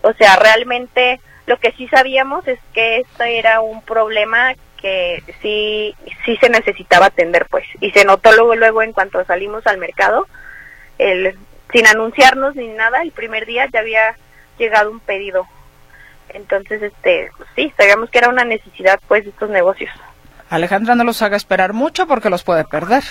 O 0.04 0.12
sea, 0.12 0.36
realmente 0.36 1.20
lo 1.46 1.58
que 1.58 1.72
sí 1.72 1.88
sabíamos 1.88 2.46
es 2.46 2.58
que 2.72 2.98
esto 2.98 3.24
era 3.24 3.60
un 3.60 3.82
problema 3.82 4.54
que 4.80 5.22
sí 5.40 5.94
sí 6.24 6.36
se 6.36 6.50
necesitaba 6.50 7.06
atender, 7.06 7.46
pues. 7.50 7.64
Y 7.80 7.90
se 7.90 8.04
notó 8.04 8.32
luego 8.32 8.54
luego 8.54 8.82
en 8.82 8.92
cuanto 8.92 9.24
salimos 9.24 9.66
al 9.66 9.78
mercado, 9.78 10.26
el 10.98 11.36
sin 11.72 11.86
anunciarnos 11.86 12.54
ni 12.54 12.68
nada, 12.68 13.02
el 13.02 13.10
primer 13.10 13.46
día 13.46 13.66
ya 13.72 13.80
había 13.80 14.14
llegado 14.58 14.90
un 14.90 15.00
pedido. 15.00 15.46
Entonces, 16.28 16.82
este, 16.82 17.30
sí, 17.56 17.72
sabíamos 17.76 18.10
que 18.10 18.18
era 18.18 18.28
una 18.28 18.44
necesidad, 18.44 19.00
pues, 19.08 19.24
de 19.24 19.30
estos 19.30 19.50
negocios. 19.50 19.90
Alejandra, 20.50 20.94
no 20.94 21.04
los 21.04 21.22
haga 21.22 21.36
esperar 21.36 21.72
mucho 21.72 22.06
porque 22.06 22.30
los 22.30 22.44
puede 22.44 22.64
perder. 22.64 23.02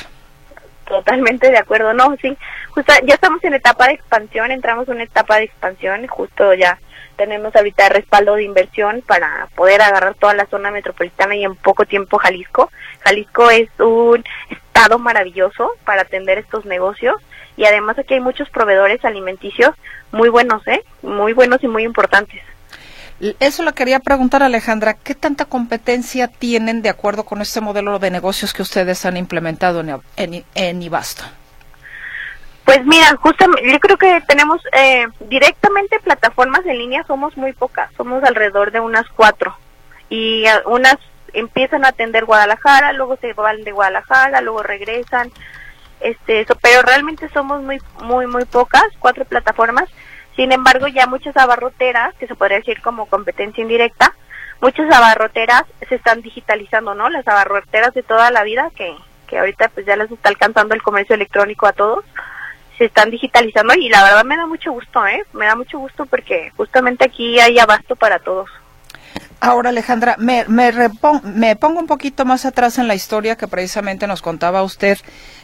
Totalmente 0.88 1.50
de 1.50 1.58
acuerdo, 1.58 1.94
no, 1.94 2.16
sí, 2.22 2.38
justo 2.72 2.94
ya 3.06 3.16
estamos 3.16 3.44
en 3.44 3.54
etapa 3.54 3.88
de 3.88 3.94
expansión, 3.94 4.52
entramos 4.52 4.88
en 4.88 4.96
una 4.96 5.04
etapa 5.04 5.38
de 5.38 5.46
expansión, 5.46 6.06
justo 6.08 6.54
ya 6.54 6.78
tenemos 7.16 7.56
ahorita 7.56 7.90
respaldo 7.90 8.36
de 8.36 8.44
inversión 8.44 9.02
para 9.06 9.48
poder 9.56 9.82
agarrar 9.82 10.16
toda 10.16 10.34
la 10.34 10.46
zona 10.48 10.72
metropolitana 10.72 11.36
y 11.36 11.46
en 11.46 11.56
poco 11.56 11.86
tiempo 11.86 12.18
Jalisco. 12.18 12.72
Jalisco 13.02 13.50
es 13.50 13.70
un 13.80 14.24
estado 14.50 15.00
maravilloso 15.00 15.72
para 15.86 16.02
atender 16.02 16.38
estos 16.38 16.66
negocios 16.66 17.16
y 17.56 17.66
además 17.66 17.98
aquí 18.00 18.16
hay 18.16 18.20
muchos 18.20 18.50
proveedores 18.50 19.06
alimenticios 19.06 19.76
muy 20.12 20.30
buenos, 20.30 20.68
¿eh? 20.68 20.84
Muy 21.02 21.34
buenos 21.34 21.64
y 21.64 21.68
muy 21.68 21.84
importantes. 21.84 22.42
Eso 23.40 23.64
lo 23.64 23.74
quería 23.74 24.00
preguntar, 24.00 24.44
Alejandra. 24.44 24.96
¿Qué 24.96 25.16
tanta 25.16 25.46
competencia 25.46 26.28
tienen 26.28 26.82
de 26.82 26.90
acuerdo 26.90 27.24
con 27.24 27.42
este 27.42 27.62
modelo 27.62 28.00
de 28.00 28.12
negocios 28.12 28.54
que 28.54 28.62
ustedes 28.62 29.06
han 29.06 29.18
implementado 29.18 29.80
en, 29.80 30.02
en, 30.18 30.46
en 30.56 30.82
Ibasto? 30.82 31.24
Pues 32.66 32.86
mira, 32.86 33.16
justamente 33.18 33.72
yo 33.72 33.80
creo 33.80 33.98
que 33.98 34.22
tenemos 34.28 34.62
eh, 34.72 35.06
directamente 35.30 36.00
plataformas 36.00 36.66
en 36.66 36.78
línea, 36.78 37.04
somos 37.06 37.36
muy 37.38 37.52
pocas, 37.54 37.92
somos 37.98 38.24
alrededor 38.24 38.72
de 38.72 38.80
unas 38.80 39.06
cuatro 39.16 39.56
y 40.10 40.46
unas 40.66 40.98
empiezan 41.34 41.84
a 41.84 41.90
atender 41.90 42.26
Guadalajara, 42.26 42.94
luego 42.94 43.18
se 43.18 43.34
van 43.34 43.64
de 43.64 43.72
Guadalajara, 43.72 44.40
luego 44.42 44.64
regresan, 44.64 45.32
este, 46.00 46.42
eso, 46.42 46.56
pero 46.62 46.82
realmente 46.84 47.28
somos 47.30 47.62
muy, 47.62 47.80
muy, 48.02 48.28
muy 48.28 48.46
pocas, 48.46 48.84
cuatro 49.00 49.26
plataformas. 49.26 49.90
Sin 50.36 50.52
embargo, 50.52 50.88
ya 50.88 51.08
muchas 51.08 51.38
abarroteras, 51.38 52.14
que 52.16 52.28
se 52.28 52.36
podría 52.36 52.58
decir 52.58 52.82
como 52.82 53.06
competencia 53.06 53.62
indirecta, 53.62 54.14
muchas 54.62 54.92
abarroteras 54.92 55.64
se 55.88 55.96
están 55.96 56.22
digitalizando, 56.22 56.96
¿no? 56.96 57.10
Las 57.10 57.28
abarroteras 57.28 57.94
de 57.94 58.04
toda 58.04 58.32
la 58.32 58.44
vida, 58.44 58.72
que, 58.76 58.96
que 59.28 59.38
ahorita 59.38 59.70
pues 59.70 59.86
ya 59.86 59.96
les 59.96 60.12
está 60.12 60.30
alcanzando 60.30 60.74
el 60.74 60.82
comercio 60.82 61.16
electrónico 61.16 61.68
a 61.68 61.74
todos, 61.74 62.04
se 62.78 62.86
están 62.86 63.12
digitalizando 63.12 63.76
y 63.76 63.90
la 63.90 64.04
verdad 64.04 64.26
me 64.26 64.38
da 64.38 64.48
mucho 64.48 64.72
gusto, 64.72 65.06
¿eh? 65.06 65.24
Me 65.34 65.46
da 65.46 65.56
mucho 65.56 65.78
gusto 65.78 66.06
porque 66.06 66.52
justamente 66.58 67.06
aquí 67.06 67.40
hay 67.40 67.60
abasto 67.60 67.96
para 67.96 68.20
todos. 68.20 68.50
Ahora, 69.46 69.72
Alejandra, 69.72 70.16
me, 70.20 70.46
me, 70.48 70.72
me, 71.24 71.56
pongo 71.58 71.82
un 71.82 71.86
poquito 71.86 72.24
más 72.24 72.46
atrás 72.46 72.78
en 72.78 72.88
la 72.88 72.96
historia 72.96 73.36
que 73.36 73.50
precisamente 73.50 74.08
nos 74.08 74.22
contaba 74.22 74.64
usted. 74.64 74.98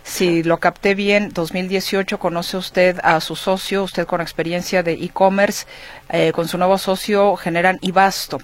Si 0.04 0.41
lo 0.41 0.58
capté 0.62 0.95
bien, 0.95 1.32
2018 1.34 2.18
conoce 2.18 2.56
usted 2.56 2.97
a 3.04 3.20
su 3.20 3.36
socio, 3.36 3.84
usted 3.84 4.08
con 4.08 4.22
experiencia 4.22 4.84
de 4.84 4.93
e-commerce, 4.93 5.68
eh, 6.08 6.32
con 6.32 6.47
su 6.47 6.58
nuevo 6.58 6.78
socio 6.78 7.36
generan 7.36 7.78
Ibasto. 7.82 8.39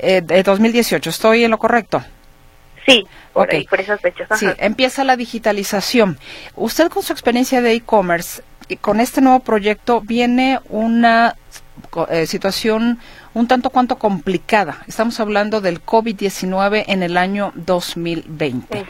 Eh, 0.00 0.22
de 0.22 0.42
2018, 0.42 1.08
¿estoy 1.08 1.44
en 1.44 1.52
lo 1.52 1.58
correcto? 1.60 2.02
Sí, 2.84 3.06
por, 3.32 3.48
por 3.68 3.80
esas 3.80 4.00
fechas. 4.00 4.40
Sí, 4.40 4.48
empieza 4.58 5.04
la 5.04 5.14
digitalización. 5.14 6.18
Usted 6.56 6.88
con 6.88 7.04
su 7.04 7.12
experiencia 7.12 7.60
de 7.60 7.74
e-commerce, 7.74 8.42
con 8.80 8.98
este 8.98 9.20
nuevo 9.20 9.38
proyecto 9.38 10.00
viene 10.00 10.58
una 10.68 11.36
eh, 12.08 12.26
situación 12.26 12.98
un 13.32 13.46
tanto 13.46 13.70
cuanto 13.70 13.96
complicada. 13.96 14.78
Estamos 14.88 15.20
hablando 15.20 15.60
del 15.60 15.84
COVID-19 15.84 16.84
en 16.88 17.02
el 17.02 17.16
año 17.16 17.52
2020. 17.54 18.86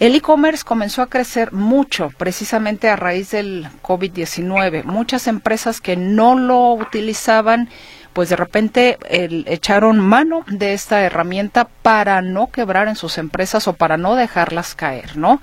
El 0.00 0.14
e-commerce 0.14 0.64
comenzó 0.64 1.02
a 1.02 1.08
crecer 1.08 1.52
mucho 1.52 2.10
precisamente 2.16 2.88
a 2.88 2.96
raíz 2.96 3.32
del 3.32 3.68
COVID-19. 3.82 4.84
Muchas 4.84 5.26
empresas 5.26 5.80
que 5.80 5.96
no 5.96 6.38
lo 6.38 6.72
utilizaban 6.72 7.68
pues 8.12 8.30
de 8.30 8.36
repente 8.36 8.96
echaron 9.10 10.00
mano 10.00 10.42
de 10.46 10.72
esta 10.72 11.02
herramienta 11.02 11.68
para 11.82 12.22
no 12.22 12.50
quebrar 12.50 12.88
en 12.88 12.96
sus 12.96 13.18
empresas 13.18 13.68
o 13.68 13.74
para 13.74 13.98
no 13.98 14.14
dejarlas 14.14 14.74
caer, 14.74 15.18
¿no? 15.18 15.42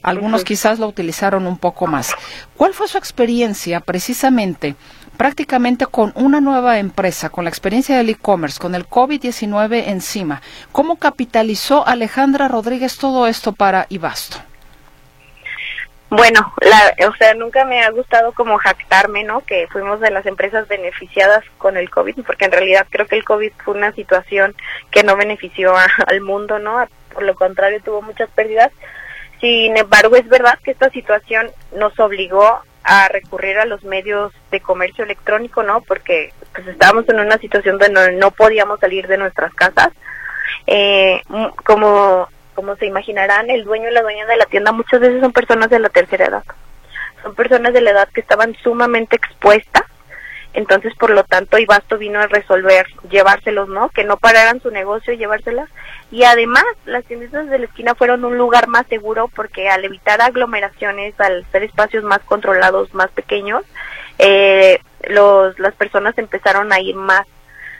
Algunos 0.00 0.42
quizás 0.44 0.78
lo 0.78 0.86
utilizaron 0.86 1.46
un 1.46 1.58
poco 1.58 1.86
más. 1.86 2.14
¿Cuál 2.56 2.72
fue 2.72 2.88
su 2.88 2.96
experiencia 2.96 3.80
precisamente 3.80 4.76
prácticamente 5.16 5.86
con 5.86 6.12
una 6.14 6.40
nueva 6.40 6.78
empresa, 6.78 7.30
con 7.30 7.44
la 7.44 7.50
experiencia 7.50 7.96
del 7.96 8.10
e-commerce, 8.10 8.60
con 8.60 8.74
el 8.74 8.88
COVID-19 8.88 9.88
encima. 9.88 10.42
¿Cómo 10.72 10.96
capitalizó 10.96 11.86
Alejandra 11.86 12.48
Rodríguez 12.48 12.98
todo 12.98 13.26
esto 13.26 13.52
para 13.52 13.86
Ibasto? 13.88 14.38
Bueno, 16.08 16.54
la, 16.60 17.08
o 17.08 17.14
sea, 17.16 17.34
nunca 17.34 17.64
me 17.64 17.82
ha 17.82 17.90
gustado 17.90 18.32
como 18.32 18.58
jactarme, 18.58 19.24
¿no? 19.24 19.40
Que 19.40 19.66
fuimos 19.72 19.98
de 20.00 20.12
las 20.12 20.24
empresas 20.24 20.68
beneficiadas 20.68 21.44
con 21.58 21.76
el 21.76 21.90
COVID, 21.90 22.22
porque 22.24 22.44
en 22.44 22.52
realidad 22.52 22.86
creo 22.88 23.06
que 23.06 23.16
el 23.16 23.24
COVID 23.24 23.52
fue 23.64 23.74
una 23.74 23.92
situación 23.92 24.54
que 24.92 25.02
no 25.02 25.16
benefició 25.16 25.74
al 26.06 26.20
mundo, 26.20 26.60
¿no? 26.60 26.86
Por 27.12 27.24
lo 27.24 27.34
contrario, 27.34 27.80
tuvo 27.82 28.02
muchas 28.02 28.30
pérdidas. 28.30 28.70
Sin 29.40 29.76
embargo, 29.76 30.14
es 30.16 30.28
verdad 30.28 30.58
que 30.62 30.70
esta 30.70 30.90
situación 30.90 31.50
nos 31.74 31.98
obligó 31.98 32.60
a 32.86 33.08
recurrir 33.08 33.58
a 33.58 33.64
los 33.64 33.82
medios 33.82 34.32
de 34.52 34.60
comercio 34.60 35.04
electrónico, 35.04 35.62
¿no? 35.64 35.80
Porque 35.80 36.32
pues 36.54 36.68
estábamos 36.68 37.08
en 37.08 37.18
una 37.18 37.36
situación 37.38 37.78
donde 37.78 38.12
no, 38.12 38.30
podíamos 38.30 38.78
salir 38.78 39.08
de 39.08 39.18
nuestras 39.18 39.52
casas. 39.54 39.88
Eh, 40.68 41.20
como, 41.64 42.28
como 42.54 42.76
se 42.76 42.86
imaginarán, 42.86 43.50
el 43.50 43.64
dueño 43.64 43.88
y 43.90 43.92
la 43.92 44.02
dueña 44.02 44.24
de 44.26 44.36
la 44.36 44.46
tienda 44.46 44.70
muchas 44.70 45.00
veces 45.00 45.20
son 45.20 45.32
personas 45.32 45.68
de 45.68 45.80
la 45.80 45.88
tercera 45.88 46.26
edad. 46.26 46.44
Son 47.24 47.34
personas 47.34 47.72
de 47.72 47.80
la 47.80 47.90
edad 47.90 48.08
que 48.08 48.20
estaban 48.20 48.54
sumamente 48.62 49.16
expuestas 49.16 49.82
entonces, 50.56 50.94
por 50.94 51.10
lo 51.10 51.22
tanto, 51.22 51.58
Ibasto 51.58 51.98
vino 51.98 52.18
a 52.18 52.28
resolver 52.28 52.86
llevárselos, 53.10 53.68
¿no? 53.68 53.90
Que 53.90 54.04
no 54.04 54.16
pararan 54.16 54.62
su 54.62 54.70
negocio 54.70 55.12
y 55.12 55.18
llevárselas. 55.18 55.68
Y 56.10 56.24
además, 56.24 56.64
las 56.86 57.04
tiendas 57.04 57.50
de 57.50 57.58
la 57.58 57.66
esquina 57.66 57.94
fueron 57.94 58.24
un 58.24 58.38
lugar 58.38 58.66
más 58.66 58.86
seguro 58.86 59.28
porque 59.28 59.68
al 59.68 59.84
evitar 59.84 60.22
aglomeraciones, 60.22 61.12
al 61.20 61.44
ser 61.52 61.62
espacios 61.62 62.04
más 62.04 62.20
controlados, 62.20 62.94
más 62.94 63.10
pequeños, 63.10 63.64
eh, 64.18 64.80
los, 65.10 65.58
las 65.58 65.74
personas 65.74 66.16
empezaron 66.16 66.72
a 66.72 66.80
ir 66.80 66.96
más 66.96 67.26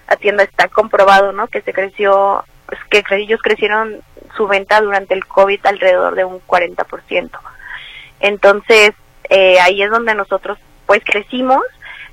a 0.06 0.16
tienda. 0.16 0.42
Está 0.42 0.68
comprobado, 0.68 1.32
¿no? 1.32 1.46
Que 1.48 1.62
se 1.62 1.72
creció, 1.72 2.44
pues, 2.66 2.78
que 2.90 3.02
ellos 3.16 3.40
crecieron 3.42 4.02
su 4.36 4.46
venta 4.48 4.82
durante 4.82 5.14
el 5.14 5.26
COVID 5.26 5.64
alrededor 5.64 6.14
de 6.14 6.26
un 6.26 6.42
40%. 6.46 7.30
Entonces, 8.20 8.92
eh, 9.30 9.58
ahí 9.60 9.82
es 9.82 9.88
donde 9.90 10.14
nosotros, 10.14 10.58
pues, 10.84 11.02
crecimos 11.06 11.62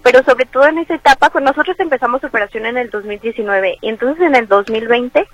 pero 0.03 0.21
sobre 0.23 0.45
todo 0.45 0.67
en 0.67 0.79
esa 0.79 0.95
etapa, 0.95 1.29
con 1.29 1.43
nosotros 1.43 1.79
empezamos 1.79 2.23
operación 2.23 2.65
en 2.65 2.77
el 2.77 2.89
2019 2.89 3.77
y 3.81 3.89
entonces 3.89 4.23
en 4.25 4.35
el 4.35 4.47
2020 4.47 5.27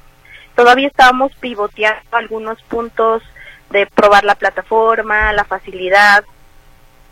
todavía 0.55 0.87
estábamos 0.87 1.33
pivoteando 1.35 1.99
algunos 2.11 2.61
puntos 2.63 3.23
de 3.71 3.87
probar 3.87 4.23
la 4.23 4.35
plataforma, 4.35 5.33
la 5.33 5.43
facilidad. 5.43 6.23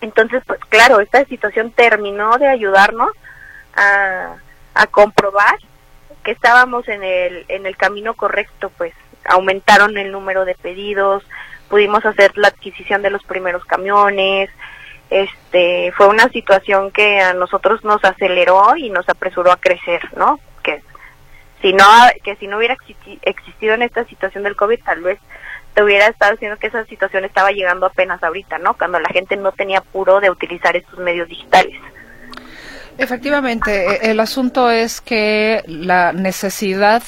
Entonces, 0.02 0.44
pues 0.46 0.60
claro, 0.70 1.00
esta 1.00 1.26
situación 1.26 1.72
terminó 1.72 2.38
de 2.38 2.48
ayudarnos 2.48 3.12
a, 3.76 4.36
a 4.76 4.88
comprobar 4.88 5.58
que 6.24 6.32
estábamos 6.32 6.88
en 6.88 7.04
el, 7.04 7.46
en 7.48 7.66
el 7.66 7.78
camino 7.78 8.14
correcto, 8.14 8.72
pues 8.78 8.94
aumentaron 9.26 9.98
el 9.98 10.12
número 10.12 10.46
de 10.46 10.56
pedidos, 10.56 11.24
pudimos 11.70 12.06
hacer 12.06 12.38
la 12.38 12.50
adquisición 12.50 13.02
de 13.02 13.10
los 13.10 13.24
primeros 13.24 13.66
camiones, 13.66 14.50
este 15.10 15.92
fue 15.96 16.08
una 16.08 16.30
situación 16.30 16.92
que 16.92 17.20
a 17.20 17.34
nosotros 17.34 17.84
nos 17.84 18.04
aceleró 18.04 18.76
y 18.76 18.90
nos 18.90 19.08
apresuró 19.10 19.52
a 19.52 19.58
crecer, 19.58 20.02
¿no? 20.16 20.40
Que 20.64 20.82
si 21.62 21.74
no 21.74 21.86
que 22.24 22.36
si 22.36 22.48
no 22.48 22.58
hubiera 22.58 22.76
existido 23.22 23.74
en 23.74 23.82
esta 23.82 24.04
situación 24.06 24.44
del 24.44 24.56
COVID, 24.56 24.84
tal 24.84 25.02
vez 25.02 25.20
te 25.74 25.84
hubiera 25.84 26.08
estado 26.08 26.32
diciendo 26.32 26.58
que 26.58 26.68
esa 26.68 26.86
situación 26.86 27.24
estaba 27.24 27.52
llegando 27.52 27.86
apenas 27.86 28.22
ahorita, 28.24 28.58
¿no? 28.58 28.76
Cuando 28.76 29.00
la 29.00 29.10
gente 29.10 29.38
no 29.38 29.52
tenía 29.52 29.80
apuro 29.80 30.20
de 30.20 30.30
utilizar 30.30 30.76
estos 30.76 30.98
medios 30.98 31.28
digitales. 31.28 31.80
Efectivamente, 32.98 33.86
e, 33.86 34.12
el 34.12 34.20
asunto 34.20 34.72
es 34.72 35.02
que 35.02 35.64
la 35.68 36.14
necesidad 36.14 37.04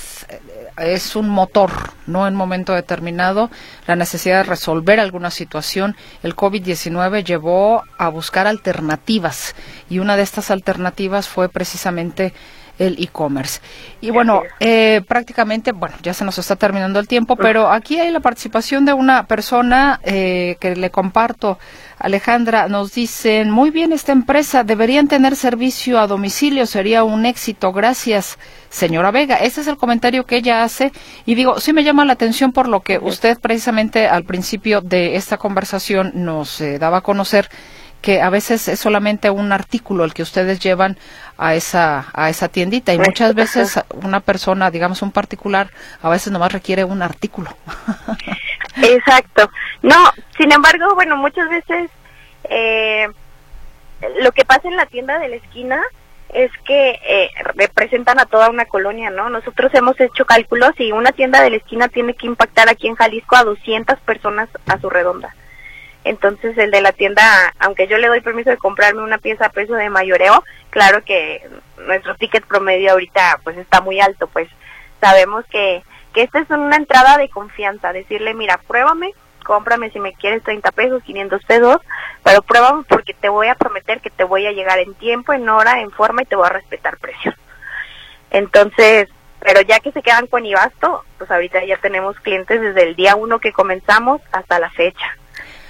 es 0.81 1.15
un 1.15 1.29
motor, 1.29 1.71
no 2.07 2.27
en 2.27 2.35
momento 2.35 2.73
determinado, 2.73 3.49
la 3.87 3.95
necesidad 3.95 4.37
de 4.37 4.49
resolver 4.49 4.99
alguna 4.99 5.31
situación. 5.31 5.95
El 6.23 6.35
COVID-19 6.35 7.23
llevó 7.23 7.83
a 7.97 8.09
buscar 8.09 8.47
alternativas 8.47 9.55
y 9.89 9.99
una 9.99 10.17
de 10.17 10.23
estas 10.23 10.51
alternativas 10.51 11.27
fue 11.27 11.49
precisamente 11.49 12.33
el 12.79 12.95
e-commerce. 13.01 13.59
Y 14.01 14.09
bueno, 14.09 14.41
eh, 14.59 15.01
prácticamente, 15.07 15.73
bueno, 15.73 15.95
ya 16.01 16.13
se 16.13 16.25
nos 16.25 16.37
está 16.39 16.55
terminando 16.55 16.99
el 16.99 17.07
tiempo, 17.07 17.35
pero 17.35 17.69
aquí 17.69 17.99
hay 17.99 18.11
la 18.11 18.21
participación 18.21 18.85
de 18.85 18.93
una 18.93 19.27
persona 19.27 19.99
eh, 20.03 20.57
que 20.59 20.75
le 20.75 20.89
comparto. 20.89 21.59
Alejandra, 21.99 22.69
nos 22.69 22.93
dicen, 22.93 23.51
muy 23.51 23.71
bien 23.71 23.91
esta 23.91 24.13
empresa, 24.13 24.63
deberían 24.63 25.09
tener 25.09 25.35
servicio 25.35 25.99
a 25.99 26.07
domicilio, 26.07 26.65
sería 26.65 27.03
un 27.03 27.25
éxito, 27.25 27.73
gracias, 27.73 28.39
señora 28.69 29.11
Vega. 29.11 29.35
Ese 29.35 29.59
es 29.59 29.67
el 29.67 29.75
comentario 29.75 30.25
que 30.25 30.37
ella 30.37 30.63
hace 30.63 30.93
y 31.25 31.35
digo, 31.35 31.59
sí 31.59 31.73
me 31.73 31.83
llama 31.83 32.05
la 32.05 32.13
atención 32.13 32.53
por 32.53 32.69
lo 32.69 32.79
que 32.79 32.99
usted 32.99 33.37
precisamente 33.39 34.07
al 34.07 34.23
principio 34.23 34.79
de 34.79 35.17
esta 35.17 35.37
conversación 35.37 36.11
nos 36.15 36.61
eh, 36.61 36.79
daba 36.79 36.99
a 36.99 37.01
conocer 37.01 37.49
que 38.01 38.21
a 38.21 38.29
veces 38.29 38.67
es 38.67 38.79
solamente 38.79 39.29
un 39.29 39.51
artículo 39.51 40.03
el 40.03 40.13
que 40.13 40.23
ustedes 40.23 40.59
llevan 40.59 40.97
a 41.37 41.55
esa 41.55 42.07
a 42.13 42.29
esa 42.29 42.47
tiendita 42.47 42.93
y 42.93 42.99
muchas 42.99 43.33
veces 43.35 43.79
una 44.03 44.19
persona, 44.19 44.71
digamos 44.71 45.01
un 45.01 45.11
particular, 45.11 45.69
a 46.01 46.09
veces 46.09 46.31
nomás 46.31 46.51
requiere 46.51 46.83
un 46.83 47.01
artículo. 47.01 47.55
Exacto. 48.81 49.49
No, 49.81 50.11
sin 50.37 50.51
embargo, 50.51 50.95
bueno, 50.95 51.17
muchas 51.17 51.49
veces 51.49 51.89
eh, 52.49 53.07
lo 54.21 54.31
que 54.31 54.45
pasa 54.45 54.67
en 54.67 54.77
la 54.77 54.85
tienda 54.85 55.19
de 55.19 55.29
la 55.29 55.35
esquina 55.35 55.81
es 56.29 56.51
que 56.65 56.99
eh, 57.07 57.31
representan 57.55 58.19
a 58.19 58.25
toda 58.25 58.49
una 58.49 58.65
colonia, 58.65 59.09
¿no? 59.09 59.29
Nosotros 59.29 59.73
hemos 59.73 59.99
hecho 59.99 60.25
cálculos 60.25 60.71
y 60.77 60.91
una 60.91 61.11
tienda 61.11 61.41
de 61.41 61.49
la 61.49 61.57
esquina 61.57 61.87
tiene 61.87 62.13
que 62.13 62.27
impactar 62.27 62.69
aquí 62.69 62.87
en 62.87 62.95
Jalisco 62.95 63.35
a 63.35 63.43
200 63.43 63.99
personas 64.01 64.47
a 64.67 64.79
su 64.79 64.89
redonda. 64.89 65.33
Entonces 66.09 66.57
el 66.57 66.71
de 66.71 66.81
la 66.81 66.91
tienda, 66.91 67.53
aunque 67.59 67.85
yo 67.85 67.99
le 67.99 68.07
doy 68.07 68.19
permiso 68.21 68.49
de 68.49 68.57
comprarme 68.57 69.03
una 69.03 69.19
pieza 69.19 69.45
a 69.45 69.51
precio 69.51 69.75
de 69.75 69.91
mayoreo, 69.91 70.43
claro 70.71 71.03
que 71.03 71.47
nuestro 71.85 72.15
ticket 72.15 72.43
promedio 72.45 72.93
ahorita 72.93 73.39
pues 73.43 73.55
está 73.57 73.79
muy 73.81 73.99
alto, 73.99 74.25
pues 74.25 74.49
sabemos 74.99 75.45
que, 75.51 75.83
que 76.11 76.23
esta 76.23 76.39
es 76.39 76.49
una 76.49 76.77
entrada 76.77 77.19
de 77.19 77.29
confianza, 77.29 77.93
decirle, 77.93 78.33
mira, 78.33 78.59
pruébame, 78.67 79.13
cómprame 79.45 79.91
si 79.91 79.99
me 79.99 80.13
quieres 80.13 80.41
30 80.41 80.71
pesos, 80.71 81.03
500 81.03 81.45
pesos, 81.45 81.77
pero 82.23 82.41
pruébame 82.41 82.85
porque 82.89 83.13
te 83.13 83.29
voy 83.29 83.45
a 83.45 83.53
prometer 83.53 84.01
que 84.01 84.09
te 84.09 84.23
voy 84.23 84.47
a 84.47 84.51
llegar 84.51 84.79
en 84.79 84.95
tiempo, 84.95 85.33
en 85.33 85.47
hora, 85.47 85.79
en 85.79 85.91
forma 85.91 86.23
y 86.23 86.25
te 86.25 86.35
voy 86.35 86.47
a 86.47 86.53
respetar 86.53 86.97
precios. 86.97 87.35
Entonces, 88.31 89.09
Pero 89.41 89.61
ya 89.61 89.79
que 89.79 89.93
se 89.93 90.01
quedan 90.01 90.27
con 90.27 90.45
Ibasto, 90.45 91.05
pues 91.17 91.31
ahorita 91.31 91.63
ya 91.63 91.77
tenemos 91.77 92.19
clientes 92.19 92.59
desde 92.59 92.83
el 92.83 92.95
día 92.95 93.15
uno 93.15 93.39
que 93.39 93.53
comenzamos 93.53 94.21
hasta 94.33 94.59
la 94.59 94.69
fecha. 94.71 95.15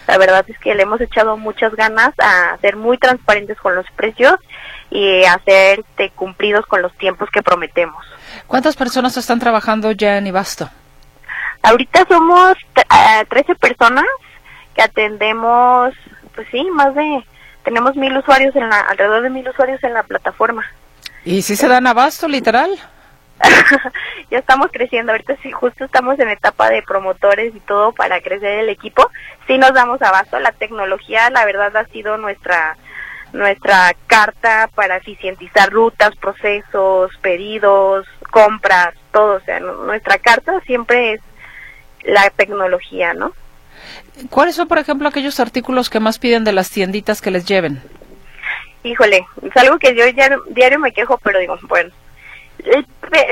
La 0.10 0.18
verdad 0.18 0.43
es 0.47 0.57
que 0.57 0.74
le 0.74 0.82
hemos 0.82 0.99
echado 1.01 1.38
muchas 1.38 1.76
ganas 1.76 2.16
a 2.18 2.57
ser 2.62 2.78
muy 2.78 2.97
transparentes 2.97 3.60
con 3.60 3.76
los 3.76 3.86
precios 3.95 4.34
y 4.89 5.24
a 5.24 5.39
ser 5.45 5.82
este, 5.82 6.10
cumplidos 6.10 6.66
con 6.66 6.82
los 6.82 6.91
tiempos 6.97 7.30
que 7.30 7.43
prometemos. 7.43 8.03
¿Cuántas 8.47 8.76
personas 8.76 9.16
están 9.18 9.38
trabajando 9.38 9.91
ya 9.91 10.18
en 10.18 10.26
Ibasto? 10.26 10.68
Ahorita 11.62 12.07
somos 12.10 12.57
13 13.30 13.53
personas 13.53 14.07
que 14.74 14.82
atendemos, 14.82 15.93
pues 16.34 16.47
sí, 16.49 16.68
más 16.74 16.95
de, 16.95 17.24
tenemos 17.64 17.95
mil 17.95 18.18
usuarios 18.18 18.55
en 18.55 18.68
la, 18.68 18.80
alrededor 18.80 19.22
de 19.22 19.30
mil 19.30 19.47
usuarios 19.47 19.84
en 19.84 19.93
la 19.93 20.01
plataforma. 20.01 20.66
¿Y 21.24 21.43
si 21.43 21.55
se 21.55 21.68
dan 21.68 21.86
abasto, 21.86 22.28
literal? 22.28 22.72
ya 24.32 24.40
estamos 24.40 24.68
creciendo, 24.72 25.12
ahorita 25.12 25.38
sí, 25.42 25.52
justo 25.52 25.86
estamos 25.86 26.20
en 26.20 26.30
etapa 26.30 26.70
de 26.70 26.82
promotores 26.84 27.56
y 27.56 27.60
todo 27.62 27.92
para 27.92 28.22
crecer 28.22 28.60
el 28.60 28.70
equipo. 28.70 29.10
Sí 29.48 29.58
nos 29.58 29.74
damos 29.74 30.02
abasto, 30.02 30.40
la 30.40 30.52
tecnología 30.52 31.30
la 31.30 31.46
verdad 31.46 31.76
ha 31.78 31.86
sido 31.86 32.18
nuestra 32.18 32.78
nuestra 33.32 33.94
carta 34.08 34.70
para 34.74 34.98
eficientizar 34.98 35.70
rutas, 35.72 36.16
procesos, 36.16 37.12
pedidos, 37.22 38.08
compras, 38.32 38.96
todo, 39.12 39.36
o 39.36 39.40
sea, 39.42 39.60
nuestra 39.60 40.18
carta 40.18 40.60
siempre 40.62 41.14
es 41.14 41.22
la 42.04 42.30
tecnología, 42.32 43.14
¿no? 43.14 43.34
¿Cuáles 44.30 44.56
son, 44.56 44.68
por 44.68 44.80
ejemplo, 44.80 45.08
aquellos 45.08 45.40
artículos 45.40 45.90
que 45.90 46.00
más 46.00 46.18
piden 46.18 46.44
de 46.44 46.54
las 46.54 46.70
tienditas 46.70 47.22
que 47.22 47.32
les 47.32 47.46
lleven? 47.46 47.82
Híjole, 48.84 49.26
es 49.44 49.58
algo 49.58 49.78
que 49.78 49.96
yo 49.96 50.06
diario, 50.12 50.42
diario 50.50 50.80
me 50.80 50.92
quejo, 50.92 51.18
pero 51.20 51.40
digo, 51.40 51.58
bueno, 51.64 51.92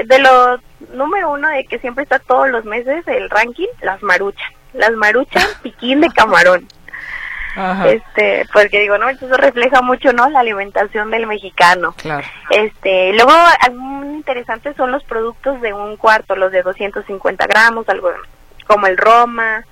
de 0.06 0.20
lo 0.20 0.60
número 0.94 1.32
uno 1.32 1.50
de 1.50 1.66
que 1.66 1.80
siempre 1.80 2.04
está 2.04 2.20
todos 2.20 2.50
los 2.50 2.66
meses 2.66 3.08
el 3.08 3.30
ranking, 3.30 3.68
las 3.82 4.02
maruchas. 4.02 4.52
Las 4.74 4.92
maruchas, 4.92 5.60
piquín 5.64 6.02
de 6.02 6.10
camarón. 6.10 6.68
Este, 7.88 8.46
porque 8.54 8.82
digo, 8.82 9.00
no, 9.00 9.10
eso 9.10 9.36
refleja 9.36 9.82
mucho, 9.82 10.14
¿no? 10.14 10.30
La 10.30 10.42
alimentación 10.42 11.10
del 11.10 11.26
mexicano. 11.26 11.96
Claro. 11.98 12.28
Este, 12.52 13.14
luego, 13.14 13.32
muy 13.74 14.10
interesantes 14.10 14.76
son 14.76 14.92
los 14.92 15.04
productos 15.04 15.60
de 15.62 15.74
un 15.74 15.98
cuarto, 15.98 16.36
los 16.36 16.52
de 16.52 16.62
250 16.62 17.48
gramos, 17.48 17.90
algo 17.90 18.12
como 18.68 18.86
el 18.86 18.96
Roma, 18.96 19.64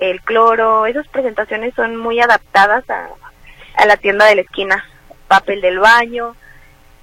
el 0.00 0.20
cloro. 0.22 0.86
Esas 0.86 1.06
presentaciones 1.06 1.74
son 1.74 1.96
muy 1.96 2.18
adaptadas 2.18 2.82
a, 2.90 3.06
a 3.76 3.86
la 3.86 3.96
tienda 3.96 4.26
de 4.26 4.34
la 4.34 4.40
esquina. 4.40 4.84
Papel 5.28 5.60
del 5.60 5.78
baño, 5.78 6.34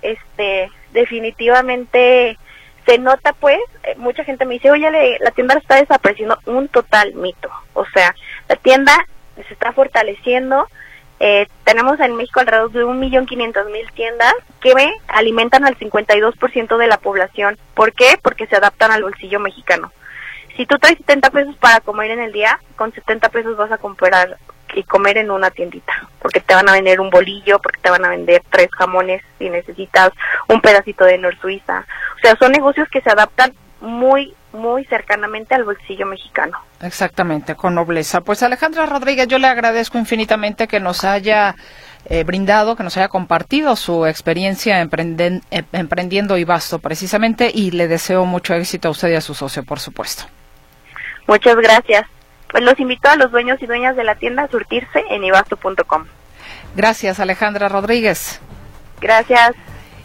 este, 0.01 0.69
definitivamente 0.95 2.37
se 2.85 2.97
nota 2.97 3.33
pues, 3.33 3.59
eh, 3.83 3.95
mucha 3.97 4.23
gente 4.23 4.45
me 4.45 4.55
dice, 4.55 4.71
oye, 4.71 5.17
la 5.19 5.31
tienda 5.31 5.55
está 5.55 5.75
desapareciendo, 5.75 6.39
un 6.45 6.67
total 6.67 7.13
mito. 7.15 7.49
O 7.73 7.85
sea, 7.93 8.15
la 8.47 8.55
tienda 8.55 8.93
se 9.35 9.53
está 9.53 9.71
fortaleciendo. 9.73 10.67
Eh, 11.19 11.47
tenemos 11.63 11.99
en 11.99 12.15
México 12.15 12.39
alrededor 12.39 12.71
de 12.71 12.83
un 12.83 12.99
millón 12.99 13.25
quinientos 13.25 13.65
mil 13.71 13.89
tiendas 13.93 14.33
que 14.61 14.73
alimentan 15.07 15.65
al 15.65 15.77
52% 15.77 16.77
de 16.77 16.87
la 16.87 16.97
población. 16.97 17.57
¿Por 17.73 17.93
qué? 17.93 18.17
Porque 18.21 18.47
se 18.47 18.55
adaptan 18.55 18.91
al 18.91 19.03
bolsillo 19.03 19.39
mexicano. 19.39 19.91
Si 20.55 20.65
tú 20.65 20.77
traes 20.77 20.97
70 20.97 21.31
pesos 21.31 21.55
para 21.57 21.79
comer 21.81 22.11
en 22.11 22.19
el 22.19 22.31
día, 22.31 22.59
con 22.75 22.93
70 22.93 23.29
pesos 23.29 23.57
vas 23.57 23.71
a 23.71 23.77
comprar 23.77 24.37
y 24.73 24.83
comer 24.83 25.17
en 25.17 25.31
una 25.31 25.51
tiendita, 25.51 25.93
porque 26.21 26.39
te 26.39 26.55
van 26.55 26.67
a 26.69 26.73
vender 26.73 26.99
un 26.99 27.09
bolillo, 27.09 27.59
porque 27.59 27.79
te 27.81 27.89
van 27.89 28.05
a 28.05 28.09
vender 28.09 28.43
tres 28.49 28.69
jamones 28.71 29.21
si 29.37 29.49
necesitas 29.49 30.11
un 30.47 30.61
pedacito 30.61 31.05
de 31.05 31.17
Nor 31.17 31.37
Suiza. 31.39 31.85
O 32.17 32.19
sea, 32.21 32.35
son 32.37 32.51
negocios 32.51 32.87
que 32.89 33.01
se 33.01 33.09
adaptan 33.09 33.53
muy, 33.81 34.33
muy 34.51 34.85
cercanamente 34.85 35.55
al 35.55 35.63
bolsillo 35.63 36.05
mexicano. 36.05 36.57
Exactamente, 36.81 37.55
con 37.55 37.75
nobleza. 37.75 38.21
Pues 38.21 38.43
Alejandra 38.43 38.85
Rodríguez, 38.85 39.27
yo 39.27 39.37
le 39.37 39.47
agradezco 39.47 39.97
infinitamente 39.97 40.67
que 40.67 40.79
nos 40.79 41.03
haya 41.03 41.55
eh, 42.05 42.23
brindado, 42.23 42.75
que 42.75 42.83
nos 42.83 42.97
haya 42.97 43.07
compartido 43.07 43.75
su 43.75 44.05
experiencia 44.05 44.79
emprenden, 44.79 45.41
eh, 45.51 45.63
emprendiendo 45.71 46.37
Ibasto 46.37 46.79
precisamente 46.79 47.51
y 47.53 47.71
le 47.71 47.87
deseo 47.87 48.25
mucho 48.25 48.53
éxito 48.53 48.87
a 48.87 48.91
usted 48.91 49.09
y 49.09 49.15
a 49.15 49.21
su 49.21 49.33
socio, 49.33 49.63
por 49.63 49.79
supuesto. 49.79 50.25
Muchas 51.27 51.55
gracias 51.55 52.05
pues 52.49 52.63
los 52.63 52.79
invito 52.79 53.09
a 53.09 53.15
los 53.15 53.31
dueños 53.31 53.61
y 53.61 53.65
dueñas 53.65 53.95
de 53.95 54.03
la 54.03 54.15
tienda 54.15 54.43
a 54.43 54.47
surtirse 54.47 55.03
en 55.09 55.23
ibasto.com. 55.23 56.05
Gracias, 56.75 57.19
Alejandra 57.19 57.69
Rodríguez. 57.69 58.39
Gracias. 59.01 59.55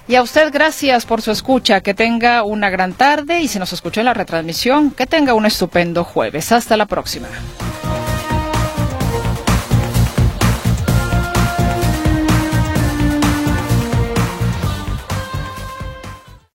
Y 0.08 0.16
a 0.16 0.22
usted 0.22 0.52
gracias 0.52 1.06
por 1.06 1.22
su 1.22 1.30
escucha, 1.30 1.82
que 1.82 1.94
tenga 1.94 2.42
una 2.42 2.68
gran 2.68 2.94
tarde 2.94 3.40
y 3.40 3.48
si 3.48 3.58
nos 3.60 3.72
escuchó 3.72 4.00
en 4.00 4.06
la 4.06 4.14
retransmisión, 4.14 4.90
que 4.90 5.06
tenga 5.06 5.34
un 5.34 5.46
estupendo 5.46 6.02
jueves. 6.02 6.50
Hasta 6.50 6.76
la 6.76 6.86
próxima. 6.86 7.28